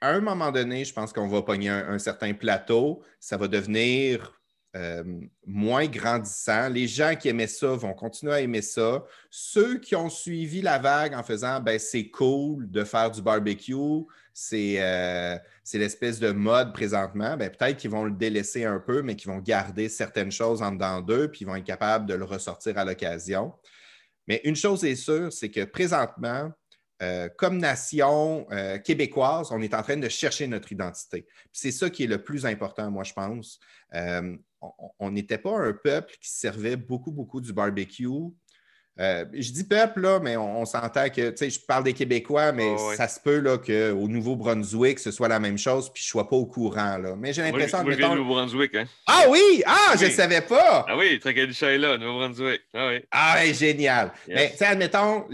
À 0.00 0.11
un 0.11 0.20
moment 0.20 0.53
donné, 0.53 0.85
je 0.85 0.92
pense 0.92 1.12
qu'on 1.12 1.27
va 1.27 1.42
pogner 1.42 1.70
un, 1.70 1.98
certain 1.98 2.33
plateau. 2.33 3.03
Ça 3.18 3.37
va 3.37 3.48
devenir 3.48 4.40
euh, 4.76 5.04
moins 5.46 5.87
grandissant. 5.87 6.68
Les 6.68 6.88
gens 6.88 7.14
qui 7.14 7.28
aimaient 7.28 7.46
ça 7.46 7.68
vont 7.68 7.94
continuer 7.94 8.32
à 8.32 8.40
aimer 8.40 8.60
ça. 8.60 9.04
Ceux 9.30 9.78
qui 9.78 9.94
ont 9.94 10.10
suivi 10.10 10.62
la 10.62 10.78
vague 10.78 11.14
en 11.14 11.22
faisant 11.22 11.60
ben, 11.60 11.78
c'est 11.78 12.08
cool 12.08 12.68
de 12.68 12.82
faire 12.82 13.08
du 13.08 13.22
barbecue, 13.22 13.74
euh, 14.52 15.38
c'est 15.62 15.78
l'espèce 15.78 16.18
de 16.18 16.32
mode 16.32 16.72
présentement, 16.72 17.37
ben, 17.37 17.50
peut-être 17.50 17.76
qu'ils 17.76 17.90
vont 17.90 18.02
le 18.02 18.10
délaisser 18.10 18.64
un 18.64 18.80
peu, 18.80 19.02
mais 19.02 19.14
qu'ils 19.14 19.30
vont 19.30 19.38
garder 19.38 19.88
certaines 19.88 20.32
choses 20.32 20.60
en 20.60 20.72
dedans 20.72 21.00
d'eux, 21.00 21.30
puis 21.30 21.42
ils 21.42 21.46
vont 21.46 21.54
être 21.54 21.64
capables 21.64 22.06
de 22.06 22.14
le 22.14 22.24
ressortir 22.24 22.76
à 22.76 22.84
l'occasion. 22.84 23.52
Mais 24.26 24.40
une 24.42 24.56
chose 24.56 24.84
est 24.84 24.96
sûre, 24.96 25.32
c'est 25.32 25.52
que 25.52 25.64
présentement, 25.64 26.50
euh, 27.00 27.28
comme 27.37 27.58
nation 27.58 28.48
québécoise, 28.84 29.52
on 29.52 29.62
est 29.62 29.74
en 29.74 29.82
train 29.82 29.98
de 29.98 30.08
chercher 30.08 30.48
notre 30.48 30.72
identité. 30.72 31.28
C'est 31.52 31.70
ça 31.70 31.90
qui 31.90 32.02
est 32.02 32.08
le 32.08 32.24
plus 32.24 32.44
important, 32.44 32.90
moi, 32.90 33.04
je 33.04 33.12
pense. 33.12 33.60
On 34.98 35.11
n'était 35.11 35.38
pas 35.38 35.59
un 35.59 35.72
peuple 35.72 36.14
qui 36.20 36.31
servait 36.31 36.77
beaucoup, 36.77 37.12
beaucoup 37.12 37.40
du 37.40 37.53
barbecue 37.53 38.09
euh, 39.00 39.24
je 39.33 39.50
dis 39.50 39.64
peuple, 39.64 40.02
là, 40.02 40.20
mais 40.20 40.37
on, 40.37 40.64
s'entend 40.64 41.09
que, 41.09 41.30
tu 41.30 41.37
sais, 41.37 41.50
je 41.50 41.59
parle 41.59 41.83
des 41.83 41.92
Québécois, 41.92 42.52
mais 42.52 42.76
ça 42.96 43.09
se 43.09 43.18
peut 43.18 43.40
là, 43.40 43.59
qu'au 43.59 44.09
Nouveau-Brunswick, 44.09 45.00
ce 45.00 45.11
soit 45.11 45.26
la 45.26 45.40
même 45.40 45.59
chose, 45.59 45.90
puis 45.92 46.02
je 46.02 46.09
ne 46.09 46.11
sois 46.11 46.28
pas 46.28 46.37
au 46.37 46.46
courant. 46.46 46.96
Là. 46.98 47.14
Mais 47.18 47.33
j'ai 47.33 47.42
l'impression 47.42 47.85
que. 47.85 48.00
Moi, 48.00 48.14
Nouveau-Brunswick, 48.14 48.74
hein? 48.76 48.85
Ah 49.07 49.24
oui! 49.28 49.62
Ah, 49.66 49.94
je 49.98 50.07
ne 50.07 50.11
savais 50.11 50.42
pas! 50.42 50.87
Ah 50.88 50.96
oui, 50.96 51.18
Tracadie 51.18 51.64
est 51.64 51.78
là, 51.78 51.98
Nouveau-Brunswick. 51.98 52.61
Ah 52.72 52.88
oui. 52.88 53.00
Ah 53.11 53.37
oui, 53.42 53.54
génial. 53.54 54.12
Mais, 54.28 54.50
tu 54.52 54.59
sais, 54.59 54.66
admettons, 54.66 55.24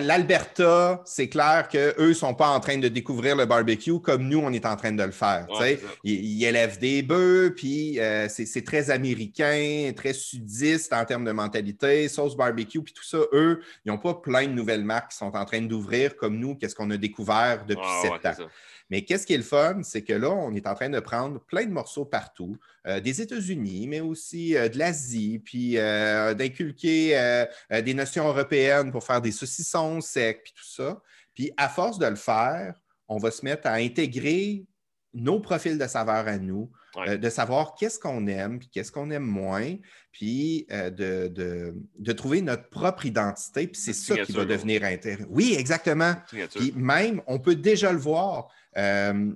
l'Alberta, 0.00 1.02
c'est 1.04 1.28
clair 1.28 1.68
qu'eux 1.68 2.08
ne 2.08 2.12
sont 2.12 2.34
pas 2.34 2.48
en 2.48 2.60
train 2.60 2.78
de 2.78 2.88
découvrir 2.88 3.34
le 3.34 3.46
barbecue 3.46 4.00
comme 4.00 4.28
nous, 4.28 4.38
on 4.38 4.52
est 4.52 4.66
en 4.66 4.76
train 4.76 4.92
de 4.92 5.02
le 5.02 5.10
faire. 5.10 5.46
tu 5.50 5.60
sais. 5.60 5.80
Ils, 6.04 6.44
élèvent 6.44 6.78
des 6.78 7.02
bœufs, 7.02 7.54
puis 7.56 7.98
euh, 7.98 8.28
c'est 8.28 8.64
très 8.64 8.90
américain, 8.90 9.92
très 9.96 10.12
sudiste 10.12 10.92
en 10.92 11.04
termes 11.04 11.24
de 11.24 11.32
mentalité, 11.32 12.08
sauce 12.08 12.36
barbecue, 12.36 12.82
tout 12.92 13.04
ça, 13.04 13.18
eux, 13.32 13.62
ils 13.84 13.92
n'ont 13.92 13.98
pas 13.98 14.14
plein 14.14 14.46
de 14.46 14.52
nouvelles 14.52 14.84
marques 14.84 15.12
qui 15.12 15.18
sont 15.18 15.34
en 15.36 15.44
train 15.44 15.60
d'ouvrir 15.62 16.16
comme 16.16 16.38
nous, 16.38 16.54
qu'est-ce 16.54 16.74
qu'on 16.74 16.90
a 16.90 16.96
découvert 16.96 17.64
depuis 17.66 17.88
sept 18.02 18.26
ans. 18.26 18.46
Mais 18.90 19.04
qu'est-ce 19.04 19.26
qui 19.26 19.32
est 19.32 19.38
le 19.38 19.42
fun, 19.42 19.82
c'est 19.82 20.02
que 20.02 20.12
là, 20.12 20.30
on 20.30 20.54
est 20.54 20.66
en 20.66 20.74
train 20.74 20.90
de 20.90 21.00
prendre 21.00 21.40
plein 21.40 21.64
de 21.64 21.72
morceaux 21.72 22.04
partout, 22.04 22.58
euh, 22.86 23.00
des 23.00 23.22
États-Unis, 23.22 23.86
mais 23.88 24.00
aussi 24.00 24.54
euh, 24.54 24.68
de 24.68 24.76
l'Asie, 24.76 25.38
puis 25.38 25.78
euh, 25.78 26.34
d'inculquer 26.34 27.46
des 27.70 27.94
notions 27.94 28.28
européennes 28.28 28.92
pour 28.92 29.04
faire 29.04 29.22
des 29.22 29.32
saucissons 29.32 30.00
secs, 30.00 30.42
puis 30.42 30.52
tout 30.54 30.64
ça. 30.64 31.00
Puis 31.34 31.52
à 31.56 31.68
force 31.68 31.98
de 31.98 32.06
le 32.06 32.16
faire, 32.16 32.74
on 33.08 33.18
va 33.18 33.30
se 33.30 33.44
mettre 33.44 33.66
à 33.66 33.74
intégrer 33.74 34.66
nos 35.14 35.40
profils 35.40 35.78
de 35.78 35.86
saveurs 35.86 36.28
à 36.28 36.38
nous, 36.38 36.70
euh, 36.98 37.16
de 37.16 37.30
savoir 37.30 37.74
qu'est-ce 37.74 37.98
qu'on 37.98 38.26
aime, 38.26 38.58
puis 38.58 38.68
qu'est-ce 38.68 38.92
qu'on 38.92 39.10
aime 39.10 39.24
moins, 39.24 39.76
puis 40.10 40.66
euh, 40.70 40.90
de, 40.90 42.12
trouver 42.12 42.42
notre 42.42 42.68
propre 42.68 43.06
identité, 43.06 43.66
puis 43.66 43.80
c'est 43.80 43.94
ça 43.94 44.18
qui 44.18 44.32
va 44.32 44.44
devenir 44.44 44.84
intéressant. 44.84 45.28
Oui, 45.30 45.54
exactement. 45.58 46.14
Puis 46.54 46.72
même, 46.76 47.22
on 47.26 47.38
peut 47.38 47.54
déjà 47.54 47.92
le 47.92 47.98
voir. 47.98 48.48
Euh, 48.76 49.32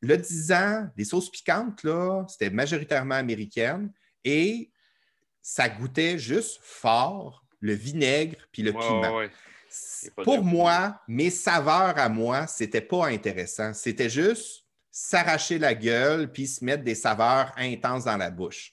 le 0.00 0.16
10 0.16 0.52
ans 0.52 0.88
des 0.96 1.04
sauces 1.04 1.30
piquantes, 1.30 1.82
là, 1.82 2.24
c'était 2.28 2.50
majoritairement 2.50 3.14
américaine 3.14 3.92
et 4.24 4.70
ça 5.42 5.68
goûtait 5.68 6.18
juste 6.18 6.58
fort 6.62 7.44
le 7.60 7.74
vinaigre 7.74 8.36
puis 8.52 8.62
le 8.62 8.72
piment. 8.72 9.22
Pour 10.22 10.44
moi, 10.44 11.00
mes 11.08 11.30
saveurs 11.30 11.98
à 11.98 12.08
moi, 12.08 12.46
c'était 12.46 12.80
pas 12.80 13.06
intéressant. 13.06 13.74
C'était 13.74 14.10
juste 14.10 14.63
s'arracher 14.96 15.58
la 15.58 15.74
gueule 15.74 16.30
puis 16.30 16.46
se 16.46 16.64
mettre 16.64 16.84
des 16.84 16.94
saveurs 16.94 17.52
intenses 17.56 18.04
dans 18.04 18.16
la 18.16 18.30
bouche. 18.30 18.72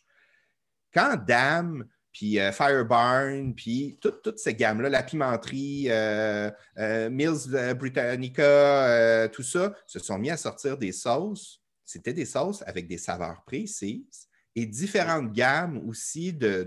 Quand 0.93 1.15
Dame, 1.15 1.87
puis 2.11 2.39
euh, 2.39 2.51
Firebarn, 2.51 3.55
puis 3.55 3.97
toutes 3.99 4.37
ces 4.37 4.53
gammes-là, 4.53 4.89
la 4.89 5.01
pimenterie, 5.01 5.87
euh, 5.89 6.51
euh, 6.77 7.09
Mills 7.09 7.73
Britannica, 7.75 9.27
tout 9.29 9.41
ça, 9.41 9.73
se 9.87 9.97
sont 9.97 10.19
mis 10.19 10.29
à 10.29 10.37
sortir 10.37 10.77
des 10.77 10.91
sauces. 10.91 11.59
C'était 11.83 12.13
des 12.13 12.25
sauces 12.25 12.61
avec 12.67 12.87
des 12.87 12.99
saveurs 12.99 13.43
précises 13.43 14.27
et 14.55 14.67
différentes 14.67 15.31
gammes 15.31 15.81
aussi 15.87 16.33
de, 16.33 16.61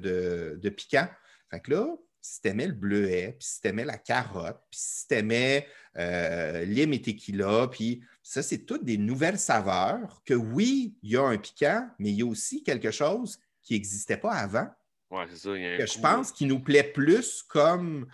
de, 0.61 0.69
piquants. 0.71 1.09
Fait 1.49 1.61
que 1.61 1.71
là, 1.71 1.87
si 2.21 2.41
tu 2.41 2.49
aimais 2.49 2.67
le 2.67 2.73
bleuet, 2.73 3.37
puis 3.39 3.47
si 3.47 3.61
tu 3.61 3.69
aimais 3.69 3.85
la 3.85 3.99
carotte, 3.99 4.61
puis 4.69 4.81
si 4.81 5.07
tu 5.07 5.15
aimais 5.15 5.69
euh, 5.97 6.65
et 6.67 7.03
tequila, 7.03 7.69
puis 7.71 8.03
ça, 8.25 8.43
c'est 8.43 8.65
toutes 8.65 8.87
des 8.87 8.97
nouvelles 8.97 9.39
saveurs 9.39 10.23
que 10.25 10.33
oui, 10.33 10.97
il 11.03 11.11
y 11.11 11.17
a 11.17 11.23
un 11.23 11.37
piquant, 11.37 11.87
mais 11.99 12.09
il 12.09 12.17
y 12.17 12.23
a 12.23 12.27
aussi 12.27 12.63
quelque 12.63 12.91
chose 12.91 13.39
qui 13.63 13.75
n'existait 13.75 14.17
pas 14.17 14.33
avant. 14.33 14.67
Oui, 15.11 15.25
c'est 15.29 15.37
ça. 15.37 15.51
que 15.51 15.87
je 15.87 16.01
pense 16.01 16.33
qui 16.33 16.47
nous 16.47 16.59
plaît 16.59 16.91
plus 16.95 17.43
comme, 17.43 18.07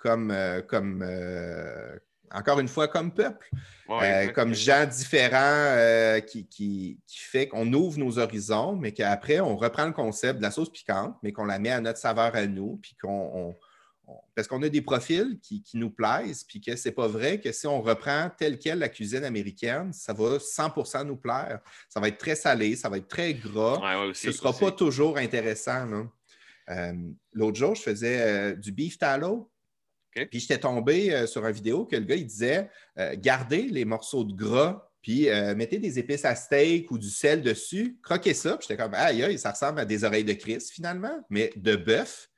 comme, 0.00 0.32
euh, 0.32 0.62
comme 0.62 1.02
euh, 1.06 1.96
encore 2.32 2.58
une 2.58 2.66
fois, 2.66 2.88
comme 2.88 3.14
peuple, 3.14 3.48
euh, 3.88 4.32
comme 4.32 4.52
gens 4.52 4.84
différents 4.84 6.20
qui, 6.26 6.48
qui, 6.48 6.98
fait 7.06 7.46
qu'on 7.46 7.72
ouvre 7.72 8.00
nos 8.00 8.18
horizons, 8.18 8.74
mais 8.74 8.90
qu'après, 8.90 9.38
on 9.38 9.56
reprend 9.56 9.86
le 9.86 9.92
concept 9.92 10.38
de 10.38 10.42
la 10.42 10.50
sauce 10.50 10.72
piquante, 10.72 11.16
mais 11.22 11.30
qu'on 11.30 11.44
la 11.44 11.60
met 11.60 11.70
à 11.70 11.80
notre 11.80 12.00
saveur 12.00 12.34
à 12.34 12.46
nous, 12.46 12.80
puis 12.82 12.96
qu'on 13.00 13.54
parce 14.34 14.48
qu'on 14.48 14.62
a 14.62 14.68
des 14.68 14.80
profils 14.80 15.38
qui, 15.42 15.62
nous 15.74 15.90
plaisent, 15.90 16.44
puis 16.44 16.60
que 16.60 16.76
c'est 16.76 16.92
pas 16.92 17.06
vrai 17.06 17.40
que 17.40 17.52
si 17.52 17.66
on 17.66 17.82
reprend 17.82 18.30
telle 18.36 18.58
quelle 18.58 18.78
la 18.78 18.88
cuisine 18.88 19.24
américaine, 19.24 19.92
ça 19.92 20.12
va 20.12 20.38
100% 20.38 21.06
nous 21.06 21.16
plaire. 21.16 21.60
Ça 21.88 22.00
va 22.00 22.08
être 22.08 22.18
très 22.18 22.34
salé, 22.34 22.76
ça 22.76 22.88
va 22.88 22.98
être 22.98 23.08
très 23.08 23.34
gras. 23.34 23.80
Ce 24.14 24.28
ne 24.28 24.32
sera 24.32 24.52
pas 24.52 24.72
toujours 24.72 25.18
intéressant. 25.18 26.08
Euh, 26.70 26.92
l'autre 27.32 27.56
jour, 27.56 27.74
je 27.74 27.82
faisais 27.82 28.20
euh, 28.20 28.54
du 28.54 28.72
beef 28.72 28.98
tallow. 28.98 29.50
Puis 30.14 30.40
j'étais 30.40 30.58
tombé 30.58 31.12
euh, 31.14 31.26
sur 31.26 31.44
une 31.46 31.52
vidéo 31.52 31.86
que 31.86 31.96
le 31.96 32.04
gars 32.04 32.16
il 32.16 32.26
disait 32.26 32.68
gardez 33.14 33.62
les 33.62 33.86
morceaux 33.86 34.24
de 34.24 34.34
gras, 34.34 34.90
puis 35.00 35.28
mettez 35.56 35.78
des 35.78 35.98
épices 35.98 36.24
à 36.24 36.34
steak 36.34 36.90
ou 36.90 36.98
du 36.98 37.08
sel 37.08 37.42
dessus, 37.42 37.98
croquez 38.02 38.34
ça. 38.34 38.56
Puis 38.56 38.68
j'étais 38.68 38.80
comme 38.80 38.94
aïe, 38.94 39.22
aïe, 39.22 39.38
ça 39.38 39.50
ressemble 39.50 39.80
à 39.80 39.84
des 39.84 40.04
oreilles 40.04 40.24
de 40.24 40.34
Christ 40.34 40.70
finalement, 40.70 41.24
mais 41.30 41.50
de 41.56 41.76
bœuf. 41.76 42.28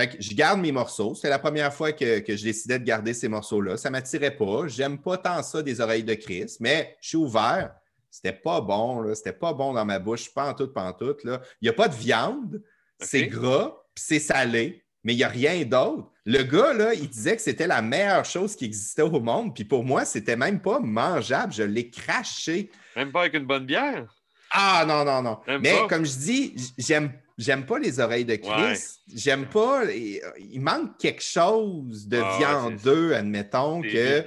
Fait 0.00 0.08
que 0.08 0.22
je 0.22 0.34
garde 0.34 0.60
mes 0.60 0.72
morceaux. 0.72 1.14
C'était 1.14 1.28
la 1.28 1.38
première 1.38 1.74
fois 1.74 1.92
que, 1.92 2.22
je 2.26 2.42
décidais 2.42 2.78
de 2.78 2.84
garder 2.84 3.12
ces 3.12 3.28
morceaux-là. 3.28 3.76
Ça 3.76 3.90
ne 3.90 3.92
m'attirait 3.92 4.34
pas. 4.34 4.66
J'aime 4.66 4.96
pas 4.96 5.18
tant 5.18 5.42
ça 5.42 5.62
des 5.62 5.78
oreilles 5.78 6.04
de 6.04 6.14
Chris, 6.14 6.56
mais 6.58 6.96
je 7.02 7.08
suis 7.08 7.16
ouvert. 7.18 7.74
C'était 8.10 8.32
pas 8.32 8.62
bon, 8.62 9.14
C'était 9.14 9.34
pas 9.34 9.52
bon 9.52 9.74
dans 9.74 9.84
ma 9.84 9.98
bouche, 9.98 10.32
pas 10.32 10.48
en 10.48 10.54
tout, 10.54 10.68
pas 10.68 10.84
en 10.84 10.94
tout. 10.94 11.16
Là. 11.22 11.42
Il 11.60 11.66
n'y 11.66 11.68
a 11.68 11.74
pas 11.74 11.86
de 11.86 11.94
viande, 11.94 12.62
c'est 12.98 13.26
gras, 13.26 13.76
puis 13.94 14.02
c'est 14.04 14.18
salé, 14.18 14.82
mais 15.04 15.12
il 15.12 15.16
n'y 15.18 15.22
a 15.22 15.28
rien 15.28 15.62
d'autre. 15.64 16.10
Le 16.24 16.42
gars, 16.44 16.72
là, 16.72 16.94
il 16.94 17.08
disait 17.08 17.36
que 17.36 17.42
c'était 17.42 17.66
la 17.66 17.82
meilleure 17.82 18.24
chose 18.24 18.56
qui 18.56 18.64
existait 18.64 19.02
au 19.02 19.20
monde, 19.20 19.54
puis 19.54 19.64
pour 19.64 19.84
moi, 19.84 20.06
c'était 20.06 20.36
même 20.36 20.62
pas 20.62 20.80
mangeable. 20.80 21.52
Je 21.52 21.62
l'ai 21.62 21.90
craché. 21.90 22.70
Même 22.96 23.12
pas 23.12 23.20
avec 23.20 23.34
une 23.34 23.46
bonne 23.46 23.66
bière? 23.66 24.16
Ah 24.50 24.84
non, 24.88 25.04
non, 25.04 25.22
non. 25.22 25.38
mais 25.60 25.76
comme 25.88 26.06
je 26.06 26.16
dis, 26.16 26.54
j'aime 26.78 27.12
J'aime 27.40 27.64
pas 27.64 27.78
les 27.78 28.00
oreilles 28.00 28.26
de 28.26 28.36
Chris. 28.36 28.78
J'aime 29.14 29.46
pas. 29.46 29.84
Il 29.90 30.60
manque 30.60 30.98
quelque 30.98 31.22
chose 31.22 32.06
de 32.06 32.20
ah, 32.22 32.36
viandeux, 32.38 33.14
admettons 33.14 33.80
que. 33.80 34.26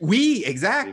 Oui, 0.00 0.42
exact. 0.44 0.90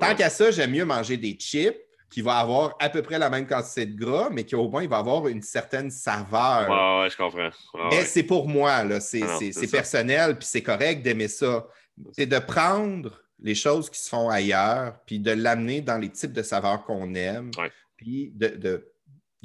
tant 0.00 0.14
qu'à 0.14 0.30
ça, 0.30 0.50
j'aime 0.52 0.70
mieux 0.70 0.84
manger 0.84 1.16
des 1.16 1.32
chips 1.32 1.76
qui 2.10 2.22
vont 2.22 2.30
avoir 2.30 2.76
à 2.78 2.88
peu 2.88 3.02
près 3.02 3.18
la 3.18 3.28
même 3.28 3.46
quantité 3.46 3.86
de 3.86 3.98
gras, 3.98 4.28
mais 4.30 4.44
qui 4.44 4.54
au 4.54 4.68
moins 4.68 4.84
il 4.84 4.88
va 4.88 4.98
avoir 4.98 5.26
une 5.26 5.42
certaine 5.42 5.90
saveur. 5.90 6.70
Ouais, 6.70 7.02
ouais 7.02 7.10
je 7.10 7.16
comprends. 7.16 7.50
mais 7.90 8.04
c'est 8.04 8.22
pour 8.22 8.48
moi, 8.48 8.84
là. 8.84 9.00
C'est 9.00 9.22
ah 9.22 9.66
personnel, 9.70 10.38
puis 10.38 10.46
c'est 10.48 10.62
correct 10.62 11.02
d'aimer 11.02 11.28
ça. 11.28 11.66
C'est 12.12 12.26
de 12.26 12.38
prendre 12.38 13.20
les 13.42 13.56
choses 13.56 13.90
qui 13.90 13.98
se 14.00 14.08
font 14.08 14.28
ailleurs, 14.28 14.94
puis 15.06 15.18
de 15.18 15.32
l'amener 15.32 15.80
dans 15.80 15.98
les 15.98 16.10
types 16.10 16.32
de 16.32 16.42
saveurs 16.42 16.84
qu'on 16.84 17.14
aime, 17.14 17.50
puis 17.96 18.30
de 18.34 18.48
de 18.48 18.95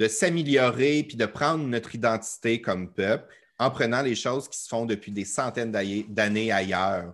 s'améliorer 0.08 1.04
puis 1.04 1.18
de 1.18 1.26
prendre 1.26 1.66
notre 1.66 1.96
identité 1.96 2.62
comme 2.62 2.92
peuple 2.92 3.34
en 3.60 3.70
prenant 3.70 4.02
les 4.02 4.16
choses 4.16 4.48
qui 4.48 4.58
se 4.58 4.68
font 4.68 4.86
depuis 4.86 5.12
des 5.12 5.26
centaines 5.26 5.72
d'années 5.72 6.52
ailleurs. 6.52 7.14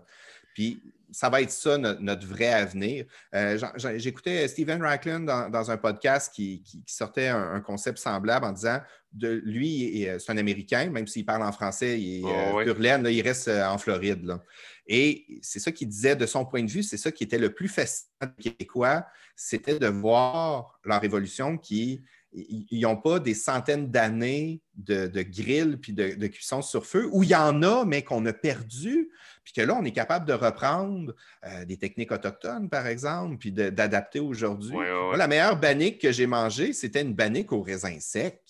Puis 0.53 0.81
ça 1.11 1.29
va 1.29 1.41
être 1.41 1.51
ça 1.51 1.77
notre, 1.77 2.27
vrai 2.27 2.47
avenir. 2.47 3.05
Euh, 3.33 3.59
j'écoutais 3.97 4.47
Stephen 4.47 4.81
Racklin 4.81 5.21
dans, 5.21 5.71
un 5.71 5.77
podcast 5.77 6.33
qui, 6.33 6.63
sortait 6.85 7.27
un, 7.27 7.59
concept 7.59 7.97
semblable 7.97 8.45
en 8.45 8.51
disant 8.51 8.79
de 9.11 9.41
lui, 9.43 10.07
c'est 10.19 10.31
un 10.31 10.37
Américain, 10.37 10.89
même 10.89 11.07
s'il 11.07 11.25
parle 11.25 11.43
en 11.43 11.51
français, 11.51 11.99
il 11.99 12.19
est 12.19 12.51
oh, 12.53 12.61
il 12.61 13.21
reste 13.21 13.47
en 13.49 13.77
Floride. 13.77 14.37
Et 14.87 15.25
c'est 15.41 15.59
ça 15.59 15.71
qu'il 15.71 15.89
disait 15.89 16.15
de 16.15 16.25
son 16.25 16.45
point 16.45 16.63
de 16.63 16.69
vue, 16.69 16.83
c'est 16.83 16.97
ça 16.97 17.11
qui 17.11 17.23
était 17.23 17.39
le 17.39 17.53
plus 17.53 17.67
fascinant 17.67 18.31
des 18.37 18.51
Québécois, 18.51 19.05
c'était 19.35 19.79
de 19.79 19.87
voir 19.87 20.79
leur 20.85 21.03
évolution 21.03 21.57
qui 21.57 22.03
ils 22.33 22.81
n'ont 22.81 22.97
pas 22.97 23.19
des 23.19 23.33
centaines 23.33 23.89
d'années 23.89 24.61
de, 24.75 25.07
de 25.07 25.21
grill 25.21 25.79
puis 25.79 25.93
de, 25.93 26.27
cuisson 26.27 26.61
sur 26.61 26.85
feu, 26.85 27.09
où 27.11 27.23
il 27.23 27.29
y 27.29 27.35
en 27.35 27.63
a, 27.63 27.85
mais 27.85 28.03
qu'on 28.03 28.25
a 28.25 28.33
perdu, 28.33 29.09
puis 29.43 29.53
que 29.53 29.61
là, 29.61 29.75
on 29.79 29.85
est 29.85 29.91
capable 29.91 30.25
de 30.25 30.33
reprendre 30.33 31.15
euh, 31.45 31.65
des 31.65 31.77
techniques 31.77 32.11
autochtones, 32.11 32.69
par 32.69 32.85
exemple, 32.87 33.37
puis 33.37 33.51
d'adapter 33.51 34.19
aujourd'hui. 34.19 34.75
La 35.15 35.27
meilleure 35.27 35.59
bannique 35.59 35.99
que 36.01 36.11
j'ai 36.11 36.27
mangée, 36.27 36.73
c'était 36.73 37.01
une 37.01 37.13
bannique 37.13 37.51
au 37.51 37.61
raisin 37.61 37.97
sec. 37.99 38.41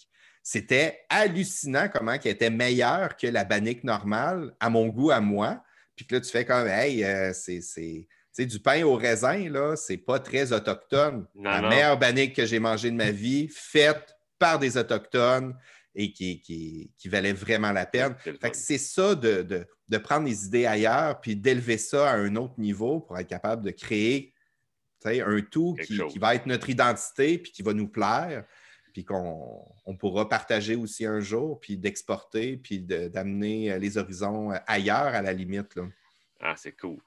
C'était 0.41 1.01
hallucinant 1.09 1.89
comment 1.93 2.13
elle 2.13 2.31
était 2.31 2.49
meilleure 2.49 3.17
que 3.17 3.27
la 3.27 3.43
bannique 3.43 3.83
normale, 3.83 4.55
à 4.59 4.69
mon 4.69 4.87
goût, 4.87 5.11
à 5.11 5.19
moi. 5.19 5.61
Puis 5.95 6.05
que 6.05 6.15
là, 6.15 6.21
tu 6.21 6.31
fais 6.31 6.45
comme, 6.45 6.67
hey, 6.67 7.03
euh, 7.03 7.33
c'est 7.33 8.07
du 8.45 8.59
pain 8.59 8.83
au 8.83 8.95
raisin, 8.95 9.49
là, 9.49 9.75
c'est 9.75 9.97
pas 9.97 10.19
très 10.19 10.53
autochtone. 10.53 11.25
la 11.35 11.61
meilleure 11.61 11.97
bannique 11.97 12.35
que 12.35 12.45
j'ai 12.45 12.59
mangée 12.59 12.91
de 12.91 12.95
ma 12.95 13.11
vie, 13.11 13.47
faite 13.49 14.15
par 14.39 14.59
des 14.59 14.77
autochtones 14.77 15.55
et 15.95 16.11
qui, 16.11 16.41
qui, 16.41 17.09
valait 17.09 17.33
vraiment 17.33 17.71
la 17.71 17.85
peine. 17.85 18.15
c'est 18.53 18.77
ça 18.77 19.15
de, 19.15 19.67
prendre 20.03 20.27
les 20.27 20.45
idées 20.45 20.65
ailleurs 20.67 21.19
puis 21.19 21.35
d'élever 21.35 21.77
ça 21.77 22.11
à 22.11 22.15
un 22.15 22.35
autre 22.35 22.59
niveau 22.59 22.99
pour 22.99 23.17
être 23.17 23.27
capable 23.27 23.63
de 23.63 23.71
créer 23.71 24.33
un 25.05 25.41
tout 25.41 25.75
qui, 25.85 26.19
va 26.19 26.35
être 26.35 26.45
notre 26.45 26.69
identité 26.69 27.37
puis 27.37 27.51
qui 27.51 27.63
va 27.63 27.73
nous 27.73 27.87
plaire 27.87 28.43
puis 28.93 29.05
qu'on 29.05 29.95
pourra 29.99 30.27
partager 30.27 30.75
aussi 30.75 31.05
un 31.05 31.19
jour, 31.19 31.59
puis 31.59 31.77
d'exporter, 31.77 32.57
puis 32.57 32.79
d'amener 32.79 33.77
les 33.77 33.99
horizons 33.99 34.49
ailleurs 34.65 35.13
à 35.13 35.21
la 35.21 35.33
limite. 35.33 35.75
Là. 35.75 35.83
Ah, 36.39 36.55
c'est 36.57 36.71
cool. 36.71 36.97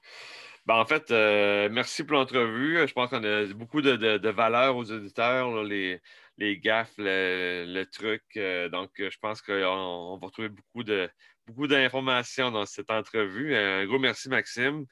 Ben, 0.67 0.75
en 0.75 0.85
fait, 0.85 1.09
euh, 1.09 1.69
merci 1.71 2.03
pour 2.03 2.17
l'entrevue. 2.17 2.87
Je 2.87 2.93
pense 2.93 3.09
qu'on 3.09 3.23
a 3.23 3.45
beaucoup 3.53 3.81
de, 3.81 3.95
de, 3.95 4.29
valeur 4.29 4.77
aux 4.77 4.91
auditeurs, 4.91 5.63
les, 5.63 5.99
les 6.37 6.59
gaffes, 6.59 6.93
le, 6.97 7.83
truc. 7.85 8.21
Euh, 8.37 8.69
donc, 8.69 8.91
je 8.97 9.17
pense 9.19 9.41
qu'on 9.41 10.19
va 10.21 10.27
retrouver 10.27 10.49
beaucoup 10.49 10.83
de 10.83 11.09
beaucoup 11.47 11.67
d'informations 11.67 12.51
dans 12.51 12.67
cette 12.67 12.91
entrevue. 12.91 13.55
Un 13.55 13.85
gros 13.87 13.97
merci, 13.97 14.29
Maxime. 14.29 14.85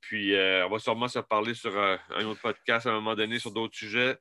Puis, 0.00 0.34
euh, 0.34 0.64
on 0.66 0.70
va 0.70 0.78
sûrement 0.78 1.08
se 1.08 1.18
parler 1.18 1.54
sur 1.54 1.76
un 1.76 2.24
autre 2.24 2.40
podcast 2.40 2.86
à 2.86 2.90
un 2.90 2.94
moment 2.94 3.16
donné 3.16 3.40
sur 3.40 3.50
d'autres 3.50 3.76
sujets. 3.76 4.16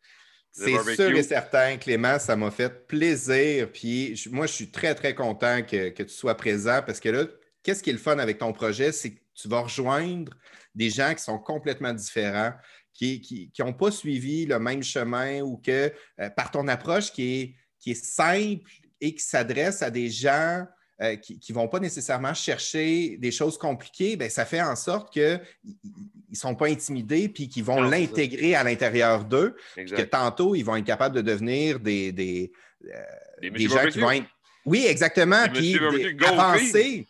C'est 0.51 0.95
sûr 0.95 1.15
et 1.15 1.21
certain, 1.21 1.77
Clément, 1.77 2.17
ça 2.17 2.35
m'a 2.35 2.49
fait 2.49 2.87
plaisir. 2.87 3.71
Puis, 3.71 4.19
moi, 4.31 4.47
je 4.47 4.53
suis 4.53 4.71
très, 4.71 4.95
très 4.95 5.13
content 5.13 5.61
que, 5.61 5.89
que 5.89 6.01
tu 6.01 6.09
sois 6.09 6.35
présent 6.35 6.81
parce 6.83 6.99
que 6.99 7.09
là, 7.09 7.25
qu'est-ce 7.61 7.83
qui 7.83 7.91
est 7.91 7.93
le 7.93 7.99
fun 7.99 8.17
avec 8.17 8.39
ton 8.39 8.51
projet? 8.53 8.91
C'est 8.91 9.13
que 9.13 9.19
tu 9.35 9.47
vas 9.47 9.61
rejoindre 9.61 10.33
des 10.77 10.91
gens 10.91 11.13
qui 11.15 11.23
sont 11.23 11.39
complètement 11.39 11.91
différents, 11.91 12.53
qui 12.93 13.51
n'ont 13.59 13.73
pas 13.73 13.91
suivi 13.91 14.45
le 14.45 14.59
même 14.59 14.83
chemin 14.83 15.41
ou 15.41 15.57
que 15.57 15.91
euh, 16.19 16.29
par 16.29 16.51
ton 16.51 16.67
approche 16.67 17.11
qui 17.11 17.41
est, 17.41 17.55
qui 17.79 17.91
est 17.91 18.05
simple 18.05 18.69
et 19.01 19.13
qui 19.13 19.23
s'adresse 19.23 19.81
à 19.81 19.89
des 19.89 20.09
gens 20.09 20.65
euh, 21.01 21.15
qui 21.15 21.39
ne 21.49 21.53
vont 21.53 21.67
pas 21.67 21.79
nécessairement 21.79 22.33
chercher 22.33 23.17
des 23.17 23.31
choses 23.31 23.57
compliquées, 23.57 24.15
bien, 24.15 24.29
ça 24.29 24.45
fait 24.45 24.61
en 24.61 24.75
sorte 24.75 25.13
qu'ils 25.13 25.41
ne 25.63 26.35
sont 26.35 26.55
pas 26.55 26.67
intimidés 26.67 27.29
puis 27.29 27.49
qu'ils 27.49 27.63
vont 27.63 27.81
l'intégrer 27.81 28.55
à 28.55 28.63
l'intérieur 28.63 29.23
d'eux. 29.25 29.55
Que 29.75 30.01
tantôt, 30.01 30.55
ils 30.55 30.63
vont 30.63 30.75
être 30.75 30.85
capables 30.85 31.15
de 31.15 31.21
devenir 31.21 31.79
des, 31.79 32.11
des, 32.11 32.51
euh, 32.85 33.49
des, 33.49 33.67
gens 33.67 33.87
qui 33.87 33.99
vont 33.99 34.11
être. 34.11 34.27
Oui, 34.65 34.85
exactement. 34.87 35.47
Puis 35.53 35.79
avancer. 36.25 37.07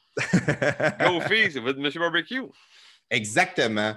Go 0.99 1.21
c'est 1.29 1.59
votre 1.59 1.79
Monsieur 1.79 1.99
Barbecue. 1.99 2.41
Exactement. 3.09 3.95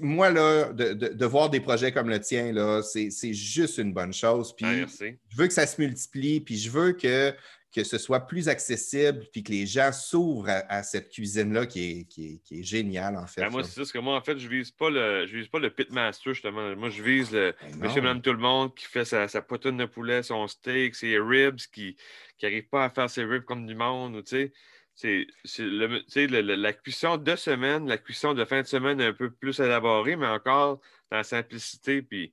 moi, 0.00 0.30
là, 0.30 0.72
de, 0.72 1.26
voir 1.26 1.50
des 1.50 1.60
projets 1.60 1.92
comme 1.92 2.08
le 2.08 2.20
tien, 2.20 2.52
là, 2.52 2.82
c'est, 2.82 3.32
juste 3.32 3.78
une 3.78 3.92
bonne 3.92 4.12
chose. 4.12 4.54
Puis 4.56 4.66
ah, 4.66 4.86
je 5.28 5.36
veux 5.36 5.46
que 5.46 5.52
ça 5.52 5.66
se 5.66 5.80
multiplie, 5.80 6.40
puis 6.40 6.56
je 6.56 6.70
veux 6.70 6.92
que, 6.92 7.34
que 7.74 7.84
ce 7.84 7.98
soit 7.98 8.20
plus 8.20 8.48
accessible, 8.48 9.26
puis 9.32 9.42
que 9.42 9.52
les 9.52 9.66
gens 9.66 9.92
s'ouvrent 9.92 10.48
à, 10.48 10.82
cette 10.82 11.10
cuisine-là 11.10 11.66
qui 11.66 12.06
est, 12.16 12.40
qui, 12.42 12.64
géniale, 12.64 13.16
en 13.16 13.26
fait. 13.26 13.42
Ben, 13.42 13.50
moi, 13.50 13.64
c'est 13.64 13.84
ça, 13.84 13.92
que 13.92 13.98
moi, 13.98 14.16
en 14.16 14.22
fait, 14.22 14.38
je 14.38 14.48
vise 14.48 14.70
pas 14.70 14.88
le, 14.88 15.26
je 15.26 15.36
vise 15.36 15.48
pas 15.48 15.58
le 15.58 15.68
pitmaster, 15.68 16.32
justement. 16.32 16.74
Moi, 16.74 16.88
je 16.88 17.02
vise 17.02 17.30
le 17.32 17.54
ben 17.60 17.78
monsieur, 17.80 18.00
madame, 18.00 18.22
tout 18.22 18.32
le 18.32 18.38
monde 18.38 18.74
qui 18.74 18.86
fait 18.86 19.04
sa, 19.04 19.28
sa 19.28 19.42
poitrine 19.42 19.76
de 19.76 19.84
poulet, 19.84 20.22
son 20.22 20.48
steak, 20.48 20.94
ses 20.94 21.18
ribs, 21.18 21.60
qui 21.72 21.96
n'arrive 22.42 22.68
pas 22.68 22.86
à 22.86 22.90
faire 22.90 23.10
ses 23.10 23.24
ribs 23.24 23.44
comme 23.44 23.66
du 23.66 23.74
monde, 23.74 24.24
tu 24.24 24.36
sais 24.36 24.52
c'est 24.98 25.26
la 25.60 26.72
cuisson 26.72 27.16
de 27.16 27.36
semaine, 27.36 27.86
la 27.86 27.98
cuisson 27.98 28.34
de 28.34 28.44
fin 28.44 28.62
de 28.62 28.66
semaine 28.66 29.00
un 29.00 29.12
peu 29.12 29.30
plus 29.30 29.60
élaborée, 29.60 30.16
mais 30.16 30.26
encore 30.26 30.80
dans 31.10 31.18
la 31.18 31.24
simplicité, 31.24 32.02
puis 32.02 32.32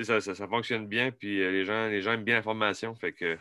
ça, 0.00 0.20
ça, 0.20 0.34
fonctionne 0.46 0.86
bien, 0.86 1.10
puis 1.10 1.42
euh, 1.42 1.50
les 1.50 1.64
gens, 1.64 1.88
les 1.88 2.02
gens 2.02 2.12
aiment 2.12 2.24
bien 2.24 2.36
l'information. 2.36 2.94
Fait 2.94 3.12
que, 3.12 3.36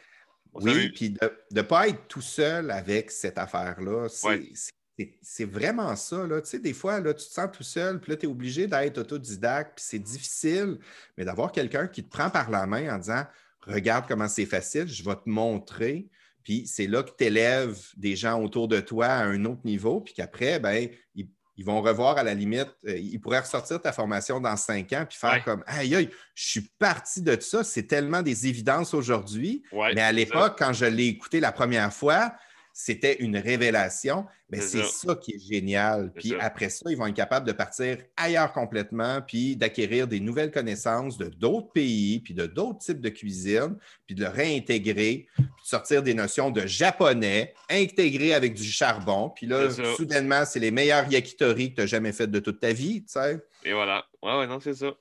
oui, 0.53 0.89
puis 0.89 1.11
de 1.11 1.19
ne 1.51 1.61
pas 1.61 1.87
être 1.87 2.07
tout 2.07 2.21
seul 2.21 2.71
avec 2.71 3.11
cette 3.11 3.37
affaire-là, 3.37 4.07
c'est 4.09 5.45
vraiment 5.45 5.95
ça. 5.95 6.27
Là. 6.27 6.41
Tu 6.41 6.49
sais, 6.49 6.59
des 6.59 6.73
fois, 6.73 6.99
là, 6.99 7.13
tu 7.13 7.25
te 7.25 7.31
sens 7.31 7.49
tout 7.51 7.63
seul, 7.63 7.99
puis 7.99 8.11
là, 8.11 8.17
tu 8.17 8.25
es 8.25 8.29
obligé 8.29 8.67
d'être 8.67 8.97
autodidacte, 8.99 9.77
puis 9.77 9.85
c'est 9.87 9.99
difficile, 9.99 10.79
mais 11.17 11.25
d'avoir 11.25 11.51
quelqu'un 11.51 11.87
qui 11.87 12.03
te 12.03 12.09
prend 12.09 12.29
par 12.29 12.49
la 12.49 12.65
main 12.65 12.95
en 12.95 12.97
disant 12.97 13.25
Regarde 13.65 14.05
comment 14.07 14.27
c'est 14.27 14.45
facile, 14.45 14.87
je 14.87 15.03
vais 15.03 15.15
te 15.15 15.29
montrer. 15.29 16.07
Puis 16.43 16.67
c'est 16.67 16.87
là 16.87 17.03
que 17.03 17.11
tu 17.17 17.25
élèves 17.25 17.79
des 17.95 18.15
gens 18.15 18.41
autour 18.41 18.67
de 18.67 18.79
toi 18.79 19.07
à 19.07 19.23
un 19.23 19.45
autre 19.45 19.61
niveau, 19.63 20.01
puis 20.01 20.13
qu'après, 20.13 20.59
ben, 20.59 20.89
ils, 21.15 21.27
vont 21.65 21.81
revoir 21.81 22.17
à 22.17 22.23
la 22.23 22.33
limite, 22.33 22.69
euh, 22.87 22.97
ils 22.97 23.19
pourraient 23.19 23.39
ressortir 23.39 23.81
ta 23.81 23.91
formation 23.91 24.39
dans 24.39 24.57
cinq 24.57 24.91
ans, 24.93 25.05
puis 25.07 25.17
faire 25.17 25.43
comme 25.43 25.63
Aïe, 25.67 25.95
aïe, 25.95 26.09
je 26.33 26.49
suis 26.49 26.69
parti 26.79 27.21
de 27.21 27.39
ça, 27.39 27.63
c'est 27.63 27.83
tellement 27.83 28.21
des 28.21 28.47
évidences 28.47 28.93
aujourd'hui. 28.93 29.63
mais 29.71 30.01
à 30.01 30.11
l'époque, 30.11 30.55
quand 30.57 30.73
je 30.73 30.85
l'ai 30.85 31.05
écouté 31.05 31.39
la 31.39 31.51
première 31.51 31.93
fois, 31.93 32.33
c'était 32.73 33.17
une 33.19 33.37
révélation. 33.37 34.25
Mais 34.49 34.61
c'est 34.61 34.83
ça. 34.83 35.15
qui 35.15 35.33
est 35.33 35.39
génial. 35.39 36.11
Puis 36.13 36.35
après 36.39 36.69
ça, 36.69 36.89
ils 36.89 36.97
vont 36.97 37.07
être 37.07 37.15
capables 37.15 37.47
de 37.47 37.53
partir 37.53 37.97
ailleurs 38.17 38.51
complètement, 38.51 39.21
puis 39.21 39.55
d'acquérir 39.55 40.07
des 40.07 40.19
nouvelles 40.19 40.51
connaissances 40.51 41.17
de 41.17 41.25
d'autres 41.25 41.71
pays, 41.71 42.19
puis 42.19 42.33
de 42.33 42.45
d'autres 42.45 42.79
types 42.79 43.01
de 43.01 43.09
cuisine, 43.09 43.77
puis 44.05 44.15
de 44.15 44.21
le 44.21 44.29
réintégrer, 44.29 45.27
puis 45.35 45.43
de 45.43 45.67
sortir 45.67 46.03
des 46.03 46.13
notions 46.13 46.51
de 46.51 46.67
japonais, 46.67 47.53
intégrer 47.69 48.33
avec 48.33 48.53
du 48.53 48.63
charbon. 48.63 49.29
Puis 49.29 49.47
là, 49.47 49.69
soudainement, 49.95 50.43
c'est 50.45 50.59
les 50.59 50.71
meilleurs 50.71 51.07
yakitori 51.11 51.71
que 51.71 51.75
tu 51.77 51.81
as 51.81 51.87
jamais 51.87 52.11
fait 52.11 52.27
de 52.27 52.39
toute 52.39 52.59
ta 52.59 52.73
vie, 52.73 53.03
tu 53.03 53.13
sais. 53.13 53.39
Et 53.65 53.73
voilà. 53.73 54.05
Ouais, 54.21 54.37
ouais, 54.37 54.47
non, 54.47 54.59
c'est 54.59 54.75
ça. 54.75 54.93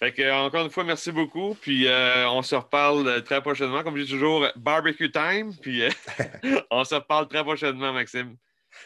Fait 0.00 0.12
que, 0.12 0.46
encore 0.46 0.64
une 0.64 0.70
fois, 0.70 0.84
merci 0.84 1.12
beaucoup. 1.12 1.56
Puis 1.60 1.86
euh, 1.86 2.28
on 2.28 2.42
se 2.42 2.54
reparle 2.54 3.22
très 3.24 3.40
prochainement. 3.40 3.82
Comme 3.82 3.96
je 3.96 4.02
dis 4.02 4.10
toujours, 4.10 4.46
barbecue 4.56 5.10
time. 5.10 5.52
Puis 5.60 5.82
euh, 5.82 5.90
on 6.70 6.84
se 6.84 6.94
reparle 6.94 7.28
très 7.28 7.42
prochainement, 7.42 7.92
Maxime. 7.92 8.36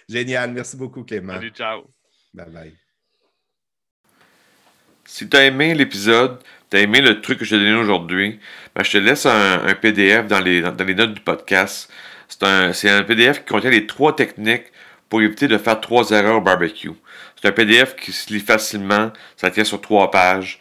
Génial. 0.08 0.52
Merci 0.52 0.76
beaucoup, 0.76 1.04
Clément. 1.04 1.34
Salut, 1.34 1.50
ciao. 1.50 1.90
Bye 2.34 2.50
bye. 2.50 2.72
Si 5.04 5.28
tu 5.28 5.36
as 5.38 5.46
aimé 5.46 5.74
l'épisode, 5.74 6.42
tu 6.70 6.76
as 6.76 6.80
aimé 6.80 7.00
le 7.00 7.22
truc 7.22 7.38
que 7.38 7.44
je 7.46 7.50
t'ai 7.50 7.58
donné 7.58 7.74
aujourd'hui, 7.74 8.38
ben, 8.74 8.84
je 8.84 8.92
te 8.92 8.98
laisse 8.98 9.24
un, 9.24 9.74
PDF 9.74 10.26
dans 10.26 10.38
les, 10.38 10.60
dans 10.60 10.84
les, 10.84 10.94
notes 10.94 11.14
du 11.14 11.20
podcast. 11.22 11.90
C'est 12.28 12.42
un, 12.42 12.72
un 12.72 13.02
PDF 13.04 13.40
qui 13.40 13.46
contient 13.46 13.70
les 13.70 13.86
trois 13.86 14.14
techniques 14.14 14.66
pour 15.08 15.22
éviter 15.22 15.48
de 15.48 15.56
faire 15.56 15.80
trois 15.80 16.10
erreurs 16.10 16.36
au 16.36 16.40
barbecue. 16.42 16.92
C'est 17.40 17.48
un 17.48 17.52
PDF 17.52 17.96
qui 17.96 18.12
se 18.12 18.32
lit 18.32 18.40
facilement, 18.40 19.10
ça 19.36 19.50
tient 19.50 19.64
sur 19.64 19.80
trois 19.80 20.10
pages. 20.10 20.60